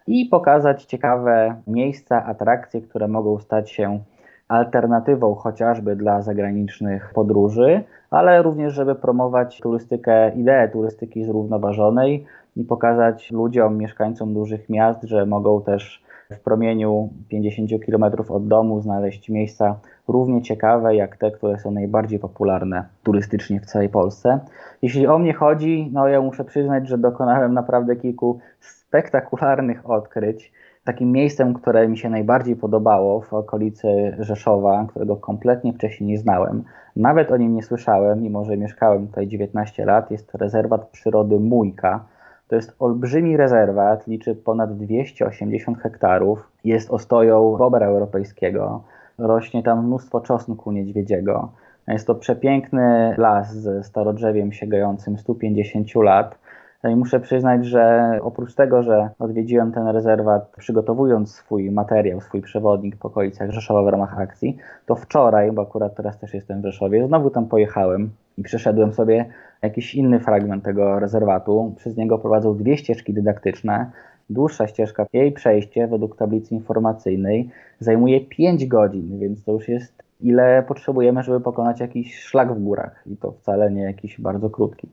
i 0.07 0.27
pokazać 0.27 0.85
ciekawe 0.85 1.57
miejsca, 1.67 2.25
atrakcje, 2.25 2.81
które 2.81 3.09
mogą 3.09 3.39
stać 3.39 3.71
się 3.71 4.01
alternatywą 4.49 5.35
chociażby 5.35 5.97
dla 5.97 6.23
zagranicznych 6.23 7.11
podróży, 7.15 7.85
ale 8.11 8.43
również, 8.43 8.75
żeby 8.75 8.95
promować 8.95 9.61
turystykę, 9.61 10.33
ideę 10.35 10.69
turystyki 10.69 11.25
zrównoważonej 11.25 12.27
i 12.57 12.65
pokazać 12.65 13.31
ludziom, 13.31 13.79
mieszkańcom 13.79 14.35
dużych 14.35 14.69
miast, 14.69 15.03
że 15.03 15.27
mogą 15.27 15.63
też 15.63 16.03
w 16.33 16.41
promieniu 16.41 17.09
50 17.29 17.71
km 17.87 18.05
od 18.29 18.49
domu 18.49 18.81
znaleźć 18.81 19.29
miejsca 19.29 19.81
równie 20.09 20.43
ciekawe 20.43 20.97
jak 20.97 21.17
te, 21.17 21.31
które 21.31 21.59
są 21.59 21.71
najbardziej 21.71 22.19
popularne 22.19 22.85
turystycznie 23.03 23.61
w 23.61 23.67
całej 23.67 23.89
Polsce. 23.89 24.41
Jeśli 24.83 25.07
o 25.07 25.19
mnie 25.19 25.35
chodzi, 25.35 25.91
no 25.93 26.09
ja 26.09 26.21
muszę 26.21 26.45
przyznać, 26.45 26.89
że 26.89 26.99
dokonałem 26.99 27.55
naprawdę 27.55 27.97
kilku 27.97 28.39
spektakularnych 28.61 29.91
odkryć. 29.91 30.53
Takim 30.85 31.13
miejscem, 31.13 31.55
które 31.55 31.89
mi 31.89 31.99
się 31.99 32.11
najbardziej 32.11 32.57
podobało 32.57 33.21
w 33.21 33.35
okolicy 33.35 34.17
Rzeszowa, 34.19 34.87
którego 34.89 35.17
kompletnie 35.17 35.73
wcześniej 35.73 36.11
nie 36.11 36.19
znałem, 36.19 36.65
nawet 36.97 37.31
o 37.31 37.37
nim 37.37 37.55
nie 37.55 37.63
słyszałem, 37.63 38.23
mimo 38.23 38.45
że 38.45 38.57
mieszkałem 38.57 39.07
tutaj 39.07 39.27
19 39.29 39.85
lat, 39.85 40.11
jest 40.11 40.35
rezerwat 40.35 40.89
przyrody 40.89 41.41
Mójka. 41.41 42.05
To 42.53 42.57
jest 42.57 42.77
olbrzymi 42.79 43.37
rezerwat, 43.37 44.07
liczy 44.07 44.35
ponad 44.35 44.77
280 44.77 45.79
hektarów, 45.79 46.49
jest 46.65 46.91
ostoją 46.91 47.57
bobra 47.59 47.87
europejskiego, 47.87 48.83
rośnie 49.19 49.63
tam 49.63 49.87
mnóstwo 49.87 50.21
czosnku 50.21 50.73
niedźwiedziego. 50.73 51.53
Jest 51.89 52.07
to 52.07 52.15
przepiękny 52.15 53.15
las 53.19 53.55
ze 53.55 53.85
starodrzewiem 53.85 54.53
sięgającym 54.53 55.19
150 55.19 55.95
lat. 55.95 56.39
No 56.83 56.91
i 56.91 56.97
muszę 56.97 57.21
przyznać, 57.21 57.67
że 57.67 58.19
oprócz 58.23 58.55
tego, 58.55 58.83
że 58.83 59.11
odwiedziłem 59.19 59.73
ten 59.73 59.89
rezerwat 59.89 60.53
przygotowując 60.57 61.35
swój 61.35 61.71
materiał, 61.71 62.21
swój 62.21 62.43
przewodnik 62.43 62.97
po 62.97 63.09
okolicach 63.09 63.51
Rzeszowa 63.51 63.83
w 63.83 63.89
ramach 63.89 64.19
akcji, 64.19 64.57
to 64.87 64.95
wczoraj, 64.95 65.53
bo 65.53 65.63
akurat 65.63 65.95
teraz 65.95 66.19
też 66.19 66.35
jestem 66.35 66.61
w 66.61 66.65
Rzeszowie, 66.65 67.07
znowu 67.07 67.31
tam 67.31 67.47
pojechałem 67.47 68.11
i 68.39 68.43
przeszedłem 68.43 68.93
sobie 68.93 69.25
jakiś 69.63 69.95
inny 69.95 70.21
fragment 70.21 70.65
tego 70.65 70.99
rezerwatu. 70.99 71.75
Przez 71.77 71.97
niego 71.97 72.19
prowadzą 72.19 72.57
dwie 72.57 72.77
ścieżki 72.77 73.15
dydaktyczne. 73.15 73.91
Dłuższa 74.31 74.67
ścieżka, 74.67 75.07
jej 75.13 75.33
przejście 75.33 75.87
według 75.87 76.17
tablicy 76.17 76.55
informacyjnej 76.55 77.51
zajmuje 77.81 78.21
5 78.21 78.67
godzin, 78.67 79.19
więc 79.19 79.45
to 79.45 79.53
już 79.53 79.69
jest 79.69 80.03
ile 80.23 80.63
potrzebujemy, 80.63 81.23
żeby 81.23 81.41
pokonać 81.41 81.81
jakiś 81.81 82.19
szlak 82.19 82.55
w 82.55 82.63
górach 82.63 83.03
i 83.07 83.17
to 83.17 83.33
wcale 83.33 83.71
nie 83.71 83.83
jakiś 83.83 84.21
bardzo 84.21 84.51
krótki. 84.51 84.89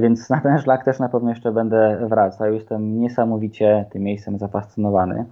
Więc 0.00 0.30
na 0.30 0.40
ten 0.40 0.58
szlak 0.58 0.84
też 0.84 0.98
na 0.98 1.08
pewno 1.08 1.30
jeszcze 1.30 1.52
będę 1.52 2.06
wracał. 2.08 2.52
Jestem 2.52 3.00
niesamowicie 3.00 3.84
tym 3.92 4.02
miejscem 4.02 4.38
zafascynowany. 4.38 5.24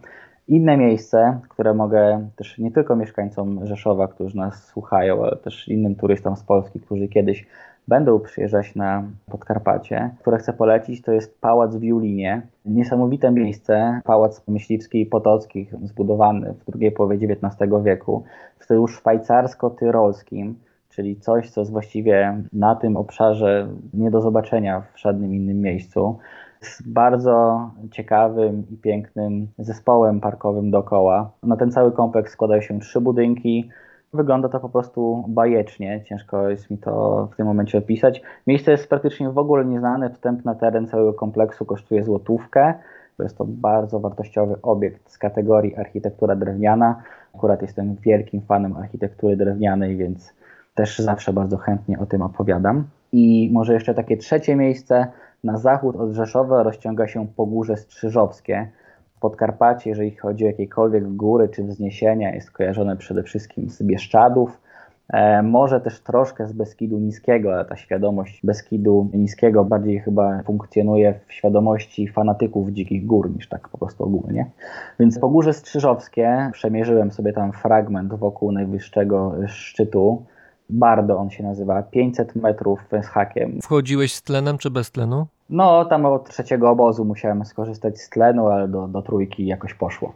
Inne 0.48 0.76
miejsce, 0.76 1.40
które 1.48 1.74
mogę 1.74 2.28
też 2.36 2.59
nie 2.59 2.70
tylko 2.70 2.96
mieszkańcom 2.96 3.66
Rzeszowa, 3.66 4.09
którzy 4.09 4.36
nas 4.36 4.64
słuchają, 4.64 5.24
ale 5.24 5.36
też 5.36 5.68
innym 5.68 5.94
turystom 5.94 6.36
z 6.36 6.42
Polski, 6.42 6.80
którzy 6.80 7.09
kiedyś 7.09 7.46
będą 7.89 8.20
przyjeżdżać 8.20 8.74
na 8.74 9.05
Podkarpacie, 9.30 10.11
które 10.20 10.39
chcę 10.39 10.53
polecić, 10.53 11.03
to 11.03 11.12
jest 11.12 11.41
Pałac 11.41 11.76
w 11.76 11.83
Julinie. 11.83 12.43
Niesamowite 12.64 13.30
miejsce, 13.30 14.01
pałac 14.05 14.49
myśliwski 14.49 15.01
i 15.01 15.07
potockich, 15.07 15.74
zbudowany 15.83 16.55
w 16.55 16.64
drugiej 16.64 16.93
połowie 16.93 17.16
XIX 17.16 17.72
wieku 17.85 18.24
w 18.59 18.64
stylu 18.64 18.89
szwajcarsko-tyrolskim, 18.89 20.55
czyli 20.91 21.16
coś, 21.16 21.51
co 21.51 21.61
jest 21.61 21.72
właściwie 21.72 22.43
na 22.53 22.74
tym 22.74 22.97
obszarze 22.97 23.68
nie 23.95 24.11
do 24.11 24.20
zobaczenia 24.20 24.83
w 24.95 25.01
żadnym 25.01 25.35
innym 25.35 25.61
miejscu. 25.61 26.18
Z 26.61 26.83
bardzo 26.83 27.70
ciekawym 27.91 28.66
i 28.70 28.76
pięknym 28.76 29.49
zespołem 29.59 30.20
parkowym 30.20 30.70
dookoła. 30.70 31.30
Na 31.43 31.57
ten 31.57 31.72
cały 31.72 31.93
kompleks 31.93 32.33
składają 32.33 32.61
się 32.61 32.80
trzy 32.80 33.01
budynki, 33.01 33.70
Wygląda 34.15 34.49
to 34.49 34.61
po 34.61 34.69
prostu 34.69 35.25
bajecznie, 35.29 36.05
ciężko 36.05 36.49
jest 36.49 36.71
mi 36.71 36.79
to 36.79 37.27
w 37.33 37.37
tym 37.37 37.47
momencie 37.47 37.79
opisać. 37.79 38.23
Miejsce 38.47 38.71
jest 38.71 38.89
praktycznie 38.89 39.31
w 39.31 39.39
ogóle 39.39 39.65
nieznane, 39.65 40.11
wstęp 40.11 40.45
na 40.45 40.55
teren 40.55 40.87
całego 40.87 41.15
kompleksu 41.15 41.65
kosztuje 41.65 42.05
złotówkę. 42.05 42.75
Jest 43.19 43.39
to 43.39 43.45
bardzo 43.49 44.01
wartościowy 44.01 44.57
obiekt 44.63 45.11
z 45.11 45.19
kategorii 45.19 45.77
architektura 45.77 46.37
drewniana. 46.37 47.03
Akurat 47.35 47.63
jestem 47.63 47.97
wielkim 47.97 48.41
fanem 48.41 48.77
architektury 48.77 49.37
drewnianej, 49.37 49.97
więc 49.97 50.35
też 50.75 50.99
zawsze 50.99 51.33
bardzo 51.33 51.57
chętnie 51.57 51.99
o 51.99 52.07
tym 52.07 52.23
opowiadam. 52.23 52.85
I 53.13 53.51
może 53.53 53.75
jeszcze 53.75 53.95
takie 53.95 54.17
trzecie 54.17 54.57
miejsce, 54.57 55.07
na 55.45 55.59
zachód 55.59 55.97
od 55.97 56.11
Rzeszowa 56.11 56.63
rozciąga 56.63 57.09
się 57.09 57.27
Pogórze 57.37 57.77
Strzyżowskie, 57.77 58.69
Podkarpacie, 59.23 59.91
jeżeli 59.91 60.16
chodzi 60.16 60.45
o 60.45 60.47
jakiekolwiek 60.47 61.09
góry 61.09 61.49
czy 61.49 61.64
wzniesienia, 61.64 62.35
jest 62.35 62.51
kojarzone 62.51 62.97
przede 62.97 63.23
wszystkim 63.23 63.70
z 63.70 63.83
Bieszczadów, 63.83 64.61
E, 65.12 65.43
może 65.43 65.81
też 65.81 66.01
troszkę 66.01 66.49
z 66.49 66.53
Beskidu 66.53 66.99
Niskiego, 66.99 67.55
ale 67.55 67.64
ta 67.64 67.77
świadomość 67.77 68.41
Beskidu 68.45 69.11
Niskiego 69.14 69.64
bardziej 69.64 70.01
chyba 70.01 70.43
funkcjonuje 70.43 71.20
w 71.27 71.33
świadomości 71.33 72.09
fanatyków 72.09 72.70
dzikich 72.70 73.07
gór 73.07 73.31
niż 73.37 73.49
tak 73.49 73.68
po 73.68 73.79
prostu 73.79 74.05
ogólnie. 74.05 74.51
Więc 75.01 75.18
Pogórze 75.18 75.53
Strzyżowskie, 75.53 76.51
przemierzyłem 76.53 77.12
sobie 77.12 77.33
tam 77.33 77.53
fragment 77.53 78.14
wokół 78.14 78.53
najwyższego 78.53 79.35
szczytu. 79.47 80.25
Bardo 80.70 81.18
on 81.18 81.31
się 81.31 81.43
nazywa, 81.43 81.83
500 81.83 82.37
metrów 82.37 82.81
z 83.03 83.07
hakiem. 83.07 83.59
Wchodziłeś 83.62 84.14
z 84.14 84.23
tlenem 84.23 84.59
czy 84.59 84.70
bez 84.70 84.91
tlenu? 84.91 85.27
No, 85.53 85.84
tam 85.84 86.07
od 86.07 86.28
trzeciego 86.28 86.70
obozu 86.70 87.05
musiałem 87.05 87.44
skorzystać 87.44 88.00
z 88.00 88.11
tlenu, 88.11 88.46
ale 88.46 88.68
do, 88.68 88.88
do 88.88 89.03
trójki 89.03 89.46
jakoś 89.46 89.74
poszło. 89.74 90.12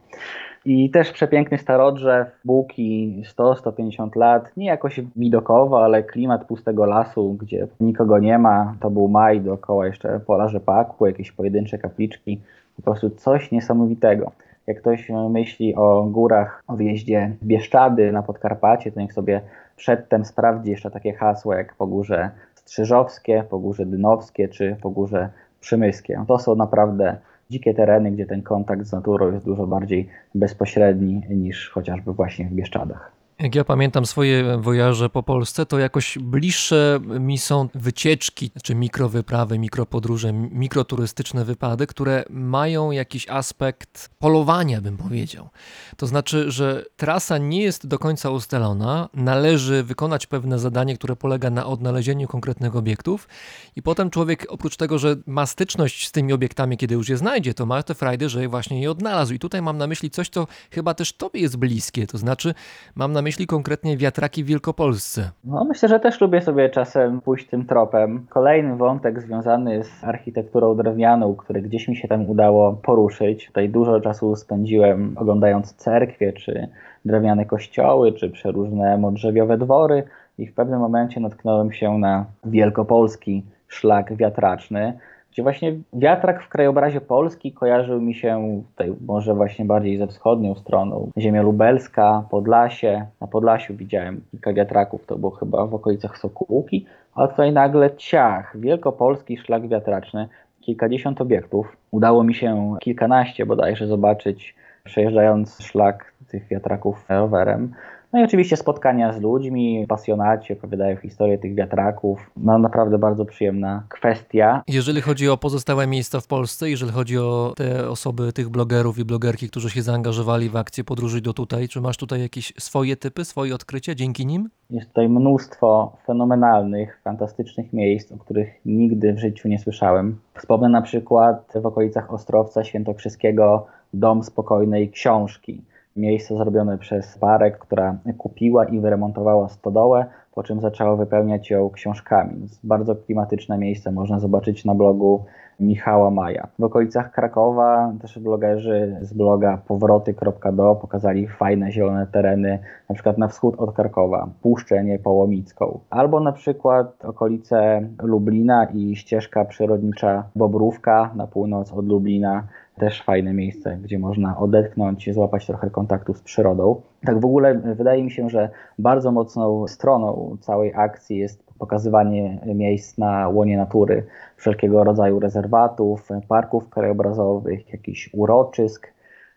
I 0.65 0.91
też 0.91 1.13
przepiękny 1.13 1.59
starodrzew, 1.59 2.29
buki 2.45 3.23
100-150 3.39 4.17
lat, 4.17 4.51
nie 4.57 4.67
jakoś 4.67 5.01
widokowo, 5.17 5.85
ale 5.85 6.03
klimat 6.03 6.45
pustego 6.45 6.87
lasu, 6.87 7.35
gdzie 7.35 7.69
nikogo 7.81 8.19
nie 8.19 8.39
ma. 8.39 8.75
To 8.81 8.91
był 8.91 9.09
maj, 9.09 9.41
dookoła 9.41 9.87
jeszcze 9.87 10.21
pola 10.21 10.49
rzepaku, 10.49 11.07
jakieś 11.07 11.33
pojedyncze 11.33 11.79
kapliczki. 11.79 12.41
Po 12.77 12.83
prostu 12.83 13.11
coś 13.11 13.53
niesamowitego. 13.53 14.33
Jak 14.67 14.81
ktoś 14.81 15.11
myśli 15.31 15.75
o 15.75 16.03
górach, 16.11 16.63
o 16.69 16.77
wjeździe 16.77 17.37
Bieszczady 17.43 18.13
na 18.13 18.23
Podkarpacie, 18.23 18.93
to 18.93 19.01
niech 19.01 19.13
sobie 19.13 19.41
przedtem 19.77 20.25
sprawdzi 20.25 20.71
jeszcze 20.71 20.91
takie 20.91 21.13
hasła 21.13 21.57
jak 21.57 21.75
Pogórze 21.75 22.31
Strzyżowskie, 22.67 23.45
Pogórze 23.51 23.87
Dynowskie 23.87 24.49
czy 24.49 24.77
Pogórze 24.83 25.29
Przymyskie. 25.61 26.25
To 26.29 26.39
są 26.39 26.55
naprawdę 26.57 27.17
dzikie 27.51 27.75
tereny, 27.75 28.11
gdzie 28.11 28.27
ten 28.27 28.43
kontakt 28.43 28.87
z 28.87 28.93
naturą 28.93 29.33
jest 29.33 29.45
dużo 29.45 29.67
bardziej 29.67 30.09
bezpośredni 30.35 31.23
niż 31.31 31.71
chociażby 31.71 32.13
właśnie 32.13 32.45
w 32.45 32.53
Bieszczadach. 32.53 33.13
Jak 33.39 33.55
ja 33.55 33.65
pamiętam 33.65 34.07
swoje 34.07 34.59
wojaże 34.59 35.09
po 35.09 35.23
Polsce, 35.23 35.67
to 35.67 35.79
jakoś 35.79 36.19
bliższe 36.19 37.01
mi 37.21 37.39
są 37.39 37.69
wycieczki, 37.75 38.51
czy 38.63 38.75
mikrowyprawy, 38.75 39.59
mikropodróże, 39.59 40.33
mikroturystyczne 40.33 41.45
wypady, 41.45 41.87
które 41.87 42.25
mają 42.31 42.91
jakiś 42.91 43.29
aspekt 43.29 44.11
polowania, 44.19 44.81
bym 44.81 44.97
powiedział. 44.97 45.49
To 45.97 46.07
znaczy, 46.07 46.51
że 46.51 46.85
trasa 46.97 47.39
nie 47.39 47.63
jest 47.63 47.87
do 47.87 47.99
końca 47.99 48.31
ustalona, 48.31 49.09
należy 49.15 49.83
wykonać 49.83 50.27
pewne 50.27 50.59
zadanie, 50.59 50.95
które 50.95 51.17
polega 51.17 51.51
na 51.51 51.67
odnalezieniu 51.67 52.29
konkretnych 52.29 52.77
obiektów 52.77 53.29
i 53.77 53.83
potem 53.83 54.11
człowiek 54.11 54.47
oprócz 54.49 54.77
tego, 54.77 54.99
że 54.99 55.17
ma 55.27 55.47
styczność 55.47 56.09
z 56.09 56.13
tymi 56.13 56.33
obiektami, 56.33 56.77
kiedy 56.77 56.95
już 56.95 57.09
je 57.09 57.17
znajdzie, 57.17 57.55
to 57.55 57.67
ma 57.67 57.83
te 57.83 57.95
frajdy, 57.95 58.29
że 58.29 58.49
właśnie 58.49 58.81
je 58.81 58.91
odnalazł. 58.91 59.35
I 59.35 59.39
tutaj 59.39 59.63
mam 59.63 59.79
na 59.79 59.87
myśli 59.87 60.11
coś, 60.11 60.29
co 60.29 60.47
chyba 60.71 60.95
też 60.95 61.13
tobie 61.13 61.41
jest 61.41 61.57
bliskie, 61.57 62.07
to 62.07 62.19
znaczy 62.19 62.55
mam 62.95 63.13
na 63.13 63.26
myśli 63.27 63.47
konkretnie 63.47 63.97
wiatraki 63.97 64.45
w 64.45 64.47
Wielkopolsce. 64.47 65.31
No, 65.45 65.65
myślę, 65.65 65.89
że 65.89 66.01
też 66.01 66.21
lubię 66.21 66.41
sobie 66.43 66.71
czasem 66.71 67.21
pójść 67.21 67.47
tym 67.47 67.67
tropem. 67.67 68.27
Kolejny 68.29 68.77
wątek 68.77 69.23
związany 69.23 69.85
z 69.85 70.05
architekturą 70.05 70.77
drewnianą, 70.77 71.35
który 71.35 71.63
gdzieś 71.63 71.89
mi 71.89 71.97
się 71.97 72.09
tam 72.09 72.31
udało 72.31 72.73
poruszyć. 72.73 73.47
Tutaj 73.47 73.69
dużo 73.69 74.01
czasu 74.01 74.37
spędziłem 74.37 75.17
oglądając 75.19 75.75
cerkwie, 75.75 76.33
czy 76.33 76.69
drewniane 77.05 77.45
kościoły, 77.45 78.13
czy 78.13 78.31
przeróżne 78.31 78.99
modrzewiowe 78.99 79.59
dwory 79.59 80.05
i 80.39 80.47
w 80.47 80.55
pewnym 80.55 80.81
momencie 80.81 81.21
natknąłem 81.21 81.73
się 81.73 81.99
na 81.99 82.25
wielkopolski 82.45 83.45
szlak 83.69 84.17
wiatraczny 84.17 84.99
gdzie 85.37 85.43
właśnie 85.43 85.75
wiatrak 85.93 86.43
w 86.43 86.49
krajobrazie 86.49 87.01
Polski 87.01 87.53
kojarzył 87.53 88.01
mi 88.01 88.15
się 88.15 88.63
tutaj 88.71 88.93
może 89.07 89.35
właśnie 89.35 89.65
bardziej 89.65 89.99
ze 89.99 90.07
wschodnią 90.07 90.55
stroną. 90.55 91.11
Ziemia 91.19 91.43
lubelska, 91.43 92.25
Podlasie. 92.31 93.07
Na 93.21 93.27
Podlasiu 93.27 93.75
widziałem 93.75 94.21
kilka 94.31 94.53
wiatraków, 94.53 95.07
to 95.07 95.19
było 95.19 95.31
chyba 95.31 95.67
w 95.67 95.75
okolicach 95.75 96.19
Sokółki, 96.19 96.87
a 97.15 97.29
tutaj 97.29 97.53
nagle 97.53 97.97
ciach, 97.97 98.61
wielkopolski 98.61 99.37
szlak 99.39 99.69
wiatraczny, 99.69 100.29
kilkadziesiąt 100.61 101.21
obiektów. 101.21 101.77
Udało 101.91 102.25
mi 102.25 102.35
się 102.35 102.75
kilkanaście 102.81 103.47
bodajże 103.47 103.87
zobaczyć, 103.87 104.55
przejeżdżając 104.85 105.63
szlak 105.63 106.13
tych 106.29 106.49
wiatraków 106.49 107.05
rowerem. 107.09 107.73
No 108.13 108.21
i 108.21 108.25
oczywiście 108.25 108.57
spotkania 108.57 109.13
z 109.13 109.21
ludźmi, 109.21 109.87
pasjonaci 109.89 110.53
opowiadają 110.53 110.97
historię 110.97 111.39
tych 111.39 111.55
wiatraków. 111.55 112.31
No 112.37 112.59
naprawdę 112.59 112.99
bardzo 112.99 113.25
przyjemna 113.25 113.83
kwestia. 113.89 114.63
Jeżeli 114.69 115.01
chodzi 115.01 115.29
o 115.29 115.37
pozostałe 115.37 115.87
miejsca 115.87 116.21
w 116.21 116.27
Polsce, 116.27 116.71
jeżeli 116.71 116.93
chodzi 116.93 117.19
o 117.19 117.53
te 117.57 117.89
osoby, 117.89 118.33
tych 118.33 118.49
blogerów 118.49 118.99
i 118.99 119.05
blogerki, 119.05 119.49
którzy 119.49 119.71
się 119.71 119.83
zaangażowali 119.83 120.49
w 120.49 120.57
akcję 120.57 120.85
podróży 120.85 121.21
do 121.21 121.33
tutaj, 121.33 121.69
czy 121.69 121.81
masz 121.81 121.97
tutaj 121.97 122.21
jakieś 122.21 122.53
swoje 122.59 122.97
typy, 122.97 123.25
swoje 123.25 123.55
odkrycia 123.55 123.95
dzięki 123.95 124.27
nim? 124.27 124.49
Jest 124.71 124.89
tutaj 124.89 125.09
mnóstwo 125.09 125.97
fenomenalnych, 126.07 127.01
fantastycznych 127.05 127.73
miejsc, 127.73 128.13
o 128.13 128.19
których 128.19 128.49
nigdy 128.65 129.13
w 129.13 129.19
życiu 129.19 129.49
nie 129.49 129.59
słyszałem. 129.59 130.19
Wspomnę 130.35 130.69
na 130.69 130.83
przykład 130.83 131.53
w 131.63 131.67
okolicach 131.67 132.13
Ostrowca 132.13 132.65
Świętokrzyskiego 132.65 133.67
Dom 133.95 134.23
Spokojnej 134.23 134.91
Książki 134.91 135.63
miejsce 135.97 136.37
zrobione 136.37 136.79
przez 136.79 137.19
parę, 137.19 137.51
która 137.51 137.97
kupiła 138.19 138.65
i 138.65 138.81
wyremontowała 138.81 139.49
stodołę, 139.49 140.07
po 140.35 140.43
czym 140.43 140.61
zaczęła 140.61 140.97
wypełniać 140.97 141.51
ją 141.51 141.71
książkami. 141.71 142.47
Bardzo 142.65 142.97
klimatyczne 142.97 143.59
miejsce, 143.59 143.93
można 143.93 144.21
zobaczyć 144.21 144.65
na 144.65 144.75
blogu 144.75 145.25
Michała 145.61 146.11
Maja. 146.11 146.47
W 146.59 146.65
okolicach 146.65 147.13
Krakowa 147.13 147.93
też 148.01 148.19
blogerzy 148.19 148.97
z 149.01 149.13
bloga 149.13 149.59
powroty.do 149.69 150.75
pokazali 150.75 151.29
fajne 151.29 151.73
zielone 151.73 152.07
tereny, 152.07 152.59
na 152.89 152.95
przykład 152.95 153.19
na 153.19 153.29
wschód 153.29 153.55
od 153.59 153.73
Krakowa, 153.73 154.29
Puszczę 154.43 154.85
Niepołomicką, 154.85 155.81
albo 155.91 156.21
na 156.21 156.33
przykład 156.33 157.05
okolice 157.05 157.89
Lublina 158.03 158.65
i 158.65 158.97
ścieżka 158.97 159.45
przyrodnicza 159.45 160.25
Bobrówka 160.37 161.11
na 161.15 161.27
północ 161.27 161.73
od 161.73 161.87
Lublina, 161.87 162.43
też 162.79 163.03
fajne 163.03 163.33
miejsce, 163.33 163.79
gdzie 163.83 163.99
można 163.99 164.39
odetchnąć, 164.39 165.15
złapać 165.15 165.47
trochę 165.47 165.71
kontaktu 165.71 166.15
z 166.15 166.23
przyrodą. 166.23 166.81
Tak 167.07 167.21
w 167.21 167.25
ogóle 167.25 167.55
wydaje 167.55 168.03
mi 168.03 168.11
się, 168.11 168.31
że 168.31 168.51
bardzo 168.79 169.13
mocną 169.13 169.67
stroną 169.67 170.37
całej 170.41 170.73
akcji 170.75 171.19
jest 171.19 171.47
pokazywanie 171.59 172.41
miejsc 172.47 172.99
na 172.99 173.29
łonie 173.29 173.57
natury, 173.57 174.07
wszelkiego 174.37 174.85
rodzaju 174.85 175.21
rezerwatów, 175.21 176.09
parków 176.29 176.69
krajobrazowych, 176.69 177.73
jakichś 177.73 178.11
uroczysk, 178.13 178.93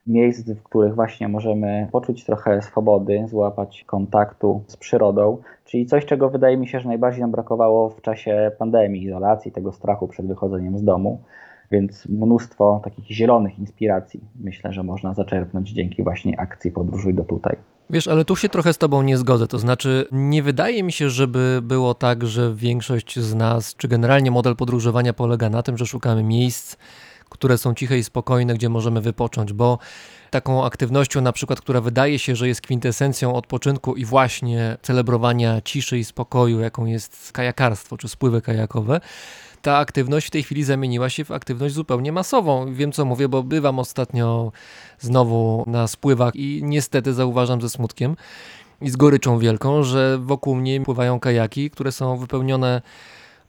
miejsc, 0.07 0.49
w 0.51 0.63
których 0.63 0.95
właśnie 0.95 1.27
możemy 1.27 1.87
poczuć 1.91 2.25
trochę 2.25 2.61
swobody, 2.61 3.25
złapać 3.27 3.83
kontaktu 3.83 4.63
z 4.67 4.77
przyrodą, 4.77 5.37
czyli 5.65 5.85
coś, 5.85 6.05
czego 6.05 6.29
wydaje 6.29 6.57
mi 6.57 6.67
się, 6.67 6.79
że 6.79 6.87
najbardziej 6.87 7.21
nam 7.21 7.31
brakowało 7.31 7.89
w 7.89 8.01
czasie 8.01 8.51
pandemii, 8.57 9.03
izolacji, 9.03 9.51
tego 9.51 9.71
strachu 9.71 10.07
przed 10.07 10.27
wychodzeniem 10.27 10.77
z 10.77 10.83
domu. 10.83 11.21
Więc 11.71 12.05
mnóstwo 12.05 12.81
takich 12.83 13.05
zielonych 13.05 13.59
inspiracji 13.59 14.19
myślę, 14.39 14.73
że 14.73 14.83
można 14.83 15.13
zaczerpnąć 15.13 15.69
dzięki 15.69 16.03
właśnie 16.03 16.39
akcji 16.39 16.71
Podróżuj 16.71 17.13
do 17.13 17.23
tutaj. 17.23 17.55
Wiesz, 17.89 18.07
ale 18.07 18.25
tu 18.25 18.35
się 18.35 18.49
trochę 18.49 18.73
z 18.73 18.77
Tobą 18.77 19.01
nie 19.01 19.17
zgodzę. 19.17 19.47
To 19.47 19.59
znaczy, 19.59 20.07
nie 20.11 20.43
wydaje 20.43 20.83
mi 20.83 20.91
się, 20.91 21.09
żeby 21.09 21.59
było 21.63 21.93
tak, 21.93 22.27
że 22.27 22.55
większość 22.55 23.19
z 23.19 23.35
nas, 23.35 23.75
czy 23.75 23.87
generalnie 23.87 24.31
model 24.31 24.55
podróżowania 24.55 25.13
polega 25.13 25.49
na 25.49 25.63
tym, 25.63 25.77
że 25.77 25.85
szukamy 25.85 26.23
miejsc, 26.23 26.75
które 27.29 27.57
są 27.57 27.73
ciche 27.73 27.97
i 27.97 28.03
spokojne, 28.03 28.53
gdzie 28.53 28.69
możemy 28.69 29.01
wypocząć, 29.01 29.53
bo 29.53 29.79
taką 30.29 30.65
aktywnością, 30.65 31.21
na 31.21 31.31
przykład, 31.31 31.61
która 31.61 31.81
wydaje 31.81 32.19
się, 32.19 32.35
że 32.35 32.47
jest 32.47 32.61
kwintesencją 32.61 33.33
odpoczynku 33.33 33.95
i 33.95 34.05
właśnie 34.05 34.77
celebrowania 34.81 35.61
ciszy 35.61 35.97
i 35.97 36.03
spokoju, 36.03 36.59
jaką 36.59 36.85
jest 36.85 37.31
kajakarstwo 37.31 37.97
czy 37.97 38.07
spływy 38.07 38.41
kajakowe, 38.41 39.01
ta 39.61 39.77
aktywność 39.77 40.27
w 40.27 40.31
tej 40.31 40.43
chwili 40.43 40.63
zamieniła 40.63 41.09
się 41.09 41.25
w 41.25 41.31
aktywność 41.31 41.75
zupełnie 41.75 42.11
masową. 42.11 42.73
Wiem 42.73 42.91
co 42.91 43.05
mówię, 43.05 43.29
bo 43.29 43.43
bywam 43.43 43.79
ostatnio 43.79 44.51
znowu 44.99 45.63
na 45.67 45.87
spływach 45.87 46.35
i 46.35 46.61
niestety 46.63 47.13
zauważam 47.13 47.61
ze 47.61 47.69
smutkiem 47.69 48.15
i 48.81 48.89
z 48.89 48.95
goryczą 48.95 49.39
wielką, 49.39 49.83
że 49.83 50.17
wokół 50.17 50.55
mnie 50.55 50.81
pływają 50.81 51.19
kajaki, 51.19 51.69
które 51.69 51.91
są 51.91 52.17
wypełnione 52.17 52.81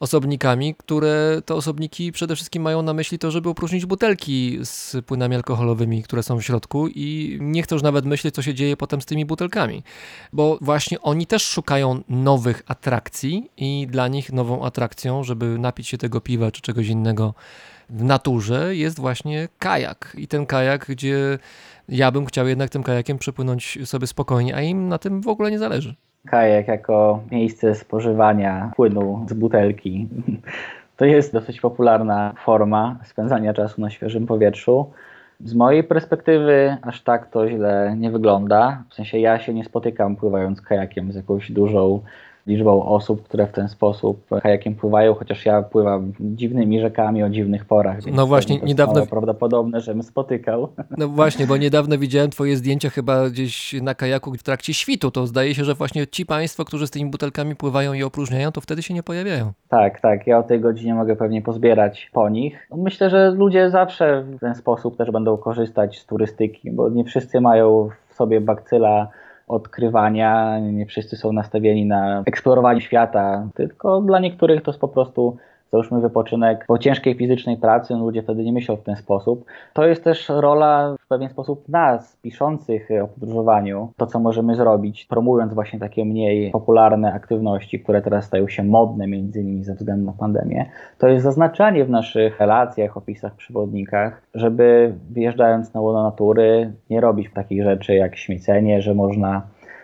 osobnikami, 0.01 0.75
które 0.75 1.43
te 1.45 1.55
osobniki 1.55 2.13
przede 2.13 2.35
wszystkim 2.35 2.63
mają 2.63 2.83
na 2.83 2.95
myśli 2.95 3.19
to, 3.19 3.31
żeby 3.31 3.49
opróżnić 3.49 3.87
butelki 3.87 4.59
z 4.63 4.97
płynami 5.07 5.37
alkoholowymi, 5.37 6.03
które 6.03 6.23
są 6.23 6.39
w 6.39 6.43
środku 6.43 6.89
i 6.89 7.39
nie 7.41 7.63
chcę 7.63 7.75
już 7.75 7.83
nawet 7.83 8.05
myśleć, 8.05 8.35
co 8.35 8.43
się 8.43 8.55
dzieje 8.55 8.77
potem 8.77 9.01
z 9.01 9.07
tymi 9.07 9.27
butelkami, 9.27 9.83
bo 10.33 10.59
właśnie 10.61 11.01
oni 11.01 11.27
też 11.27 11.43
szukają 11.43 12.03
nowych 12.09 12.63
atrakcji 12.67 13.51
i 13.57 13.87
dla 13.91 14.09
nich 14.09 14.33
nową 14.33 14.65
atrakcją, 14.65 15.25
żeby 15.25 15.59
napić 15.59 15.89
się 15.89 15.99
tego 15.99 16.21
piwa 16.21 16.51
czy 16.51 16.61
czegoś 16.61 16.87
innego 16.87 17.35
w 17.91 18.03
naturze 18.03 18.77
jest 18.77 19.01
właśnie 19.01 19.49
kajak. 19.59 20.17
I 20.19 20.29
ten 20.29 20.47
kajak, 20.47 20.87
gdzie 20.89 21.39
ja 21.89 22.11
bym 22.11 22.27
chciał 22.27 22.49
jednak 22.49 22.71
tym 22.71 22.83
kajakiem 22.83 23.19
przepłynąć 23.19 23.79
sobie 23.85 24.07
spokojnie, 24.07 24.57
a 24.57 24.63
im 24.63 24.89
na 24.89 24.99
tym 24.99 25.21
w 25.21 25.29
ogóle 25.29 25.51
nie 25.51 25.59
zależy 25.59 25.95
kajak 26.27 26.69
jako 26.69 27.21
miejsce 27.31 27.75
spożywania 27.75 28.71
płynu 28.77 29.27
z 29.29 29.33
butelki. 29.33 30.09
To 30.97 31.05
jest 31.05 31.33
dosyć 31.33 31.61
popularna 31.61 32.33
forma 32.45 32.99
spędzania 33.05 33.55
czasu 33.55 33.81
na 33.81 33.91
świeżym 33.91 34.27
powietrzu. 34.27 34.91
Z 35.45 35.55
mojej 35.55 35.85
perspektywy 35.85 36.77
aż 36.83 37.03
tak 37.03 37.31
to 37.31 37.49
źle 37.49 37.95
nie 37.99 38.11
wygląda. 38.11 38.85
W 38.91 38.95
sensie 38.95 39.19
ja 39.19 39.39
się 39.39 39.55
nie 39.55 39.65
spotykam 39.65 40.17
pływając 40.17 40.61
kajakiem 40.61 41.13
z 41.13 41.17
jakąś 41.17 41.53
dużą 41.53 42.01
liczbą 42.47 42.85
osób, 42.85 43.23
które 43.23 43.47
w 43.47 43.53
ten 43.53 43.69
sposób 43.69 44.27
kajakiem 44.43 44.75
pływają, 44.75 45.15
chociaż 45.15 45.47
ja 45.47 45.63
pływam 45.63 46.13
dziwnymi 46.21 46.81
rzekami 46.81 47.23
o 47.23 47.29
dziwnych 47.31 47.65
porach. 47.65 48.03
Więc 48.05 48.17
No 48.17 48.27
właśnie, 48.27 48.59
niedawno- 48.59 49.07
prawdopodobne, 49.07 49.81
żebym 49.81 50.03
spotykał. 50.03 50.69
No 50.99 51.09
właśnie, 51.09 51.47
bo 51.47 51.57
niedawno 51.57 51.99
widziałem 51.99 52.31
twoje 52.31 52.57
zdjęcia 52.57 52.91
chyba 52.91 53.31
gdzieś 53.31 53.73
na 53.83 53.95
kajaku 53.95 54.33
w 54.33 54.43
trakcie 54.43 54.75
świtu. 54.75 55.11
To 55.11 55.27
zdaje 55.27 55.55
się, 55.55 55.65
że 55.65 55.75
właśnie 55.75 56.07
ci 56.07 56.27
państwo, 56.27 56.65
którzy 56.65 56.87
z 56.87 56.91
tymi 56.91 57.11
butelkami 57.11 57.57
pływają 57.57 57.93
i 57.93 58.03
opróżniają, 58.03 58.53
to 58.53 58.61
wtedy 58.61 58.83
się 58.83 58.95
nie 58.95 59.03
pojawiają. 59.03 59.53
Tak, 59.69 60.01
tak. 60.01 60.27
Ja 60.27 60.39
o 60.39 60.43
tej 60.43 60.61
godzinie 60.61 60.95
mogę 60.95 61.17
pewnie 61.17 61.43
pozbierać 61.43 62.11
po 62.13 62.29
nich. 62.29 62.69
Myślę, 62.77 63.11
że 63.11 63.31
ludzie 63.31 63.71
zawsze 63.71 64.23
w 64.23 64.41
ten 64.41 64.55
sposób 64.55 64.97
też 64.97 65.11
będą 65.11 65.37
korzystać 65.37 65.99
z 65.99 66.07
turystyki, 66.07 66.71
bo 66.71 66.89
nie 66.89 67.05
wszyscy 67.05 67.41
mają 67.41 67.89
w 68.09 68.15
sobie 68.15 68.41
bakcyla 68.41 69.09
odkrywania, 69.51 70.59
nie 70.59 70.87
wszyscy 70.87 71.17
są 71.17 71.33
nastawieni 71.33 71.87
na 71.87 72.23
eksplorowanie 72.27 72.81
świata, 72.81 73.49
tylko 73.55 74.01
dla 74.01 74.19
niektórych 74.19 74.63
to 74.63 74.71
jest 74.71 74.81
po 74.81 74.89
prostu 74.89 75.37
załóżmy 75.73 76.01
wypoczynek 76.01 76.65
po 76.69 76.79
ciężkiej 76.79 77.15
fizycznej 77.15 77.57
pracy, 77.57 77.95
no 77.95 78.05
ludzie 78.05 78.23
wtedy 78.23 78.45
nie 78.45 78.53
myślą 78.53 78.77
w 78.77 78.83
ten 78.83 78.97
sposób. 78.97 79.45
To 79.73 79.87
jest 79.87 80.05
też 80.05 80.29
rola 80.29 80.97
w 81.01 81.09
pewien 81.09 81.29
sposób 81.29 81.69
nas, 81.69 82.17
piszących 82.23 82.89
o 83.05 83.09
podróżowaniu, 83.09 83.93
to 83.97 84.07
co 84.07 84.21
możemy 84.21 84.55
zrobić, 84.55 85.05
promując 85.05 85.55
właśnie 85.55 85.79
takie 85.79 86.05
mniej 86.05 86.51
popularne 86.51 87.13
aktywności, 87.13 87.81
które 87.81 88.03
teraz 88.03 88.25
stają 88.25 88.49
się 88.49 88.65
modne 88.65 89.07
między 89.07 89.41
innymi 89.41 89.65
ze 89.65 89.75
względu 89.75 90.07
na 90.07 90.13
pandemię, 90.13 90.67
to 90.99 91.09
jest 91.09 91.25
zaznaczanie 91.25 91.85
w 91.85 91.91
naszych 91.91 92.41
relacjach, 92.41 92.97
opisach, 92.97 93.35
przewodnikach, 93.35 94.23
żeby 94.35 94.95
wyjeżdżając 95.11 95.75
na 95.75 95.81
łono 95.81 96.03
natury 96.03 96.73
nie 96.91 97.01
robić 97.01 97.33
takich 97.35 97.63
rzeczy 97.63 97.95
jak 97.95 98.17
śmiecenie, 98.17 98.83
że 98.83 98.95
można 98.95 99.43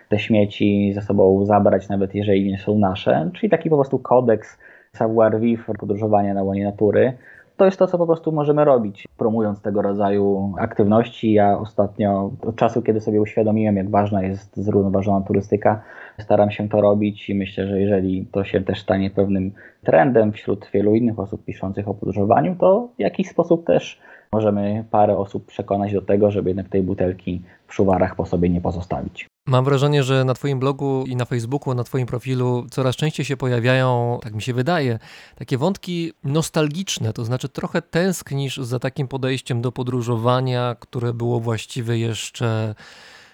te 0.09 0.19
śmieci 0.19 0.91
ze 0.93 1.01
sobą 1.01 1.45
zabrać, 1.45 1.89
nawet 1.89 2.15
jeżeli 2.15 2.51
nie 2.51 2.57
są 2.57 2.79
nasze, 2.79 3.29
czyli 3.33 3.49
taki 3.49 3.69
po 3.69 3.75
prostu 3.75 3.99
kodeks 3.99 4.57
savoir-vivre, 4.97 5.73
podróżowania 5.79 6.33
na 6.33 6.43
łonie 6.43 6.65
natury. 6.65 7.13
To 7.57 7.65
jest 7.65 7.79
to, 7.79 7.87
co 7.87 7.97
po 7.97 8.05
prostu 8.05 8.31
możemy 8.31 8.65
robić, 8.65 9.07
promując 9.17 9.61
tego 9.61 9.81
rodzaju 9.81 10.53
aktywności. 10.59 11.33
Ja 11.33 11.57
ostatnio, 11.57 12.31
od 12.41 12.55
czasu, 12.55 12.81
kiedy 12.81 13.01
sobie 13.01 13.21
uświadomiłem, 13.21 13.75
jak 13.75 13.89
ważna 13.89 14.23
jest 14.23 14.57
zrównoważona 14.57 15.25
turystyka, 15.25 15.81
staram 16.19 16.51
się 16.51 16.69
to 16.69 16.81
robić 16.81 17.29
i 17.29 17.35
myślę, 17.35 17.67
że 17.67 17.81
jeżeli 17.81 18.25
to 18.31 18.43
się 18.43 18.61
też 18.61 18.81
stanie 18.81 19.09
pewnym 19.09 19.51
trendem 19.83 20.31
wśród 20.31 20.69
wielu 20.73 20.95
innych 20.95 21.19
osób 21.19 21.45
piszących 21.45 21.87
o 21.87 21.93
podróżowaniu, 21.93 22.55
to 22.59 22.89
w 22.97 22.99
jakiś 22.99 23.29
sposób 23.29 23.65
też 23.65 24.01
możemy 24.31 24.85
parę 24.91 25.17
osób 25.17 25.45
przekonać 25.45 25.93
do 25.93 26.01
tego, 26.01 26.31
żeby 26.31 26.49
jednak 26.49 26.69
tej 26.69 26.83
butelki 26.83 27.41
w 27.67 27.73
szuwarach 27.73 28.15
po 28.15 28.25
sobie 28.25 28.49
nie 28.49 28.61
pozostawić. 28.61 29.27
Mam 29.47 29.65
wrażenie, 29.65 30.03
że 30.03 30.25
na 30.25 30.33
Twoim 30.33 30.59
blogu 30.59 31.03
i 31.07 31.15
na 31.15 31.25
Facebooku, 31.25 31.73
na 31.73 31.83
Twoim 31.83 32.05
profilu 32.05 32.65
coraz 32.71 32.95
częściej 32.95 33.25
się 33.25 33.37
pojawiają, 33.37 34.19
tak 34.23 34.33
mi 34.33 34.41
się 34.41 34.53
wydaje, 34.53 34.99
takie 35.35 35.57
wątki 35.57 36.13
nostalgiczne, 36.23 37.13
to 37.13 37.25
znaczy 37.25 37.49
trochę 37.49 37.81
tęsknisz 37.81 38.57
za 38.57 38.79
takim 38.79 39.07
podejściem 39.07 39.61
do 39.61 39.71
podróżowania, 39.71 40.75
które 40.79 41.13
było 41.13 41.39
właściwe 41.39 41.97
jeszcze 41.97 42.75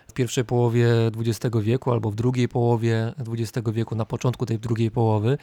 w 0.07 0.13
pierwszej 0.13 0.45
połowie 0.45 0.87
XX 1.17 1.57
wieku 1.61 1.91
albo 1.91 2.11
w 2.11 2.15
drugiej 2.15 2.47
połowie 2.47 3.13
XX 3.37 3.69
wieku, 3.71 3.95
na 3.95 4.05
początku 4.05 4.45
tej 4.45 4.59
drugiej 4.59 4.91
połowy. 4.91 5.37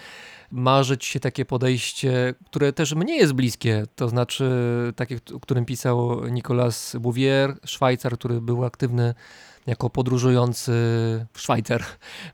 Marzy 0.51 0.99
ci 0.99 1.11
się 1.11 1.21
takie 1.21 1.45
podejście, 1.45 2.35
które 2.47 2.73
też 2.73 2.95
mnie 2.95 3.17
jest 3.17 3.33
bliskie, 3.33 3.85
to 3.97 4.09
znaczy 4.09 4.53
takie, 4.97 5.19
o 5.35 5.41
którym 5.41 5.65
pisał 5.65 6.29
Nicolas 6.29 6.97
Bouvier, 7.01 7.57
Szwajcar, 7.65 8.19
który 8.19 8.41
był 8.41 8.65
aktywny 8.65 9.15
jako 9.67 9.91
podróżujący 9.91 10.73
Szwajcar 11.37 11.85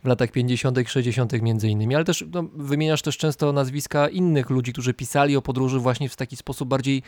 w 0.04 0.06
latach 0.06 0.30
50., 0.30 0.78
60. 0.86 1.32
między 1.42 1.68
innymi, 1.68 1.94
ale 1.94 2.04
też 2.04 2.24
no, 2.32 2.44
wymieniasz 2.54 3.02
też 3.02 3.18
często 3.18 3.52
nazwiska 3.52 4.08
innych 4.08 4.50
ludzi, 4.50 4.72
którzy 4.72 4.94
pisali 4.94 5.36
o 5.36 5.42
podróży 5.42 5.78
właśnie 5.78 6.08
w 6.08 6.16
taki 6.16 6.36
sposób 6.36 6.68
bardziej 6.68 7.02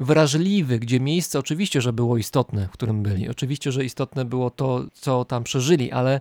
wrażliwy, 0.00 0.78
gdzie 0.78 1.00
miejsce 1.00 1.38
oczywiście, 1.38 1.80
że 1.80 1.92
było 1.92 2.16
istotne, 2.16 2.68
w 2.68 2.70
którym 2.70 3.02
byli. 3.02 3.28
Oczywiście, 3.28 3.72
że 3.72 3.84
istotne 3.84 4.24
było 4.24 4.50
to, 4.50 4.84
co 4.92 5.24
tam 5.24 5.44
przeżyli, 5.44 5.92
ale 5.92 6.20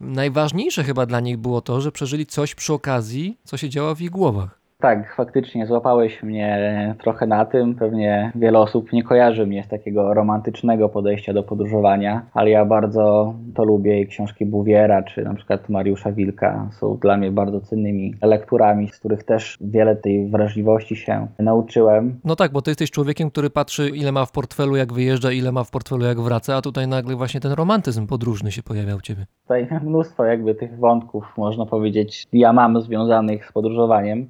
najważniejsze 0.00 0.84
chyba 0.84 1.06
dla 1.06 1.20
nich 1.20 1.36
było 1.36 1.60
to, 1.60 1.80
że 1.80 1.92
przeżyli 1.92 2.26
coś 2.26 2.54
przy 2.54 2.72
okazji, 2.72 3.38
co 3.44 3.56
się 3.56 3.68
działo 3.68 3.94
w 3.94 4.00
ich 4.00 4.10
głowach. 4.10 4.63
Tak, 4.84 5.14
faktycznie 5.14 5.66
złapałeś 5.66 6.22
mnie 6.22 6.94
trochę 6.98 7.26
na 7.26 7.44
tym. 7.44 7.74
Pewnie 7.74 8.32
wiele 8.34 8.58
osób 8.58 8.92
nie 8.92 9.02
kojarzy 9.02 9.46
mnie 9.46 9.62
z 9.62 9.68
takiego 9.68 10.14
romantycznego 10.14 10.88
podejścia 10.88 11.32
do 11.32 11.42
podróżowania, 11.42 12.26
ale 12.34 12.50
ja 12.50 12.64
bardzo 12.64 13.34
to 13.54 13.64
lubię 13.64 14.00
i 14.00 14.06
książki 14.06 14.46
Bouviera 14.46 15.02
czy 15.02 15.24
na 15.24 15.34
przykład 15.34 15.68
Mariusza 15.68 16.12
Wilka 16.12 16.68
są 16.80 16.96
dla 16.96 17.16
mnie 17.16 17.30
bardzo 17.30 17.60
cennymi 17.60 18.14
lekturami, 18.22 18.88
z 18.88 18.98
których 18.98 19.24
też 19.24 19.58
wiele 19.60 19.96
tej 19.96 20.28
wrażliwości 20.30 20.96
się 20.96 21.26
nauczyłem. 21.38 22.20
No 22.24 22.36
tak, 22.36 22.52
bo 22.52 22.62
ty 22.62 22.70
jesteś 22.70 22.90
człowiekiem, 22.90 23.30
który 23.30 23.50
patrzy, 23.50 23.88
ile 23.88 24.12
ma 24.12 24.26
w 24.26 24.32
portfelu, 24.32 24.76
jak 24.76 24.92
wyjeżdża, 24.92 25.32
ile 25.32 25.52
ma 25.52 25.64
w 25.64 25.70
portfelu, 25.70 26.04
jak 26.04 26.20
wraca, 26.20 26.56
a 26.56 26.62
tutaj 26.62 26.88
nagle 26.88 27.16
właśnie 27.16 27.40
ten 27.40 27.52
romantyzm 27.52 28.06
podróżny 28.06 28.52
się 28.52 28.62
pojawiał 28.62 28.98
u 28.98 29.00
ciebie. 29.00 29.26
Tutaj 29.42 29.68
mnóstwo 29.82 30.24
jakby 30.24 30.54
tych 30.54 30.78
wątków, 30.78 31.24
można 31.36 31.66
powiedzieć, 31.66 32.26
ja 32.32 32.52
mam 32.52 32.80
związanych 32.80 33.46
z 33.46 33.52
podróżowaniem. 33.52 34.28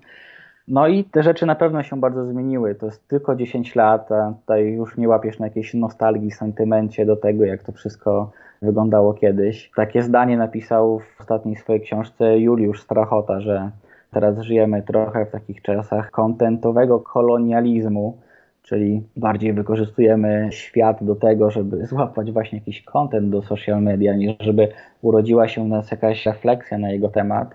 No 0.69 0.89
i 0.89 1.05
te 1.05 1.23
rzeczy 1.23 1.47
na 1.47 1.55
pewno 1.55 1.83
się 1.83 2.01
bardzo 2.01 2.27
zmieniły. 2.27 2.75
To 2.75 2.87
jest 2.87 3.09
tylko 3.09 3.37
10 3.37 3.75
lat, 3.75 4.13
a 4.13 4.35
tutaj 4.41 4.73
już 4.73 4.97
nie 4.97 5.09
łapiesz 5.09 5.39
na 5.39 5.47
jakiejś 5.47 5.75
nostalgii, 5.75 6.31
sentymencie 6.31 7.07
do 7.07 7.17
tego, 7.17 7.45
jak 7.45 7.63
to 7.63 7.73
wszystko 7.73 8.31
wyglądało 8.63 9.15
kiedyś. 9.15 9.71
Takie 9.77 10.03
zdanie 10.03 10.37
napisał 10.37 10.99
w 10.99 11.21
ostatniej 11.21 11.57
swojej 11.57 11.81
książce 11.81 12.39
Juliusz 12.39 12.83
Strachota, 12.83 13.41
że 13.41 13.71
teraz 14.11 14.41
żyjemy 14.41 14.83
trochę 14.83 15.27
w 15.27 15.31
takich 15.31 15.63
czasach 15.63 16.11
kontentowego 16.11 17.01
kolonializmu, 17.01 18.19
czyli 18.63 19.03
bardziej 19.17 19.53
wykorzystujemy 19.53 20.49
świat 20.51 21.05
do 21.05 21.15
tego, 21.15 21.51
żeby 21.51 21.87
złapać 21.87 22.33
właśnie 22.33 22.59
jakiś 22.59 22.83
content 22.83 23.31
do 23.31 23.43
social 23.43 23.83
media, 23.83 24.17
niż 24.17 24.37
żeby 24.41 24.69
urodziła 25.03 25.49
się 25.49 25.65
w 25.65 25.69
nas 25.69 25.91
jakaś 25.91 26.27
refleksja 26.27 26.79
na 26.79 26.91
jego 26.91 27.09
temat. 27.09 27.55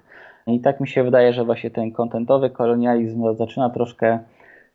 I 0.56 0.60
tak 0.60 0.80
mi 0.80 0.88
się 0.88 1.04
wydaje, 1.04 1.34
że 1.34 1.46
właśnie 1.46 1.72
ten 1.72 1.92
kontentowy 1.92 2.50
kolonializm 2.50 3.36
zaczyna 3.36 3.70
troszkę 3.70 4.20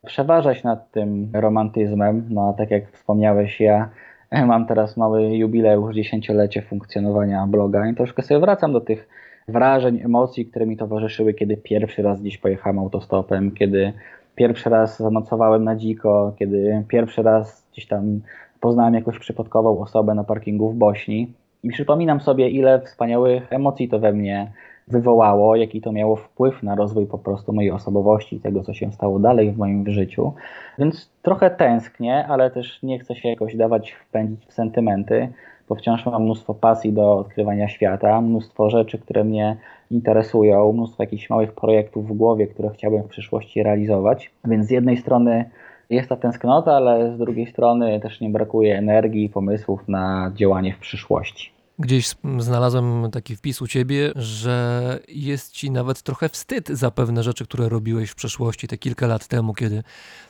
przeważać 0.06 0.64
nad 0.64 0.90
tym 0.90 1.30
romantyzmem. 1.34 2.26
No 2.30 2.48
a 2.48 2.52
tak 2.58 2.70
jak 2.70 2.90
wspomniałeś, 2.90 3.60
ja 3.60 3.88
mam 4.46 4.66
teraz 4.66 4.96
mały 4.96 5.36
jubileusz, 5.36 5.94
dziesięciolecie 5.94 6.62
funkcjonowania 6.62 7.46
bloga 7.46 7.88
i 7.88 7.94
troszkę 7.94 8.22
sobie 8.22 8.40
wracam 8.40 8.72
do 8.72 8.80
tych 8.80 9.08
wrażeń, 9.48 10.00
emocji, 10.04 10.46
które 10.46 10.66
mi 10.66 10.76
towarzyszyły, 10.76 11.34
kiedy 11.34 11.56
pierwszy 11.56 12.02
raz 12.02 12.20
gdzieś 12.20 12.38
pojechałem 12.38 12.78
autostopem, 12.78 13.50
kiedy 13.50 13.92
pierwszy 14.34 14.70
raz 14.70 14.98
zanocowałem 14.98 15.64
na 15.64 15.76
dziko, 15.76 16.34
kiedy 16.38 16.84
pierwszy 16.88 17.22
raz 17.22 17.66
gdzieś 17.72 17.86
tam 17.86 18.20
poznałem 18.60 18.94
jakąś 18.94 19.18
przypadkową 19.18 19.80
osobę 19.80 20.14
na 20.14 20.24
parkingu 20.24 20.70
w 20.70 20.74
Bośni. 20.74 21.32
I 21.62 21.70
przypominam 21.70 22.20
sobie, 22.20 22.48
ile 22.48 22.80
wspaniałych 22.80 23.52
emocji 23.52 23.88
to 23.88 23.98
we 23.98 24.12
mnie 24.12 24.52
wywołało, 24.88 25.56
jaki 25.56 25.80
to 25.80 25.92
miało 25.92 26.16
wpływ 26.16 26.62
na 26.62 26.74
rozwój 26.74 27.06
po 27.06 27.18
prostu 27.18 27.52
mojej 27.52 27.70
osobowości, 27.70 28.40
tego 28.40 28.62
co 28.62 28.74
się 28.74 28.92
stało 28.92 29.18
dalej 29.18 29.52
w 29.52 29.58
moim 29.58 29.90
życiu. 29.90 30.32
Więc 30.78 31.10
trochę 31.22 31.50
tęsknię, 31.50 32.26
ale 32.26 32.50
też 32.50 32.82
nie 32.82 32.98
chcę 32.98 33.16
się 33.16 33.28
jakoś 33.28 33.56
dawać 33.56 33.92
wpędzić 33.92 34.46
w 34.46 34.52
sentymenty, 34.52 35.28
bo 35.68 35.74
wciąż 35.74 36.06
mam 36.06 36.22
mnóstwo 36.22 36.54
pasji 36.54 36.92
do 36.92 37.18
odkrywania 37.18 37.68
świata, 37.68 38.20
mnóstwo 38.20 38.70
rzeczy, 38.70 38.98
które 38.98 39.24
mnie 39.24 39.56
interesują, 39.90 40.72
mnóstwo 40.72 41.02
jakichś 41.02 41.30
małych 41.30 41.52
projektów 41.52 42.08
w 42.08 42.12
głowie, 42.12 42.46
które 42.46 42.70
chciałbym 42.70 43.02
w 43.02 43.08
przyszłości 43.08 43.62
realizować. 43.62 44.30
Więc 44.44 44.66
z 44.66 44.70
jednej 44.70 44.96
strony 44.96 45.50
jest 45.90 46.08
ta 46.08 46.16
tęsknota, 46.16 46.72
ale 46.72 47.12
z 47.12 47.18
drugiej 47.18 47.46
strony 47.46 48.00
też 48.00 48.20
nie 48.20 48.30
brakuje 48.30 48.78
energii 48.78 49.24
i 49.24 49.28
pomysłów 49.28 49.88
na 49.88 50.32
działanie 50.34 50.72
w 50.72 50.78
przyszłości. 50.78 51.53
Gdzieś 51.78 52.14
znalazłem 52.38 53.10
taki 53.10 53.36
wpis 53.36 53.62
u 53.62 53.66
ciebie, 53.66 54.12
że 54.16 54.98
jest 55.08 55.52
ci 55.52 55.70
nawet 55.70 56.02
trochę 56.02 56.28
wstyd 56.28 56.68
za 56.68 56.90
pewne 56.90 57.22
rzeczy, 57.22 57.44
które 57.44 57.68
robiłeś 57.68 58.10
w 58.10 58.14
przeszłości, 58.14 58.68
te 58.68 58.78
kilka 58.78 59.06
lat 59.06 59.26
temu, 59.26 59.54
kiedy 59.54 59.82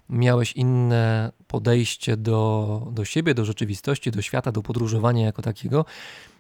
miałeś 0.09 0.53
inne 0.53 1.33
podejście 1.47 2.17
do, 2.17 2.81
do 2.93 3.05
siebie, 3.05 3.35
do 3.35 3.45
rzeczywistości, 3.45 4.11
do 4.11 4.23
świata, 4.23 4.53
do 4.53 4.63
podróżowania 4.63 5.27
jako 5.27 5.43
takiego. 5.43 5.85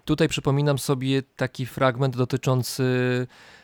Tutaj 0.04 0.28
przypominam 0.28 0.78
sobie 0.78 1.22
taki 1.36 1.66
fragment 1.66 2.16
dotyczący 2.16 2.84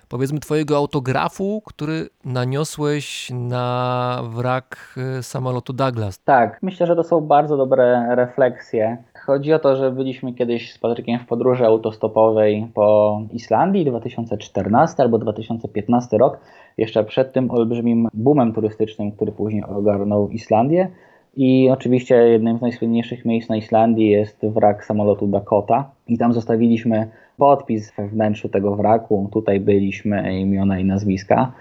powiedzmy 0.09 0.41
twojego 0.41 0.77
autografu, 0.77 1.63
który 1.67 2.09
naniosłeś 2.25 3.31
na 3.35 4.23
wrak 4.31 4.99
samolotu 5.23 5.73
Douglas. 5.73 6.23
Tak, 6.23 6.59
myślę, 6.63 6.87
że 6.87 6.97
to 6.97 7.05
są 7.05 7.21
bardzo 7.21 7.57
dobre 7.57 8.15
refleksje. 8.15 8.97
Chodzi 9.27 9.53
o 9.53 9.59
to, 9.59 9.77
że 9.77 9.91
byliśmy 9.91 10.33
kiedyś 10.33 10.73
z 10.73 10.79
Patrykiem 10.79 11.19
w 11.19 11.27
podróży 11.27 11.67
autostopowej 11.67 12.67
po 12.75 13.21
Islandii 13.33 13.85
2014 13.85 15.03
albo 15.03 15.19
2015 15.19 16.19
rok, 16.19 16.39
jeszcze 16.79 17.05
przed 17.05 17.33
tym 17.33 17.51
olbrzymim 17.51 18.09
boomem 18.15 18.53
turystycznym, 18.53 19.13
który 19.13 19.33
później 19.33 19.65
ogarnął 19.65 20.29
Islandię. 20.29 20.89
I 21.37 21.71
oczywiście 21.71 22.15
jednym 22.15 22.59
z 22.59 22.61
najsłynniejszych 22.61 23.25
miejsc 23.25 23.49
na 23.49 23.57
Islandii 23.57 24.11
jest 24.11 24.47
wrak 24.47 24.85
samolotu 24.85 25.27
Dakota. 25.27 25.91
I 26.09 26.19
tam 26.19 26.33
zostawiliśmy 26.33 27.09
podpis 27.37 27.93
we 27.97 28.09
wnętrzu 28.09 28.49
tego 28.49 28.77
wraku. 28.77 29.29
Tutaj 29.33 29.61
byliśmy, 29.61 30.41
imiona 30.41 30.79
i 30.79 30.85
nazwiska. 30.85 31.53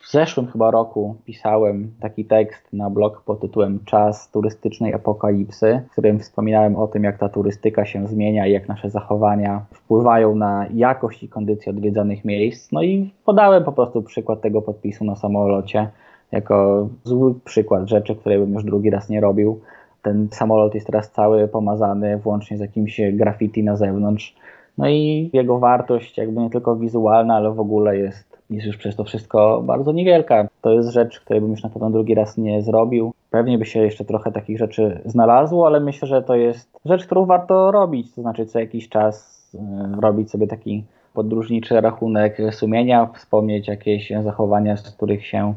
W 0.00 0.10
zeszłym 0.10 0.46
chyba 0.46 0.70
roku 0.70 1.14
pisałem 1.24 1.90
taki 2.00 2.24
tekst 2.24 2.72
na 2.72 2.90
blog 2.90 3.22
pod 3.22 3.40
tytułem 3.40 3.78
Czas 3.84 4.30
turystycznej 4.30 4.94
apokalipsy, 4.94 5.82
w 5.88 5.92
którym 5.92 6.18
wspominałem 6.18 6.76
o 6.76 6.86
tym, 6.86 7.04
jak 7.04 7.18
ta 7.18 7.28
turystyka 7.28 7.84
się 7.84 8.08
zmienia 8.08 8.46
i 8.46 8.52
jak 8.52 8.68
nasze 8.68 8.90
zachowania 8.90 9.64
wpływają 9.74 10.34
na 10.34 10.66
jakość 10.74 11.22
i 11.22 11.28
kondycję 11.28 11.70
odwiedzanych 11.70 12.24
miejsc. 12.24 12.72
No 12.72 12.82
i 12.82 13.10
podałem 13.24 13.64
po 13.64 13.72
prostu 13.72 14.02
przykład 14.02 14.40
tego 14.40 14.62
podpisu 14.62 15.04
na 15.04 15.16
samolocie 15.16 15.88
jako 16.32 16.88
zły 17.04 17.34
przykład 17.44 17.88
rzeczy, 17.88 18.16
której 18.16 18.38
bym 18.38 18.54
już 18.54 18.64
drugi 18.64 18.90
raz 18.90 19.08
nie 19.08 19.20
robił. 19.20 19.60
Ten 20.02 20.28
samolot 20.30 20.74
jest 20.74 20.86
teraz 20.86 21.10
cały 21.10 21.48
pomazany, 21.48 22.16
włącznie 22.16 22.56
z 22.56 22.60
jakimś 22.60 23.00
graffiti 23.12 23.64
na 23.64 23.76
zewnątrz. 23.76 24.36
No 24.78 24.88
i 24.88 25.30
jego 25.32 25.58
wartość, 25.58 26.18
jakby 26.18 26.40
nie 26.40 26.50
tylko 26.50 26.76
wizualna, 26.76 27.34
ale 27.34 27.52
w 27.52 27.60
ogóle 27.60 27.96
jest, 27.96 28.29
jest 28.50 28.66
już 28.66 28.76
przez 28.76 28.96
to 28.96 29.04
wszystko 29.04 29.62
bardzo 29.66 29.92
niewielka. 29.92 30.48
To 30.62 30.70
jest 30.70 30.88
rzecz, 30.88 31.20
której 31.20 31.40
bym 31.40 31.50
już 31.50 31.62
na 31.62 31.70
pewno 31.70 31.90
drugi 31.90 32.14
raz 32.14 32.36
nie 32.36 32.62
zrobił. 32.62 33.12
Pewnie 33.30 33.58
by 33.58 33.66
się 33.66 33.80
jeszcze 33.80 34.04
trochę 34.04 34.32
takich 34.32 34.58
rzeczy 34.58 35.00
znalazło, 35.04 35.66
ale 35.66 35.80
myślę, 35.80 36.08
że 36.08 36.22
to 36.22 36.34
jest 36.34 36.78
rzecz, 36.84 37.06
którą 37.06 37.26
warto 37.26 37.70
robić. 37.70 38.14
To 38.14 38.22
znaczy, 38.22 38.46
co 38.46 38.60
jakiś 38.60 38.88
czas 38.88 39.46
y, 39.54 40.00
robić 40.00 40.30
sobie 40.30 40.46
taki 40.46 40.84
podróżniczy 41.14 41.80
rachunek 41.80 42.38
sumienia, 42.50 43.06
wspomnieć 43.14 43.68
jakieś 43.68 44.12
zachowania, 44.24 44.76
z 44.76 44.90
których 44.90 45.26
się 45.26 45.54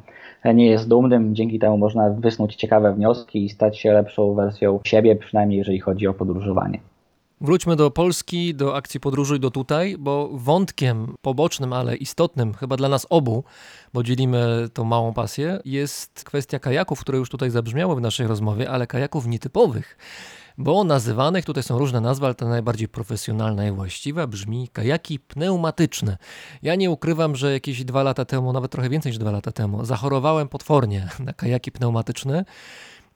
nie 0.53 0.65
jest 0.65 0.87
dumnym. 0.87 1.35
Dzięki 1.35 1.59
temu 1.59 1.77
można 1.77 2.09
wysnuć 2.09 2.55
ciekawe 2.55 2.93
wnioski 2.93 3.45
i 3.45 3.49
stać 3.49 3.79
się 3.79 3.93
lepszą 3.93 4.33
wersją 4.33 4.79
siebie, 4.85 5.15
przynajmniej 5.15 5.57
jeżeli 5.57 5.79
chodzi 5.79 6.07
o 6.07 6.13
podróżowanie. 6.13 6.79
Wróćmy 7.43 7.75
do 7.75 7.91
Polski, 7.91 8.55
do 8.55 8.75
akcji 8.75 8.99
Podróżuj 8.99 9.39
do 9.39 9.51
tutaj, 9.51 9.95
bo 9.99 10.29
wątkiem 10.33 11.15
pobocznym, 11.21 11.73
ale 11.73 11.95
istotnym 11.95 12.53
chyba 12.53 12.77
dla 12.77 12.89
nas 12.89 13.07
obu, 13.09 13.43
bo 13.93 14.03
dzielimy 14.03 14.69
tą 14.73 14.83
małą 14.83 15.13
pasję, 15.13 15.59
jest 15.65 16.23
kwestia 16.23 16.59
kajaków, 16.59 16.99
które 16.99 17.17
już 17.17 17.29
tutaj 17.29 17.49
zabrzmiały 17.49 17.95
w 17.95 18.01
naszej 18.01 18.27
rozmowie, 18.27 18.69
ale 18.69 18.87
kajaków 18.87 19.27
nietypowych. 19.27 19.97
Bo 20.57 20.83
nazywanych, 20.83 21.45
tutaj 21.45 21.63
są 21.63 21.79
różne 21.79 22.01
nazwy, 22.01 22.25
ale 22.25 22.35
ta 22.35 22.47
najbardziej 22.47 22.87
profesjonalna 22.87 23.67
i 23.67 23.71
właściwa 23.71 24.27
brzmi 24.27 24.69
kajaki 24.73 25.19
pneumatyczne. 25.19 26.17
Ja 26.61 26.75
nie 26.75 26.91
ukrywam, 26.91 27.35
że 27.35 27.53
jakieś 27.53 27.83
dwa 27.83 28.03
lata 28.03 28.25
temu, 28.25 28.53
nawet 28.53 28.71
trochę 28.71 28.89
więcej 28.89 29.09
niż 29.09 29.19
dwa 29.19 29.31
lata 29.31 29.51
temu, 29.51 29.85
zachorowałem 29.85 30.47
potwornie 30.47 31.09
na 31.19 31.33
kajaki 31.33 31.71
pneumatyczne. 31.71 32.45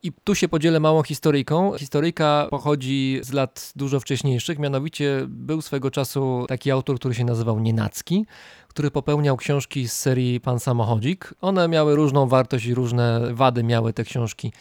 I 0.03 0.11
tu 0.23 0.35
się 0.35 0.47
podzielę 0.47 0.79
małą 0.79 1.03
historyjką. 1.03 1.73
Historyjka 1.77 2.47
pochodzi 2.49 3.19
z 3.23 3.33
lat 3.33 3.73
dużo 3.75 3.99
wcześniejszych, 3.99 4.59
mianowicie 4.59 5.25
był 5.27 5.61
swego 5.61 5.91
czasu 5.91 6.45
taki 6.47 6.71
autor, 6.71 6.99
który 6.99 7.15
się 7.15 7.25
nazywał 7.25 7.59
Nienacki, 7.59 8.25
który 8.67 8.91
popełniał 8.91 9.37
książki 9.37 9.87
z 9.87 9.93
serii 9.93 10.39
Pan 10.39 10.59
Samochodzik. 10.59 11.33
One 11.41 11.67
miały 11.67 11.95
różną 11.95 12.27
wartość 12.27 12.65
i 12.65 12.73
różne 12.73 13.21
wady 13.33 13.63
miały 13.63 13.93
te 13.93 14.03
książki 14.03 14.51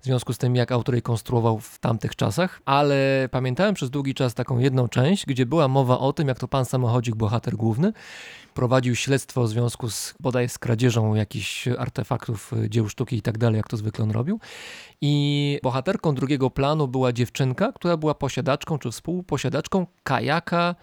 w 0.00 0.04
związku 0.04 0.32
z 0.32 0.38
tym, 0.38 0.56
jak 0.56 0.72
autor 0.72 0.94
je 0.94 1.02
konstruował 1.02 1.58
w 1.58 1.78
tamtych 1.78 2.16
czasach, 2.16 2.60
ale 2.64 3.28
pamiętałem 3.30 3.74
przez 3.74 3.90
długi 3.90 4.14
czas 4.14 4.34
taką 4.34 4.58
jedną 4.58 4.88
część, 4.88 5.26
gdzie 5.26 5.46
była 5.46 5.68
mowa 5.68 5.98
o 5.98 6.12
tym, 6.12 6.28
jak 6.28 6.38
to 6.38 6.48
pan 6.48 6.64
samochodzik, 6.64 7.14
bohater 7.14 7.56
główny, 7.56 7.92
prowadził 8.54 8.96
śledztwo 8.96 9.42
w 9.42 9.48
związku 9.48 9.90
z 9.90 10.14
bodaj 10.20 10.48
z 10.48 10.58
kradzieżą 10.58 11.14
jakichś 11.14 11.68
artefaktów, 11.68 12.52
dzieł 12.68 12.88
sztuki 12.88 13.16
i 13.16 13.22
tak 13.22 13.38
dalej, 13.38 13.56
jak 13.56 13.68
to 13.68 13.76
zwykle 13.76 14.04
on 14.04 14.10
robił. 14.10 14.40
I 15.00 15.58
bohaterką 15.62 16.14
drugiego 16.14 16.50
planu 16.50 16.88
była 16.88 17.12
dziewczynka, 17.12 17.72
która 17.72 17.96
była 17.96 18.14
posiadaczką 18.14 18.78
czy 18.78 18.90
współposiadaczką 18.90 19.86
kajaka 20.02 20.74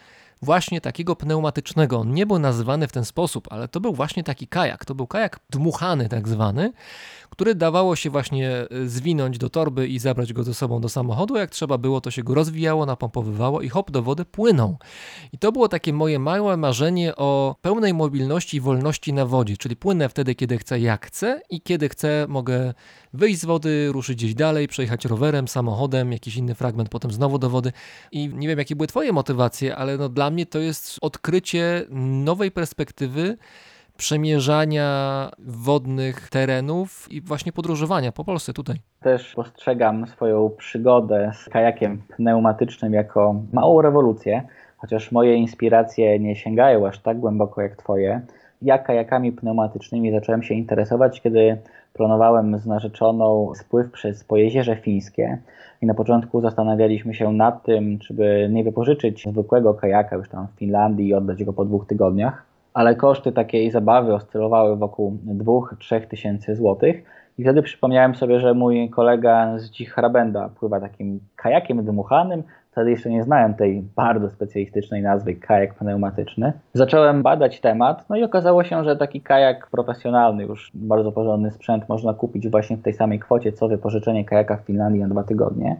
właśnie 0.41 0.81
takiego 0.81 1.15
pneumatycznego. 1.15 1.99
On 1.99 2.13
nie 2.13 2.25
był 2.25 2.39
nazywany 2.39 2.87
w 2.87 2.91
ten 2.91 3.05
sposób, 3.05 3.47
ale 3.51 3.67
to 3.67 3.79
był 3.79 3.93
właśnie 3.93 4.23
taki 4.23 4.47
kajak. 4.47 4.85
To 4.85 4.95
był 4.95 5.07
kajak 5.07 5.39
dmuchany 5.49 6.09
tak 6.09 6.27
zwany, 6.27 6.73
który 7.29 7.55
dawało 7.55 7.95
się 7.95 8.09
właśnie 8.09 8.51
e, 8.51 8.67
zwinąć 8.85 9.37
do 9.37 9.49
torby 9.49 9.87
i 9.87 9.99
zabrać 9.99 10.33
go 10.33 10.43
ze 10.43 10.53
sobą 10.53 10.81
do 10.81 10.89
samochodu. 10.89 11.35
Jak 11.35 11.49
trzeba 11.49 11.77
było, 11.77 12.01
to 12.01 12.11
się 12.11 12.23
go 12.23 12.33
rozwijało, 12.33 12.85
napompowywało 12.85 13.61
i 13.61 13.69
hop 13.69 13.91
do 13.91 14.03
wody 14.03 14.25
płynął. 14.25 14.77
I 15.33 15.37
to 15.37 15.51
było 15.51 15.67
takie 15.67 15.93
moje 15.93 16.19
małe 16.19 16.57
marzenie 16.57 17.15
o 17.15 17.55
pełnej 17.61 17.93
mobilności 17.93 18.57
i 18.57 18.61
wolności 18.61 19.13
na 19.13 19.25
wodzie, 19.25 19.57
czyli 19.57 19.75
płynę 19.75 20.09
wtedy, 20.09 20.35
kiedy 20.35 20.57
chcę, 20.57 20.79
jak 20.79 21.05
chcę 21.05 21.41
i 21.49 21.61
kiedy 21.61 21.89
chcę, 21.89 22.25
mogę 22.29 22.73
wyjść 23.13 23.39
z 23.39 23.45
wody, 23.45 23.89
ruszyć 23.91 24.17
gdzieś 24.17 24.35
dalej, 24.35 24.67
przejechać 24.67 25.05
rowerem, 25.05 25.47
samochodem, 25.47 26.11
jakiś 26.11 26.37
inny 26.37 26.55
fragment, 26.55 26.89
potem 26.89 27.11
znowu 27.11 27.39
do 27.39 27.49
wody. 27.49 27.71
I 28.11 28.29
nie 28.33 28.47
wiem, 28.47 28.59
jakie 28.59 28.75
były 28.75 28.87
Twoje 28.87 29.13
motywacje, 29.13 29.75
ale 29.75 29.97
no 29.97 30.09
dla 30.09 30.29
mnie 30.29 30.45
to 30.45 30.59
jest 30.59 30.97
odkrycie 31.01 31.85
nowej 32.23 32.51
perspektywy 32.51 33.37
przemierzania 33.97 35.31
wodnych 35.39 36.29
terenów 36.29 37.11
i 37.11 37.21
właśnie 37.21 37.51
podróżowania 37.51 38.11
po 38.11 38.23
Polsce 38.23 38.53
tutaj. 38.53 38.75
Też 38.99 39.33
postrzegam 39.35 40.07
swoją 40.07 40.49
przygodę 40.49 41.31
z 41.35 41.49
kajakiem 41.49 42.01
pneumatycznym 42.15 42.93
jako 42.93 43.35
małą 43.53 43.81
rewolucję, 43.81 44.41
chociaż 44.77 45.11
moje 45.11 45.35
inspiracje 45.35 46.19
nie 46.19 46.35
sięgają 46.35 46.87
aż 46.87 46.99
tak 46.99 47.19
głęboko 47.19 47.61
jak 47.61 47.75
Twoje. 47.75 48.21
Ja 48.61 48.77
kajakami 48.77 49.31
pneumatycznymi 49.31 50.11
zacząłem 50.11 50.43
się 50.43 50.53
interesować, 50.53 51.21
kiedy 51.21 51.57
planowałem 51.97 52.57
z 52.57 52.65
narzeczoną 52.65 53.51
spływ 53.55 53.91
przez 53.91 54.23
Pojezierze 54.23 54.75
Fińskie 54.75 55.37
i 55.81 55.85
na 55.85 55.93
początku 55.93 56.41
zastanawialiśmy 56.41 57.13
się 57.13 57.31
nad 57.33 57.63
tym, 57.63 57.99
czy 57.99 58.13
by 58.13 58.47
nie 58.51 58.63
wypożyczyć 58.63 59.25
zwykłego 59.29 59.73
kajaka 59.73 60.15
już 60.15 60.29
tam 60.29 60.47
w 60.47 60.59
Finlandii 60.59 61.07
i 61.07 61.13
oddać 61.13 61.43
go 61.43 61.53
po 61.53 61.65
dwóch 61.65 61.87
tygodniach, 61.87 62.45
ale 62.73 62.95
koszty 62.95 63.31
takiej 63.31 63.71
zabawy 63.71 64.13
oscylowały 64.13 64.77
wokół 64.77 65.17
2-3 65.27 66.07
tysięcy 66.07 66.55
złotych 66.55 67.03
i 67.37 67.43
wtedy 67.43 67.61
przypomniałem 67.61 68.15
sobie, 68.15 68.39
że 68.39 68.53
mój 68.53 68.89
kolega 68.89 69.59
z 69.59 69.71
Dzichrabenda 69.71 70.49
pływa 70.59 70.79
takim 70.79 71.19
kajakiem 71.35 71.85
dmuchanym, 71.85 72.43
Wtedy 72.77 72.91
jeszcze 72.91 73.09
nie 73.09 73.23
znałem 73.23 73.53
tej 73.53 73.83
bardzo 73.95 74.29
specjalistycznej 74.29 75.01
nazwy 75.01 75.35
kajak 75.35 75.73
pneumatyczny. 75.73 76.53
Zacząłem 76.73 77.23
badać 77.23 77.59
temat, 77.59 78.05
no 78.09 78.15
i 78.15 78.23
okazało 78.23 78.63
się, 78.63 78.83
że 78.83 78.95
taki 78.95 79.21
kajak 79.21 79.67
profesjonalny, 79.71 80.43
już 80.43 80.71
bardzo 80.73 81.11
porządny 81.11 81.51
sprzęt 81.51 81.89
można 81.89 82.13
kupić 82.13 82.49
właśnie 82.49 82.77
w 82.77 82.81
tej 82.81 82.93
samej 82.93 83.19
kwocie, 83.19 83.51
co 83.51 83.67
wypożyczenie 83.67 84.25
kajaka 84.25 84.57
w 84.57 84.61
Finlandii 84.61 85.01
na 85.01 85.07
dwa 85.07 85.23
tygodnie. 85.23 85.79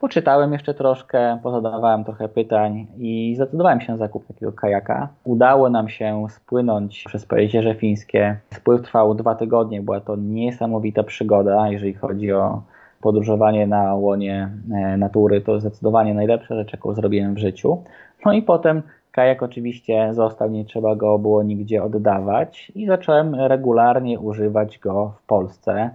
Poczytałem 0.00 0.52
jeszcze 0.52 0.74
troszkę, 0.74 1.38
pozadawałem 1.42 2.04
trochę 2.04 2.28
pytań 2.28 2.86
i 2.98 3.34
zdecydowałem 3.36 3.80
się 3.80 3.92
na 3.92 3.98
zakup 3.98 4.26
takiego 4.26 4.52
kajaka. 4.52 5.08
Udało 5.24 5.70
nam 5.70 5.88
się 5.88 6.26
spłynąć 6.28 7.04
przez 7.06 7.26
Pojezierze 7.26 7.74
Fińskie. 7.74 8.36
Spływ 8.54 8.82
trwał 8.82 9.14
dwa 9.14 9.34
tygodnie, 9.34 9.82
była 9.82 10.00
to 10.00 10.16
niesamowita 10.16 11.02
przygoda, 11.02 11.68
jeżeli 11.68 11.94
chodzi 11.94 12.32
o 12.32 12.62
podróżowanie 13.06 13.66
na 13.66 13.94
łonie 13.94 14.50
e, 14.74 14.96
natury 14.96 15.40
to 15.40 15.60
zdecydowanie 15.60 16.14
najlepsza 16.14 16.54
rzecz, 16.54 16.72
jaką 16.72 16.94
zrobiłem 16.94 17.34
w 17.34 17.38
życiu. 17.38 17.82
No 18.24 18.32
i 18.32 18.42
potem 18.42 18.82
kajak 19.12 19.42
oczywiście 19.42 20.08
został, 20.14 20.50
nie 20.50 20.64
trzeba 20.64 20.96
go 20.96 21.18
było 21.18 21.42
nigdzie 21.42 21.82
oddawać 21.82 22.72
i 22.74 22.86
zacząłem 22.86 23.34
regularnie 23.34 24.20
używać 24.20 24.78
go 24.78 25.12
w 25.22 25.26
Polsce. 25.26 25.90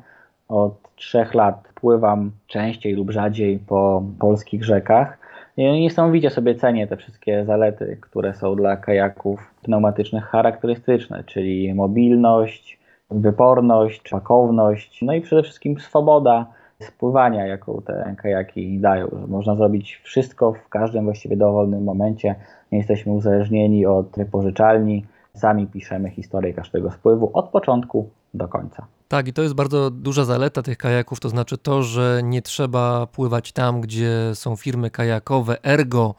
Od 0.48 0.74
trzech 0.96 1.34
lat 1.34 1.70
pływam 1.76 2.32
częściej 2.48 2.94
lub 2.94 3.12
rzadziej 3.12 3.60
po 3.60 4.04
polskich 4.20 4.64
rzekach. 4.64 5.18
I 5.58 5.64
niesamowicie 5.64 6.30
sobie 6.30 6.56
cenię 6.56 6.88
te 6.88 6.98
wszystkie 6.98 7.46
zalety, 7.46 7.98
które 8.02 8.34
są 8.34 8.56
dla 8.56 8.78
kajaków 8.78 9.54
pneumatycznych 9.64 10.24
charakterystyczne, 10.24 11.24
czyli 11.24 11.74
mobilność, 11.74 12.80
wyporność, 13.10 14.10
pakowność, 14.10 15.02
no 15.02 15.14
i 15.14 15.22
przede 15.22 15.44
wszystkim 15.44 15.80
swoboda 15.80 16.61
spływania, 16.82 17.46
jaką 17.46 17.82
te 17.86 18.16
kajaki 18.18 18.80
dają. 18.80 19.08
Można 19.28 19.56
zrobić 19.56 20.02
wszystko 20.04 20.54
w 20.54 20.70
każdym 20.70 21.06
właściwie 21.06 21.38
dowolnym 21.38 21.84
momencie. 21.84 22.36
Nie 22.72 22.78
jesteśmy 22.78 23.14
uzależnieni 23.14 23.86
od 23.86 24.08
wypożyczalni. 24.18 25.06
Sami 25.34 25.68
piszemy 25.68 26.10
historię 26.10 26.54
każdego 26.54 26.92
spływu 26.92 27.32
od 27.34 27.50
początku 27.50 28.10
do 28.34 28.48
końca. 28.48 28.86
Tak, 29.08 29.28
i 29.28 29.34
to 29.34 29.42
jest 29.42 29.54
bardzo 29.54 29.92
duża 29.92 30.26
zaleta 30.26 30.62
tych 30.62 30.78
kajaków, 30.78 31.20
to 31.20 31.30
znaczy 31.30 31.58
to, 31.58 31.84
że 31.84 32.22
nie 32.24 32.42
trzeba 32.42 33.08
pływać 33.08 33.52
tam, 33.52 33.82
gdzie 33.82 34.12
są 34.34 34.56
firmy 34.56 34.90
kajakowe, 34.90 35.64
ergo 35.64 36.16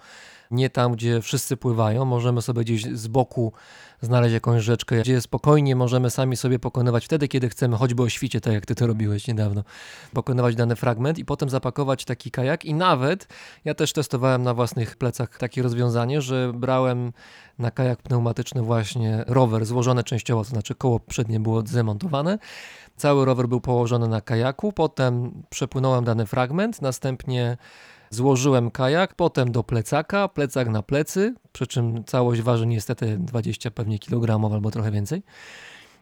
nie 0.52 0.70
tam, 0.70 0.92
gdzie 0.92 1.20
wszyscy 1.20 1.56
pływają. 1.56 2.04
Możemy 2.04 2.42
sobie 2.42 2.62
gdzieś 2.62 2.84
z 2.84 3.08
boku 3.08 3.52
znaleźć 4.02 4.34
jakąś 4.34 4.62
rzeczkę, 4.62 5.00
gdzie 5.00 5.20
spokojnie 5.20 5.76
możemy 5.76 6.10
sami 6.10 6.36
sobie 6.36 6.58
pokonywać 6.58 7.04
wtedy, 7.04 7.28
kiedy 7.28 7.48
chcemy, 7.48 7.76
choćby 7.76 8.02
o 8.02 8.08
świcie, 8.08 8.40
tak 8.40 8.52
jak 8.52 8.66
ty 8.66 8.74
to 8.74 8.86
robiłeś 8.86 9.28
niedawno, 9.28 9.64
pokonywać 10.12 10.56
dany 10.56 10.76
fragment 10.76 11.18
i 11.18 11.24
potem 11.24 11.50
zapakować 11.50 12.04
taki 12.04 12.30
kajak 12.30 12.64
i 12.64 12.74
nawet 12.74 13.28
ja 13.64 13.74
też 13.74 13.92
testowałem 13.92 14.42
na 14.42 14.54
własnych 14.54 14.96
plecach 14.96 15.38
takie 15.38 15.62
rozwiązanie, 15.62 16.20
że 16.20 16.52
brałem 16.54 17.12
na 17.58 17.70
kajak 17.70 18.02
pneumatyczny 18.02 18.62
właśnie 18.62 19.24
rower 19.26 19.66
złożony 19.66 20.04
częściowo, 20.04 20.44
to 20.44 20.50
znaczy 20.50 20.74
koło 20.74 21.00
przednie 21.00 21.40
było 21.40 21.60
zdemontowane. 21.60 22.38
Cały 22.96 23.24
rower 23.24 23.48
był 23.48 23.60
położony 23.60 24.08
na 24.08 24.20
kajaku, 24.20 24.72
potem 24.72 25.42
przepłynąłem 25.50 26.04
dany 26.04 26.26
fragment, 26.26 26.82
następnie 26.82 27.56
złożyłem 28.14 28.70
kajak, 28.70 29.14
potem 29.14 29.52
do 29.52 29.62
plecaka, 29.64 30.28
plecak 30.28 30.68
na 30.68 30.82
plecy, 30.82 31.34
przy 31.52 31.66
czym 31.66 32.04
całość 32.04 32.42
waży 32.42 32.66
niestety 32.66 33.18
20 33.18 33.70
pewnie 33.70 33.98
kilogramów 33.98 34.52
albo 34.52 34.70
trochę 34.70 34.90
więcej. 34.90 35.22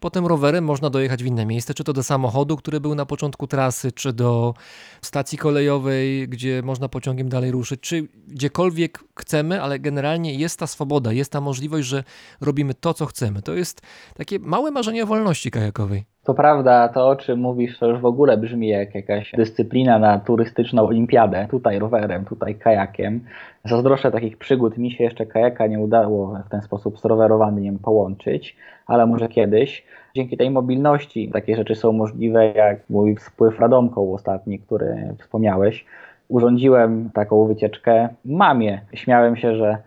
Potem 0.00 0.26
rowerem 0.26 0.64
można 0.64 0.90
dojechać 0.90 1.22
w 1.22 1.26
inne 1.26 1.46
miejsce, 1.46 1.74
czy 1.74 1.84
to 1.84 1.92
do 1.92 2.02
samochodu, 2.02 2.56
który 2.56 2.80
był 2.80 2.94
na 2.94 3.06
początku 3.06 3.46
trasy, 3.46 3.92
czy 3.92 4.12
do 4.12 4.54
stacji 5.02 5.38
kolejowej, 5.38 6.28
gdzie 6.28 6.62
można 6.62 6.88
pociągiem 6.88 7.28
dalej 7.28 7.50
ruszyć, 7.50 7.80
czy 7.80 8.08
gdziekolwiek 8.28 9.04
chcemy, 9.18 9.62
ale 9.62 9.78
generalnie 9.78 10.34
jest 10.34 10.58
ta 10.58 10.66
swoboda, 10.66 11.12
jest 11.12 11.32
ta 11.32 11.40
możliwość, 11.40 11.88
że 11.88 12.04
robimy 12.40 12.74
to, 12.74 12.94
co 12.94 13.06
chcemy. 13.06 13.42
To 13.42 13.54
jest 13.54 13.80
takie 14.14 14.38
małe 14.38 14.70
marzenie 14.70 15.02
o 15.02 15.06
wolności 15.06 15.50
kajakowej. 15.50 16.04
To 16.24 16.34
prawda, 16.34 16.88
to 16.88 17.08
o 17.08 17.16
czym 17.16 17.40
mówisz, 17.40 17.78
to 17.78 17.86
już 17.86 18.00
w 18.00 18.04
ogóle 18.04 18.36
brzmi 18.36 18.68
jak 18.68 18.94
jakaś 18.94 19.32
dyscyplina 19.36 19.98
na 19.98 20.18
turystyczną 20.18 20.86
olimpiadę. 20.86 21.46
Tutaj 21.50 21.78
rowerem, 21.78 22.24
tutaj 22.24 22.54
kajakiem. 22.54 23.20
Zazdroszczę 23.64 24.10
takich 24.10 24.36
przygód. 24.36 24.78
Mi 24.78 24.90
się 24.90 25.04
jeszcze 25.04 25.26
kajaka 25.26 25.66
nie 25.66 25.78
udało 25.78 26.38
w 26.46 26.48
ten 26.48 26.62
sposób 26.62 26.98
z 26.98 27.04
rowerowaniem 27.04 27.78
połączyć, 27.78 28.56
ale 28.86 29.06
może 29.06 29.28
kiedyś. 29.28 29.84
Dzięki 30.16 30.36
tej 30.36 30.50
mobilności 30.50 31.30
takie 31.32 31.56
rzeczy 31.56 31.74
są 31.74 31.92
możliwe, 31.92 32.52
jak 32.52 32.90
mój 32.90 33.16
spływ 33.16 33.60
radomką 33.60 34.14
ostatni, 34.14 34.58
który 34.58 35.14
wspomniałeś. 35.18 35.86
Urządziłem 36.28 37.10
taką 37.14 37.46
wycieczkę 37.46 38.08
mamie. 38.24 38.80
Śmiałem 38.94 39.36
się, 39.36 39.56
że 39.56 39.78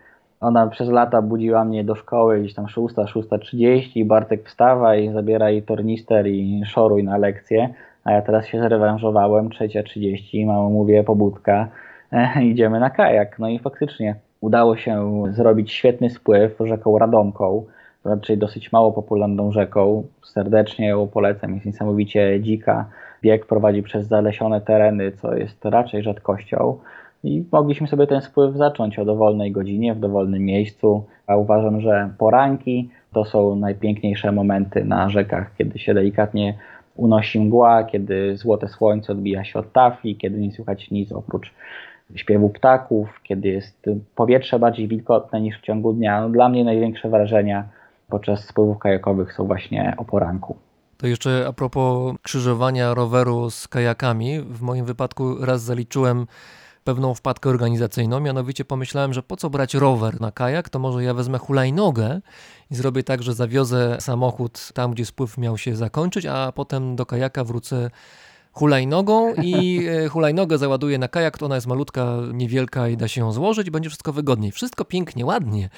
ona 0.44 0.66
przez 0.66 0.88
lata 0.88 1.22
budziła 1.22 1.64
mnie 1.64 1.84
do 1.84 1.94
szkoły 1.94 2.40
gdzieś 2.40 2.54
tam 2.54 2.68
6, 2.68 2.94
6.30 2.94 4.06
Bartek 4.06 4.48
wstawaj, 4.48 5.10
zabieraj 5.12 5.62
tornister 5.62 6.26
i 6.26 6.62
szoruj 6.66 7.04
na 7.04 7.16
lekcję. 7.16 7.74
A 8.04 8.12
ja 8.12 8.22
teraz 8.22 8.46
się 8.46 8.60
zrewanżowałem, 8.60 9.48
3.30, 9.48 10.46
mamo 10.46 10.70
mówię, 10.70 11.04
pobudka, 11.04 11.68
e, 12.12 12.44
idziemy 12.50 12.80
na 12.80 12.90
kajak. 12.90 13.38
No 13.38 13.48
i 13.48 13.58
faktycznie 13.58 14.14
udało 14.40 14.76
się 14.76 15.22
zrobić 15.30 15.72
świetny 15.72 16.10
spływ 16.10 16.56
rzeką 16.60 16.98
Radomką, 16.98 17.64
raczej 18.04 18.38
dosyć 18.38 18.72
mało 18.72 18.92
popularną 18.92 19.52
rzeką. 19.52 20.04
Serdecznie 20.22 20.88
ją 20.88 21.06
polecam, 21.06 21.54
jest 21.54 21.66
niesamowicie 21.66 22.40
dzika. 22.40 22.84
Bieg 23.22 23.46
prowadzi 23.46 23.82
przez 23.82 24.06
zalesione 24.06 24.60
tereny, 24.60 25.12
co 25.12 25.34
jest 25.34 25.64
raczej 25.64 26.02
rzadkością. 26.02 26.78
I 27.24 27.44
mogliśmy 27.52 27.88
sobie 27.88 28.06
ten 28.06 28.20
spływ 28.20 28.56
zacząć 28.56 28.98
o 28.98 29.04
dowolnej 29.04 29.52
godzinie, 29.52 29.94
w 29.94 30.00
dowolnym 30.00 30.44
miejscu. 30.44 31.04
A 31.26 31.36
uważam, 31.36 31.80
że 31.80 32.10
poranki 32.18 32.90
to 33.12 33.24
są 33.24 33.56
najpiękniejsze 33.56 34.32
momenty 34.32 34.84
na 34.84 35.10
rzekach, 35.10 35.56
kiedy 35.58 35.78
się 35.78 35.94
delikatnie 35.94 36.54
unosi 36.96 37.40
mgła, 37.40 37.84
kiedy 37.84 38.36
złote 38.36 38.68
słońce 38.68 39.12
odbija 39.12 39.44
się 39.44 39.58
od 39.58 39.72
tafli, 39.72 40.16
kiedy 40.16 40.38
nie 40.38 40.52
słychać 40.52 40.90
nic 40.90 41.12
oprócz 41.12 41.52
śpiewu 42.14 42.50
ptaków, 42.50 43.08
kiedy 43.22 43.48
jest 43.48 43.90
powietrze 44.14 44.58
bardziej 44.58 44.88
wilgotne 44.88 45.40
niż 45.40 45.58
w 45.58 45.62
ciągu 45.62 45.92
dnia. 45.92 46.20
No, 46.20 46.28
dla 46.28 46.48
mnie 46.48 46.64
największe 46.64 47.08
wrażenia 47.08 47.68
podczas 48.08 48.44
spływów 48.44 48.78
kajakowych 48.78 49.32
są 49.32 49.46
właśnie 49.46 49.94
o 49.96 50.04
poranku. 50.04 50.56
To 50.96 51.06
jeszcze 51.06 51.44
a 51.48 51.52
propos 51.52 52.14
krzyżowania 52.22 52.94
roweru 52.94 53.50
z 53.50 53.68
kajakami. 53.68 54.40
W 54.40 54.62
moim 54.62 54.84
wypadku 54.84 55.44
raz 55.44 55.62
zaliczyłem 55.62 56.26
pewną 56.84 57.14
wpadkę 57.14 57.50
organizacyjną, 57.50 58.20
mianowicie 58.20 58.64
pomyślałem, 58.64 59.14
że 59.14 59.22
po 59.22 59.36
co 59.36 59.50
brać 59.50 59.74
rower 59.74 60.20
na 60.20 60.32
kajak, 60.32 60.68
to 60.68 60.78
może 60.78 61.04
ja 61.04 61.14
wezmę 61.14 61.38
hulajnogę 61.38 62.20
i 62.70 62.74
zrobię 62.74 63.02
tak, 63.02 63.22
że 63.22 63.34
zawiozę 63.34 63.96
samochód 64.00 64.72
tam, 64.74 64.90
gdzie 64.90 65.06
spływ 65.06 65.38
miał 65.38 65.58
się 65.58 65.76
zakończyć, 65.76 66.26
a 66.26 66.52
potem 66.52 66.96
do 66.96 67.06
kajaka 67.06 67.44
wrócę 67.44 67.90
hulajnogą 68.52 69.34
i 69.34 69.86
e, 69.88 70.08
hulajnogę 70.14 70.58
załaduję 70.58 70.98
na 70.98 71.08
kajak, 71.08 71.38
to 71.38 71.46
ona 71.46 71.54
jest 71.54 71.66
malutka, 71.66 72.16
niewielka 72.32 72.88
i 72.88 72.96
da 72.96 73.08
się 73.08 73.20
ją 73.20 73.32
złożyć, 73.32 73.70
będzie 73.70 73.88
wszystko 73.88 74.12
wygodniej. 74.12 74.52
Wszystko 74.52 74.84
pięknie, 74.84 75.26
ładnie. 75.26 75.68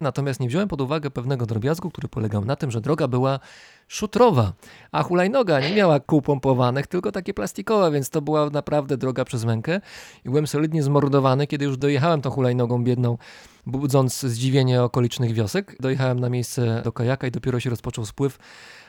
Natomiast 0.00 0.40
nie 0.40 0.48
wziąłem 0.48 0.68
pod 0.68 0.80
uwagę 0.80 1.10
pewnego 1.10 1.46
drobiazgu, 1.46 1.90
który 1.90 2.08
polegał 2.08 2.44
na 2.44 2.56
tym, 2.56 2.70
że 2.70 2.80
droga 2.80 3.08
była 3.08 3.40
szutrowa, 3.88 4.52
a 4.92 5.02
hulajnoga 5.02 5.60
nie 5.60 5.74
miała 5.74 6.00
kół 6.00 6.22
pompowanych, 6.22 6.86
tylko 6.86 7.12
takie 7.12 7.34
plastikowe, 7.34 7.90
więc 7.90 8.10
to 8.10 8.22
była 8.22 8.50
naprawdę 8.50 8.96
droga 8.96 9.24
przez 9.24 9.44
mękę 9.44 9.80
i 10.24 10.28
byłem 10.28 10.46
solidnie 10.46 10.82
zmordowany, 10.82 11.46
kiedy 11.46 11.64
już 11.64 11.76
dojechałem 11.76 12.20
tą 12.20 12.30
hulajnogą 12.30 12.84
biedną, 12.84 13.18
budząc 13.66 14.20
zdziwienie 14.20 14.82
okolicznych 14.82 15.32
wiosek. 15.32 15.76
Dojechałem 15.80 16.20
na 16.20 16.28
miejsce 16.28 16.82
do 16.84 16.92
kajaka 16.92 17.26
i 17.26 17.30
dopiero 17.30 17.60
się 17.60 17.70
rozpoczął 17.70 18.06
spływ, 18.06 18.38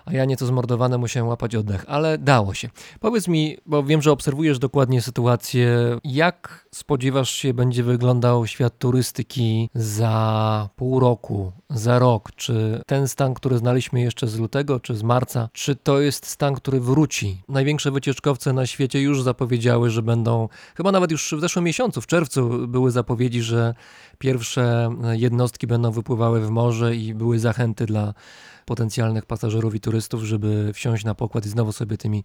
a 0.10 0.14
ja 0.14 0.26
nieco 0.26 0.46
zmordowany 0.46 0.98
musiałem 0.98 1.28
łapać 1.28 1.56
oddech, 1.56 1.86
ale 1.88 2.18
dało 2.18 2.54
się. 2.54 2.70
Powiedz 3.00 3.28
mi, 3.28 3.58
bo 3.66 3.84
wiem, 3.84 4.02
że 4.02 4.12
obserwujesz 4.12 4.60
dokładnie 4.60 5.02
sytuację, 5.02 5.98
jak 6.04 6.68
spodziewasz 6.76 7.30
się 7.30 7.54
będzie 7.54 7.84
wyglądał 7.84 8.48
świat 8.48 8.78
turystyki 8.78 9.70
za 9.76 10.70
pół 10.76 11.00
roku, 11.00 11.52
za 11.70 12.00
rok? 12.00 12.32
Czy 12.36 12.82
ten 12.88 13.08
stan, 13.08 13.34
który 13.34 13.58
znaliśmy 13.58 14.02
jeszcze 14.02 14.28
z 14.28 14.40
lutego, 14.40 14.80
czy 14.80 14.96
z 14.96 15.04
marca, 15.04 15.50
czy 15.54 15.76
to 15.76 16.00
jest 16.00 16.26
stan, 16.26 16.56
który 16.56 16.80
wróci? 16.80 17.42
Największe 17.50 17.92
wycieczkowce 17.92 18.54
na 18.54 18.66
świecie 18.66 19.02
już 19.02 19.24
zapowiedziały, 19.24 19.90
że 19.90 20.02
będą, 20.02 20.50
chyba 20.76 20.92
nawet 20.92 21.12
już 21.12 21.34
w 21.38 21.40
zeszłym 21.40 21.66
miesiącu, 21.66 22.02
w 22.02 22.08
czerwcu 22.08 22.68
były 22.68 22.92
zapowiedzi, 22.92 23.42
że 23.42 23.74
pierwsze 24.18 24.90
jednostki 25.12 25.68
będą 25.68 25.92
wypływały 25.92 26.42
w 26.42 26.50
morze 26.50 26.96
i 26.96 27.14
były 27.14 27.40
zachęty 27.40 27.86
dla 27.86 28.14
potencjalnych 28.70 29.26
pasażerów 29.26 29.76
i 29.76 29.80
turystów, 29.80 30.22
żeby 30.22 30.74
wsiąść 30.74 31.06
na 31.06 31.16
pokład 31.16 31.46
i 31.46 31.50
znowu 31.50 31.72
sobie 31.72 31.98
tymi 31.98 32.24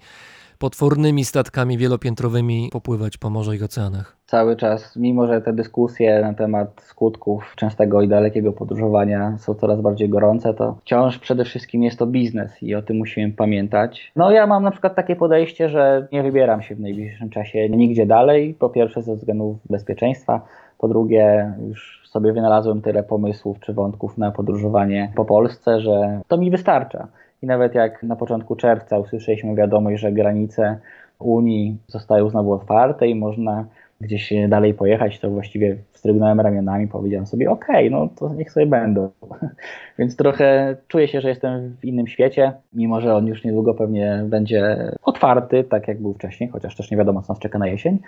potwornymi 0.58 1.24
statkami 1.24 1.78
wielopiętrowymi 1.78 2.68
popływać 2.72 3.16
po 3.16 3.30
morzu 3.30 3.52
i 3.52 3.62
oceanach. 3.62 4.16
Cały 4.26 4.56
czas, 4.56 4.96
mimo 4.96 5.26
że 5.26 5.40
te 5.40 5.52
dyskusje 5.52 6.20
na 6.20 6.34
temat 6.34 6.82
skutków 6.82 7.54
częstego 7.56 8.02
i 8.02 8.08
dalekiego 8.08 8.52
podróżowania 8.52 9.38
są 9.38 9.54
coraz 9.54 9.80
bardziej 9.80 10.08
gorące, 10.08 10.54
to 10.54 10.76
wciąż 10.80 11.18
przede 11.18 11.44
wszystkim 11.44 11.82
jest 11.82 11.98
to 11.98 12.06
biznes 12.06 12.62
i 12.62 12.74
o 12.74 12.82
tym 12.82 12.96
musimy 12.96 13.32
pamiętać. 13.32 14.12
No 14.16 14.30
ja 14.30 14.46
mam 14.46 14.62
na 14.62 14.70
przykład 14.70 14.94
takie 14.94 15.16
podejście, 15.16 15.68
że 15.68 16.08
nie 16.12 16.22
wybieram 16.22 16.62
się 16.62 16.74
w 16.74 16.80
najbliższym 16.80 17.30
czasie 17.30 17.68
nigdzie 17.68 18.06
dalej. 18.06 18.54
Po 18.54 18.70
pierwsze 18.70 19.02
ze 19.02 19.16
względów 19.16 19.56
bezpieczeństwa, 19.70 20.40
po 20.78 20.88
drugie 20.88 21.52
już 21.68 22.02
sobie 22.04 22.32
wynalazłem 22.32 22.82
tyle 22.82 23.02
pomysłów 23.02 23.60
czy 23.60 23.72
wątków 23.72 24.18
na 24.18 24.30
podróżowanie 24.30 25.12
po 25.16 25.24
Polsce, 25.24 25.80
że 25.80 26.20
to 26.28 26.36
mi 26.36 26.50
wystarcza. 26.50 27.08
I 27.42 27.46
nawet 27.46 27.74
jak 27.74 28.02
na 28.02 28.16
początku 28.16 28.56
czerwca 28.56 28.98
usłyszeliśmy 28.98 29.54
wiadomość, 29.54 30.00
że 30.00 30.12
granice 30.12 30.78
Unii 31.18 31.78
zostają 31.86 32.28
znowu 32.28 32.52
otwarte 32.52 33.06
i 33.08 33.14
można 33.14 33.64
gdzieś 34.00 34.32
dalej 34.48 34.74
pojechać, 34.74 35.20
to 35.20 35.30
właściwie 35.30 35.76
wstrygnąłem 35.92 36.40
ramionami, 36.40 36.88
powiedziałem 36.88 37.26
sobie, 37.26 37.50
okej, 37.50 37.88
okay, 37.88 37.90
no 37.90 38.08
to 38.16 38.34
niech 38.34 38.52
sobie 38.52 38.66
będą. 38.66 39.10
Więc 39.98 40.16
trochę 40.16 40.76
czuję 40.88 41.08
się, 41.08 41.20
że 41.20 41.28
jestem 41.28 41.76
w 41.80 41.84
innym 41.84 42.06
świecie, 42.06 42.52
mimo 42.72 43.00
że 43.00 43.14
on 43.14 43.26
już 43.26 43.44
niedługo 43.44 43.74
pewnie 43.74 44.24
będzie 44.26 44.92
otwarty, 45.02 45.64
tak 45.64 45.88
jak 45.88 46.02
był 46.02 46.14
wcześniej, 46.14 46.50
chociaż 46.50 46.76
też 46.76 46.90
nie 46.90 46.96
wiadomo, 46.96 47.22
co 47.22 47.32
nas 47.32 47.40
czeka 47.40 47.58
na 47.58 47.66
jesień, 47.66 47.98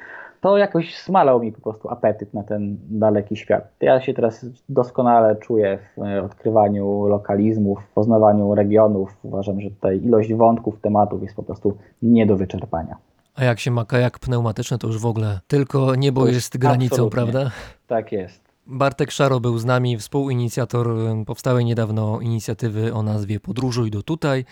to 0.41 0.57
jakoś 0.57 0.95
smalał 0.95 1.41
mi 1.41 1.53
po 1.53 1.61
prostu 1.61 1.89
apetyt 1.89 2.35
na 2.35 2.43
ten 2.43 2.77
daleki 2.91 3.37
świat. 3.37 3.69
Ja 3.81 4.01
się 4.01 4.15
teraz 4.15 4.47
doskonale 4.69 5.37
czuję 5.37 5.79
w 5.97 6.25
odkrywaniu 6.25 7.07
lokalizmów, 7.07 7.79
w 7.91 7.93
poznawaniu 7.93 8.55
regionów. 8.55 9.17
Uważam, 9.23 9.61
że 9.61 9.71
tutaj 9.71 10.01
ilość 10.05 10.35
wątków, 10.35 10.81
tematów 10.81 11.23
jest 11.23 11.37
po 11.37 11.43
prostu 11.43 11.77
nie 12.03 12.27
do 12.27 12.37
wyczerpania. 12.37 12.97
A 13.37 13.45
jak 13.45 13.61
się 13.61 13.71
ma 13.71 13.85
kajak 13.85 14.19
pneumatyczny, 14.19 14.79
to 14.79 14.87
już 14.87 14.99
w 14.99 15.07
ogóle 15.07 15.41
tylko 15.47 15.95
niebo 15.95 16.27
jest 16.29 16.59
granicą, 16.59 16.95
absolutnie. 16.95 17.11
prawda? 17.11 17.51
Tak 17.87 18.13
jest. 18.13 18.41
Bartek 18.67 19.11
Szaro 19.11 19.41
był 19.41 19.59
z 19.59 19.65
nami, 19.65 19.99
współinicjator 19.99 20.89
powstałej 21.27 21.65
niedawno 21.65 22.21
inicjatywy 22.21 22.95
o 22.95 23.03
nazwie 23.03 23.41
Podróżuj 23.41 23.91
do 23.91 24.03
tutaj 24.03 24.45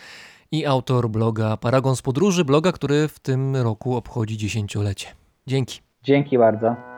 i 0.52 0.66
autor 0.66 1.08
bloga 1.08 1.56
Paragon 1.56 1.96
z 1.96 2.02
Podróży, 2.02 2.44
bloga, 2.44 2.72
który 2.72 3.08
w 3.08 3.18
tym 3.18 3.56
roku 3.56 3.96
obchodzi 3.96 4.36
dziesięciolecie. 4.36 5.06
Dzięki. 5.46 5.80
Dzięki 6.02 6.38
bardzo. 6.38 6.93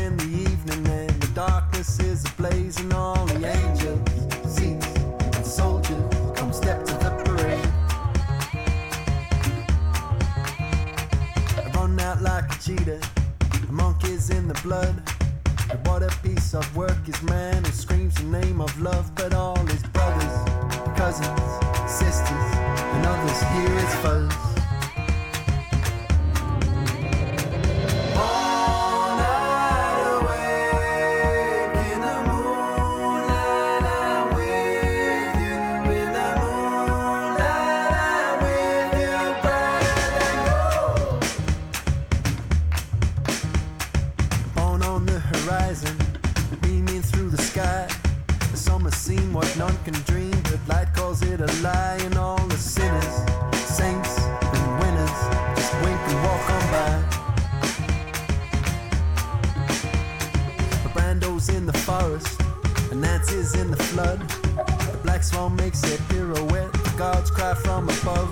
in 0.00 0.16
the 0.16 0.30
evening, 0.50 0.86
and 0.86 1.10
the 1.22 1.30
darkness 1.34 2.00
is 2.00 2.24
ablaze, 2.24 2.78
and 2.80 2.92
all 2.92 3.26
the 3.26 3.44
angels, 3.58 4.00
seats, 4.54 4.86
and 5.36 5.46
soldiers 5.46 6.02
come 6.34 6.52
step 6.52 6.84
to 6.84 6.94
the 7.04 7.10
parade. 7.24 7.70
I 11.58 11.70
run 11.74 12.00
out 12.00 12.22
like 12.22 12.46
a 12.54 12.58
cheetah, 12.62 13.00
the 13.66 13.72
monkey's 13.72 14.30
in 14.30 14.48
the 14.48 14.58
blood. 14.62 15.02
And 15.70 15.86
what 15.86 16.02
a 16.02 16.10
piece 16.22 16.54
of 16.54 16.64
work 16.76 17.02
is 17.06 17.22
man 17.22 17.64
who 17.64 17.72
screams 17.72 18.14
the 18.16 18.24
name 18.24 18.60
of 18.60 18.72
love, 18.80 19.14
but 19.14 19.34
all 19.34 19.64
his 19.66 19.82
brothers, 19.94 20.36
cousins, 20.96 21.50
sisters, 21.86 22.48
and 22.94 23.06
others 23.06 23.40
hear 23.52 23.70
his 23.78 23.94
foes. 24.02 24.49
A 51.38 51.62
lie, 51.62 51.98
and 52.02 52.16
all 52.16 52.44
the 52.48 52.56
sinners, 52.56 53.14
saints, 53.54 54.18
and 54.18 54.80
winners 54.80 55.18
just 55.54 55.72
wink 55.82 56.00
and 56.10 56.22
walk 56.26 56.50
on 56.56 56.64
by. 56.74 56.92
The 60.82 60.88
brando's 60.92 61.48
in 61.50 61.66
the 61.66 61.78
forest, 61.86 62.40
and 62.90 63.00
Nancy's 63.00 63.54
in 63.54 63.70
the 63.70 63.76
flood. 63.76 64.18
The 64.90 64.98
black 65.04 65.22
swan 65.22 65.54
makes 65.54 65.84
a 65.84 65.96
pirouette. 66.08 66.72
The 66.72 66.94
gods 66.98 67.30
cry 67.30 67.54
from 67.54 67.88
above, 67.88 68.29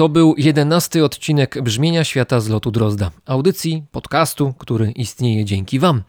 To 0.00 0.08
był 0.08 0.34
jedenasty 0.38 1.04
odcinek 1.04 1.62
Brzmienia 1.62 2.04
Świata 2.04 2.40
z 2.40 2.48
lotu 2.48 2.70
Drozda, 2.70 3.10
audycji, 3.26 3.84
podcastu, 3.92 4.54
który 4.58 4.90
istnieje 4.90 5.44
dzięki 5.44 5.78
Wam. 5.78 6.02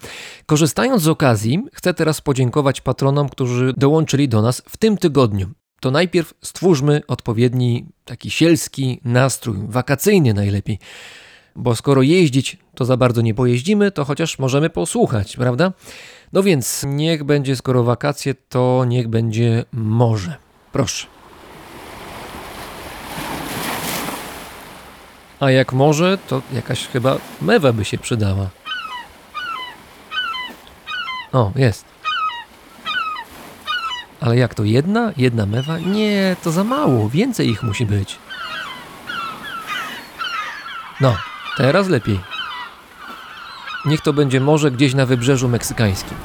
Korzystając 0.46 1.02
z 1.02 1.08
okazji, 1.08 1.64
chcę 1.74 1.94
teraz 1.94 2.22
podziękować 2.22 2.82
patronom, 2.82 3.30
którzy 3.30 3.74
dołączyli 3.78 4.30
do 4.30 4.42
nas 4.42 4.62
w 4.70 4.78
tym 4.78 4.98
tygodniu. 4.98 5.50
To 5.82 5.92
najpierw 5.92 6.34
stwórzmy 6.42 7.02
odpowiedni, 7.08 7.86
taki 8.06 8.32
sielski 8.32 9.00
nastrój, 9.04 9.58
wakacyjny 9.68 10.34
najlepiej. 10.34 10.80
Bo 11.56 11.76
skoro 11.76 12.02
jeździć 12.02 12.58
to 12.76 12.86
za 12.86 12.98
bardzo 12.98 13.22
nie 13.22 13.34
pojeździmy, 13.34 13.92
to 13.92 14.06
chociaż 14.06 14.40
możemy 14.40 14.70
posłuchać, 14.70 15.36
prawda? 15.36 15.74
No 16.34 16.44
więc 16.44 16.86
niech 16.88 17.24
będzie, 17.24 17.56
skoro 17.56 17.84
wakacje, 17.84 18.36
to 18.50 18.86
niech 18.88 19.08
będzie 19.08 19.66
morze. 19.72 20.36
Proszę. 20.72 21.21
A 25.42 25.52
jak 25.52 25.74
może, 25.74 26.18
to 26.18 26.42
jakaś 26.54 26.88
chyba 26.88 27.18
mewa 27.42 27.74
by 27.74 27.86
się 27.86 27.98
przydała. 27.98 28.50
O, 31.34 31.52
jest. 31.56 31.86
Ale 34.22 34.38
jak 34.38 34.54
to 34.56 34.64
jedna? 34.64 35.12
Jedna 35.18 35.46
mewa? 35.46 35.80
Nie, 35.80 36.36
to 36.44 36.52
za 36.52 36.64
mało. 36.64 37.10
Więcej 37.10 37.50
ich 37.50 37.64
musi 37.64 37.86
być. 37.86 38.20
No, 41.02 41.16
teraz 41.58 41.88
lepiej. 41.88 42.20
Niech 43.86 44.02
to 44.02 44.14
będzie 44.14 44.40
morze 44.40 44.72
gdzieś 44.72 44.94
na 44.94 45.06
wybrzeżu 45.06 45.50
meksykańskim. 45.50 46.18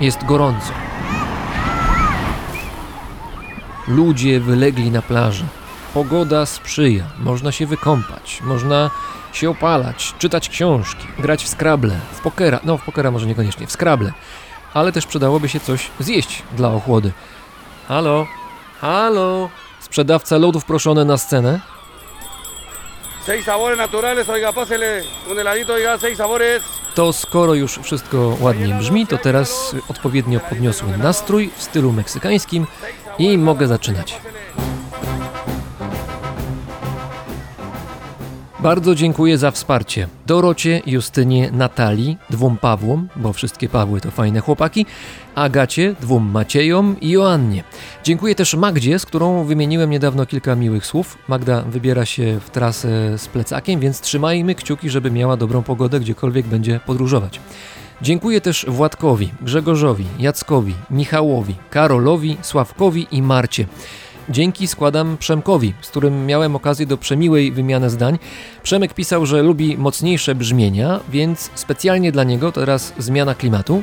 Jest 0.00 0.24
gorąco. 0.24 0.72
Ludzie 3.88 4.40
wylegli 4.40 4.90
na 4.90 5.02
plaży. 5.02 5.44
Pogoda 5.94 6.46
sprzyja, 6.46 7.04
można 7.18 7.52
się 7.52 7.66
wykąpać, 7.66 8.40
można 8.44 8.90
się 9.32 9.50
opalać, 9.50 10.14
czytać 10.18 10.48
książki, 10.48 11.06
grać 11.18 11.44
w 11.44 11.48
Scrabble, 11.48 11.96
w 12.12 12.20
pokera, 12.20 12.60
no 12.64 12.78
w 12.78 12.84
pokera 12.84 13.10
może 13.10 13.26
niekoniecznie, 13.26 13.66
w 13.66 13.72
Scrabble, 13.72 14.12
ale 14.74 14.92
też 14.92 15.06
przydałoby 15.06 15.48
się 15.48 15.60
coś 15.60 15.90
zjeść 16.00 16.42
dla 16.56 16.68
ochłody. 16.68 17.12
Halo? 17.88 18.26
Halo? 18.80 19.50
Sprzedawca 19.80 20.38
lodów 20.38 20.64
proszony 20.64 21.04
na 21.04 21.18
scenę? 21.18 21.60
Seis 23.26 23.44
sabores 23.44 23.78
naturales, 23.78 24.28
oiga, 24.28 24.52
pásele 24.52 25.02
un 25.30 25.36
heladito, 25.36 25.72
oiga, 25.72 25.98
seis 25.98 26.18
sabores. 26.18 26.62
To 26.94 27.12
skoro 27.12 27.54
już 27.54 27.78
wszystko 27.78 28.36
ładnie 28.40 28.74
brzmi, 28.74 29.06
to 29.06 29.18
teraz 29.18 29.74
odpowiednio 29.88 30.40
podniosły 30.40 30.98
nastrój 30.98 31.50
w 31.56 31.62
stylu 31.62 31.92
meksykańskim 31.92 32.66
i 33.18 33.38
mogę 33.38 33.66
zaczynać. 33.66 34.20
Bardzo 38.62 38.94
dziękuję 38.94 39.38
za 39.38 39.50
wsparcie 39.50 40.08
Dorocie, 40.26 40.82
Justynie, 40.86 41.50
Natalii, 41.52 42.16
dwóm 42.30 42.56
Pawłom, 42.56 43.08
bo 43.16 43.32
wszystkie 43.32 43.68
Pawły 43.68 44.00
to 44.00 44.10
fajne 44.10 44.40
chłopaki, 44.40 44.86
Agacie, 45.34 45.94
dwóm 46.00 46.30
Maciejom 46.30 47.00
i 47.00 47.10
Joannie. 47.10 47.64
Dziękuję 48.04 48.34
też 48.34 48.54
Magdzie, 48.54 48.98
z 48.98 49.06
którą 49.06 49.44
wymieniłem 49.44 49.90
niedawno 49.90 50.26
kilka 50.26 50.56
miłych 50.56 50.86
słów. 50.86 51.18
Magda 51.28 51.62
wybiera 51.62 52.04
się 52.04 52.40
w 52.40 52.50
trasę 52.50 53.18
z 53.18 53.28
plecakiem, 53.28 53.80
więc 53.80 54.00
trzymajmy 54.00 54.54
kciuki, 54.54 54.90
żeby 54.90 55.10
miała 55.10 55.36
dobrą 55.36 55.62
pogodę, 55.62 56.00
gdziekolwiek 56.00 56.46
będzie 56.46 56.80
podróżować. 56.86 57.40
Dziękuję 58.02 58.40
też 58.40 58.66
Władkowi, 58.68 59.30
Grzegorzowi, 59.42 60.04
Jackowi, 60.18 60.74
Michałowi, 60.90 61.54
Karolowi, 61.70 62.36
Sławkowi 62.42 63.06
i 63.10 63.22
Marcie. 63.22 63.66
Dzięki 64.30 64.66
składam 64.66 65.16
Przemkowi, 65.16 65.74
z 65.80 65.88
którym 65.88 66.26
miałem 66.26 66.56
okazję 66.56 66.86
do 66.86 66.96
przemiłej 66.96 67.52
wymiany 67.52 67.90
zdań. 67.90 68.18
Przemek 68.62 68.94
pisał, 68.94 69.26
że 69.26 69.42
lubi 69.42 69.76
mocniejsze 69.76 70.34
brzmienia, 70.34 71.00
więc 71.08 71.50
specjalnie 71.54 72.12
dla 72.12 72.24
niego 72.24 72.52
teraz 72.52 72.92
zmiana 72.98 73.34
klimatu. 73.34 73.82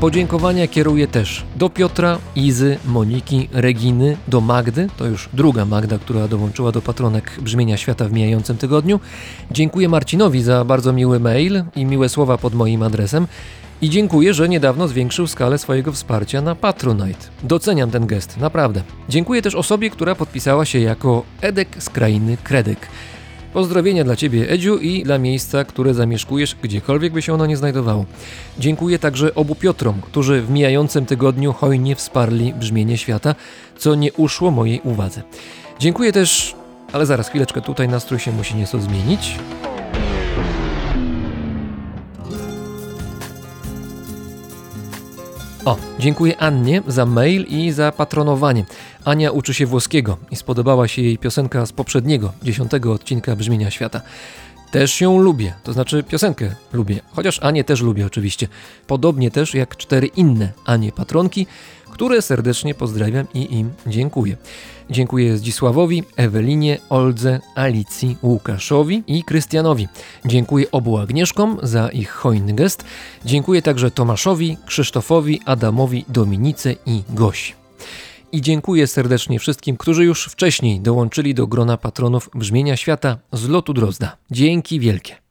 Podziękowania 0.00 0.66
kieruję 0.68 1.06
też 1.06 1.44
do 1.56 1.70
Piotra, 1.70 2.18
Izy, 2.36 2.78
Moniki, 2.84 3.48
Reginy, 3.52 4.16
do 4.28 4.40
Magdy, 4.40 4.88
to 4.96 5.06
już 5.06 5.28
druga 5.32 5.64
Magda, 5.64 5.98
która 5.98 6.28
dołączyła 6.28 6.72
do 6.72 6.82
patronek 6.82 7.32
Brzmienia 7.40 7.76
Świata 7.76 8.04
w 8.04 8.12
mijającym 8.12 8.56
tygodniu. 8.56 9.00
Dziękuję 9.50 9.88
Marcinowi 9.88 10.42
za 10.42 10.64
bardzo 10.64 10.92
miły 10.92 11.20
mail 11.20 11.64
i 11.76 11.84
miłe 11.84 12.08
słowa 12.08 12.38
pod 12.38 12.54
moim 12.54 12.82
adresem. 12.82 13.26
I 13.82 13.90
dziękuję, 13.90 14.34
że 14.34 14.48
niedawno 14.48 14.88
zwiększył 14.88 15.26
skalę 15.26 15.58
swojego 15.58 15.92
wsparcia 15.92 16.40
na 16.40 16.54
Patronite. 16.54 17.26
Doceniam 17.42 17.90
ten 17.90 18.06
gest, 18.06 18.36
naprawdę. 18.36 18.82
Dziękuję 19.08 19.42
też 19.42 19.54
osobie, 19.54 19.90
która 19.90 20.14
podpisała 20.14 20.64
się 20.64 20.78
jako 20.78 21.24
Edek 21.40 21.68
z 21.78 21.90
krainy 21.90 22.36
Kredek. 22.44 22.88
Pozdrowienia 23.52 24.04
dla 24.04 24.16
Ciebie, 24.16 24.50
Edziu, 24.50 24.78
i 24.78 25.02
dla 25.02 25.18
miejsca, 25.18 25.64
które 25.64 25.94
zamieszkujesz, 25.94 26.56
gdziekolwiek 26.62 27.12
by 27.12 27.22
się 27.22 27.34
ono 27.34 27.46
nie 27.46 27.56
znajdowało. 27.56 28.04
Dziękuję 28.58 28.98
także 28.98 29.34
obu 29.34 29.54
Piotrom, 29.54 30.00
którzy 30.00 30.42
w 30.42 30.50
mijającym 30.50 31.06
tygodniu 31.06 31.52
hojnie 31.52 31.96
wsparli 31.96 32.54
brzmienie 32.54 32.98
świata, 32.98 33.34
co 33.76 33.94
nie 33.94 34.12
uszło 34.12 34.50
mojej 34.50 34.80
uwadze. 34.84 35.22
Dziękuję 35.78 36.12
też, 36.12 36.54
ale 36.92 37.06
zaraz 37.06 37.28
chwileczkę, 37.28 37.60
tutaj 37.60 37.88
nastrój 37.88 38.20
się 38.20 38.32
musi 38.32 38.54
nieco 38.54 38.80
zmienić. 38.80 39.38
O, 45.68 45.76
dziękuję 45.98 46.36
Annie 46.36 46.82
za 46.86 47.06
mail 47.06 47.46
i 47.48 47.72
za 47.72 47.92
patronowanie. 47.92 48.64
Ania 49.04 49.30
uczy 49.30 49.54
się 49.54 49.66
włoskiego 49.66 50.16
i 50.30 50.36
spodobała 50.36 50.88
się 50.88 51.02
jej 51.02 51.18
piosenka 51.18 51.66
z 51.66 51.72
poprzedniego, 51.72 52.32
dziesiątego 52.42 52.92
odcinka 52.92 53.36
Brzmienia 53.36 53.70
Świata. 53.70 54.00
Też 54.70 55.00
ją 55.00 55.18
lubię, 55.18 55.54
to 55.62 55.72
znaczy 55.72 56.02
piosenkę 56.02 56.54
lubię, 56.72 57.00
chociaż 57.12 57.42
Anię 57.42 57.64
też 57.64 57.80
lubię 57.80 58.06
oczywiście. 58.06 58.48
Podobnie 58.86 59.30
też 59.30 59.54
jak 59.54 59.76
cztery 59.76 60.06
inne 60.06 60.52
Anie 60.64 60.92
patronki, 60.92 61.46
które 61.98 62.22
serdecznie 62.22 62.74
pozdrawiam 62.74 63.26
i 63.34 63.54
im 63.58 63.70
dziękuję. 63.86 64.36
Dziękuję 64.90 65.36
Zdzisławowi, 65.36 66.02
Ewelinie, 66.16 66.78
Oldze, 66.90 67.40
Alicji, 67.54 68.16
Łukaszowi 68.22 69.02
i 69.06 69.24
Krystianowi. 69.24 69.88
Dziękuję 70.24 70.70
obu 70.70 70.98
Agnieszkom 70.98 71.58
za 71.62 71.88
ich 71.88 72.10
hojny 72.10 72.52
gest. 72.54 72.84
Dziękuję 73.24 73.62
także 73.62 73.90
Tomaszowi, 73.90 74.56
Krzysztofowi, 74.66 75.40
Adamowi, 75.44 76.04
Dominice 76.08 76.74
i 76.86 77.02
Gosi. 77.10 77.54
I 78.32 78.40
dziękuję 78.40 78.86
serdecznie 78.86 79.38
wszystkim, 79.38 79.76
którzy 79.76 80.04
już 80.04 80.24
wcześniej 80.24 80.80
dołączyli 80.80 81.34
do 81.34 81.46
grona 81.46 81.76
patronów 81.76 82.30
Brzmienia 82.34 82.76
Świata 82.76 83.18
z 83.32 83.48
lotu 83.48 83.74
Drozda. 83.74 84.16
Dzięki 84.30 84.80
wielkie. 84.80 85.27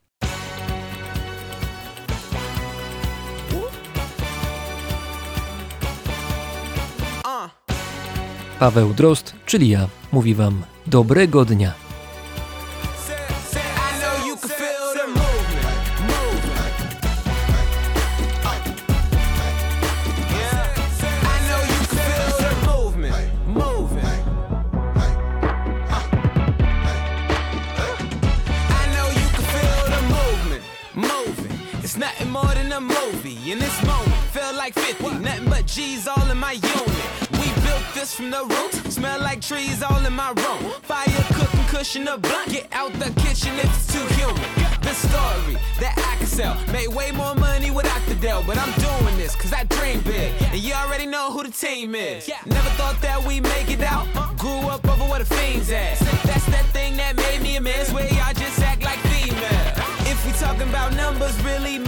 Paweł 8.58 8.94
Drozd, 8.94 9.34
czyli 9.46 9.68
ja, 9.68 9.88
mówi 10.12 10.34
Wam 10.34 10.62
dobrego 10.86 11.44
dnia. 11.44 11.72
Nothing 31.98 32.30
more 32.30 32.54
than 32.54 32.72
a 32.72 32.80
movie. 32.80 33.50
In 33.50 33.58
this 33.58 33.82
moment, 33.82 34.14
feel 34.32 34.54
like 34.54 34.72
50, 34.72 35.18
nothing 35.20 35.48
but 35.48 35.66
G's 35.66 36.06
all 36.06 36.30
in 36.30 36.38
my 36.38 36.52
unit. 36.52 36.87
This 37.98 38.14
from 38.14 38.30
the 38.30 38.44
roots, 38.44 38.94
smell 38.94 39.18
like 39.20 39.40
trees 39.40 39.82
all 39.82 40.06
in 40.06 40.12
my 40.12 40.28
room. 40.28 40.70
Fire 40.82 41.04
cooking, 41.32 41.64
cushion 41.66 42.04
the 42.04 42.16
blunt. 42.16 42.48
Get 42.48 42.68
out 42.70 42.92
the 42.92 43.10
kitchen 43.20 43.52
if 43.56 43.64
it's 43.64 43.92
too 43.92 44.06
humid. 44.14 44.38
The 44.82 44.94
story 44.94 45.58
that 45.80 45.94
I 45.98 46.14
can 46.16 46.28
sell. 46.28 46.56
Made 46.72 46.94
way 46.94 47.10
more 47.10 47.34
money 47.34 47.72
without 47.72 48.00
the 48.06 48.14
deal, 48.14 48.44
but 48.46 48.56
I'm 48.56 48.70
doing 48.78 49.16
this 49.16 49.34
cause 49.34 49.52
I 49.52 49.64
dream 49.64 50.00
big. 50.02 50.32
And 50.52 50.60
you 50.60 50.74
already 50.74 51.06
know 51.06 51.32
who 51.32 51.42
the 51.42 51.50
team 51.50 51.96
is. 51.96 52.30
Never 52.46 52.70
thought 52.78 53.00
that 53.00 53.20
we'd 53.26 53.42
make 53.42 53.68
it 53.68 53.82
out. 53.82 54.06
Grew 54.38 54.60
up 54.68 54.86
over 54.86 55.04
where 55.10 55.18
the 55.18 55.24
fiends 55.24 55.68
at. 55.72 55.98
That's 56.22 56.46
that 56.54 56.66
thing 56.66 56.96
that 56.98 57.16
made 57.16 57.42
me 57.42 57.56
a 57.56 57.60
mess 57.60 57.92
where 57.92 58.06
y'all 58.14 58.32
just 58.32 58.60
act 58.60 58.84
like 58.84 59.00
female. 59.10 59.72
If 60.06 60.24
we 60.24 60.30
talking 60.38 60.68
about 60.68 60.94
numbers, 60.94 61.34
really 61.42 61.78
me 61.80 61.87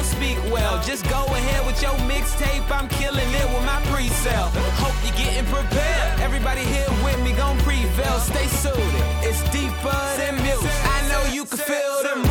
don't 0.00 0.16
speak 0.16 0.38
well. 0.52 0.80
Just 0.82 1.04
go 1.08 1.24
ahead 1.26 1.66
with 1.66 1.80
your 1.82 1.92
mixtape. 2.08 2.70
I'm 2.70 2.88
killing 2.88 3.28
it 3.28 3.46
with 3.52 3.64
my 3.64 3.80
pre-sale. 3.92 4.48
Hope 4.80 4.96
you're 5.04 5.16
getting 5.16 5.44
prepared. 5.52 6.20
Everybody 6.20 6.62
here 6.62 6.88
with 7.04 7.20
me 7.22 7.32
gon' 7.32 7.58
prevail. 7.58 8.18
Stay 8.18 8.46
suited. 8.46 9.04
It's 9.20 9.42
deeper 9.50 10.00
than 10.16 10.40
music. 10.42 10.72
I 10.96 10.98
know 11.08 11.22
you 11.34 11.44
can 11.44 11.58
feel 11.58 11.94
the 12.02 12.29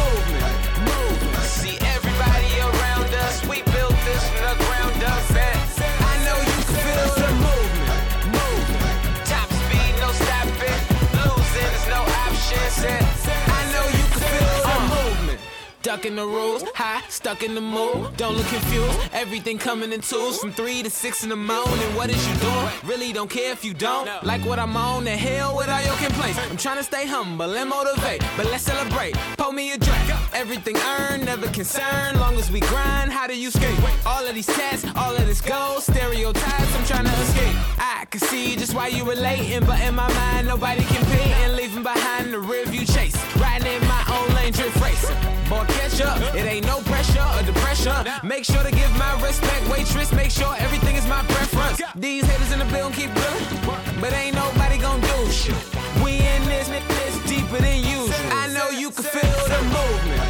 movement. 15.89 16.05
in 16.05 16.15
the 16.15 16.25
rules, 16.25 16.63
high, 16.75 17.01
stuck 17.09 17.43
in 17.43 17.55
the 17.55 17.61
mood. 17.61 18.15
Don't 18.17 18.35
look 18.35 18.45
confused. 18.47 18.99
Everything 19.11 19.57
coming 19.57 19.91
in 19.91 20.01
twos 20.01 20.39
from 20.39 20.51
three 20.51 20.83
to 20.83 20.89
six 20.89 21.23
in 21.23 21.29
the 21.29 21.35
morning. 21.35 21.95
What 21.95 22.09
is 22.09 22.21
you 22.27 22.35
doing? 22.35 22.67
Really 22.85 23.11
don't 23.11 23.29
care 23.29 23.51
if 23.51 23.65
you 23.65 23.73
don't. 23.73 24.07
Like 24.23 24.45
what 24.45 24.59
I'm 24.59 24.75
on, 24.77 25.03
the 25.03 25.11
hell 25.11 25.57
with 25.57 25.69
all 25.69 25.81
your 25.81 25.95
complaints. 25.95 26.39
I'm 26.49 26.57
trying 26.57 26.77
to 26.77 26.83
stay 26.83 27.05
humble 27.07 27.55
and 27.55 27.69
motivate, 27.69 28.21
but 28.37 28.45
let's 28.45 28.63
celebrate. 28.63 29.15
Pour 29.37 29.51
me 29.51 29.71
a 29.71 29.77
drink. 29.77 30.09
Everything 30.33 30.77
earned, 30.77 31.25
never 31.25 31.47
concerned. 31.49 32.19
Long 32.19 32.35
as 32.35 32.51
we 32.51 32.59
grind, 32.61 33.11
how 33.11 33.27
do 33.27 33.35
you 33.35 33.49
skate? 33.51 33.79
All 34.05 34.25
of 34.25 34.33
these 34.35 34.47
tests, 34.47 34.85
all 34.95 35.15
of 35.15 35.25
this 35.25 35.41
gold, 35.41 35.83
stereotypes. 35.83 36.75
I'm 36.75 36.85
trying 36.85 37.05
to 37.05 37.15
escape. 37.21 37.55
I 37.79 38.05
can 38.09 38.21
see 38.21 38.55
just 38.55 38.73
why 38.73 38.87
you 38.87 39.03
relating, 39.03 39.65
but 39.65 39.79
in 39.81 39.95
my 39.95 40.11
mind, 40.13 40.47
nobody 40.47 40.83
competing. 40.83 41.55
Leaving 41.55 41.83
behind 41.83 42.33
the 42.33 42.37
rearview 42.37 42.85
chase. 42.95 43.15
Riding 43.35 43.81
in 43.81 43.88
drift 44.51 44.79
racing. 44.81 45.15
Boy, 45.49 45.65
catch 45.67 46.01
up. 46.01 46.17
It 46.35 46.45
ain't 46.45 46.65
no 46.65 46.79
pressure 46.81 47.25
or 47.35 47.43
depression. 47.43 47.93
Make 48.23 48.45
sure 48.45 48.63
to 48.63 48.71
give 48.71 48.91
my 48.97 49.13
respect, 49.21 49.67
waitress. 49.69 50.11
Make 50.11 50.31
sure 50.31 50.55
everything 50.59 50.95
is 50.95 51.05
my 51.07 51.23
preference. 51.23 51.81
These 51.95 52.25
haters 52.25 52.51
in 52.51 52.59
the 52.59 52.65
building 52.65 52.93
keep 52.93 53.13
drilling, 53.13 53.45
but 54.01 54.13
ain't 54.13 54.35
nobody 54.35 54.77
gon' 54.77 55.01
do 55.01 55.31
shit. 55.31 55.55
We 56.03 56.17
in 56.17 56.41
this, 56.45 56.67
this 56.69 57.15
deeper 57.27 57.57
than 57.57 57.79
usual. 57.79 58.13
I 58.31 58.47
know 58.53 58.69
you 58.69 58.91
can 58.91 59.03
feel 59.03 59.43
the 59.53 59.61
movement, 59.75 60.21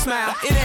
smile. 0.00 0.34
It 0.42 0.59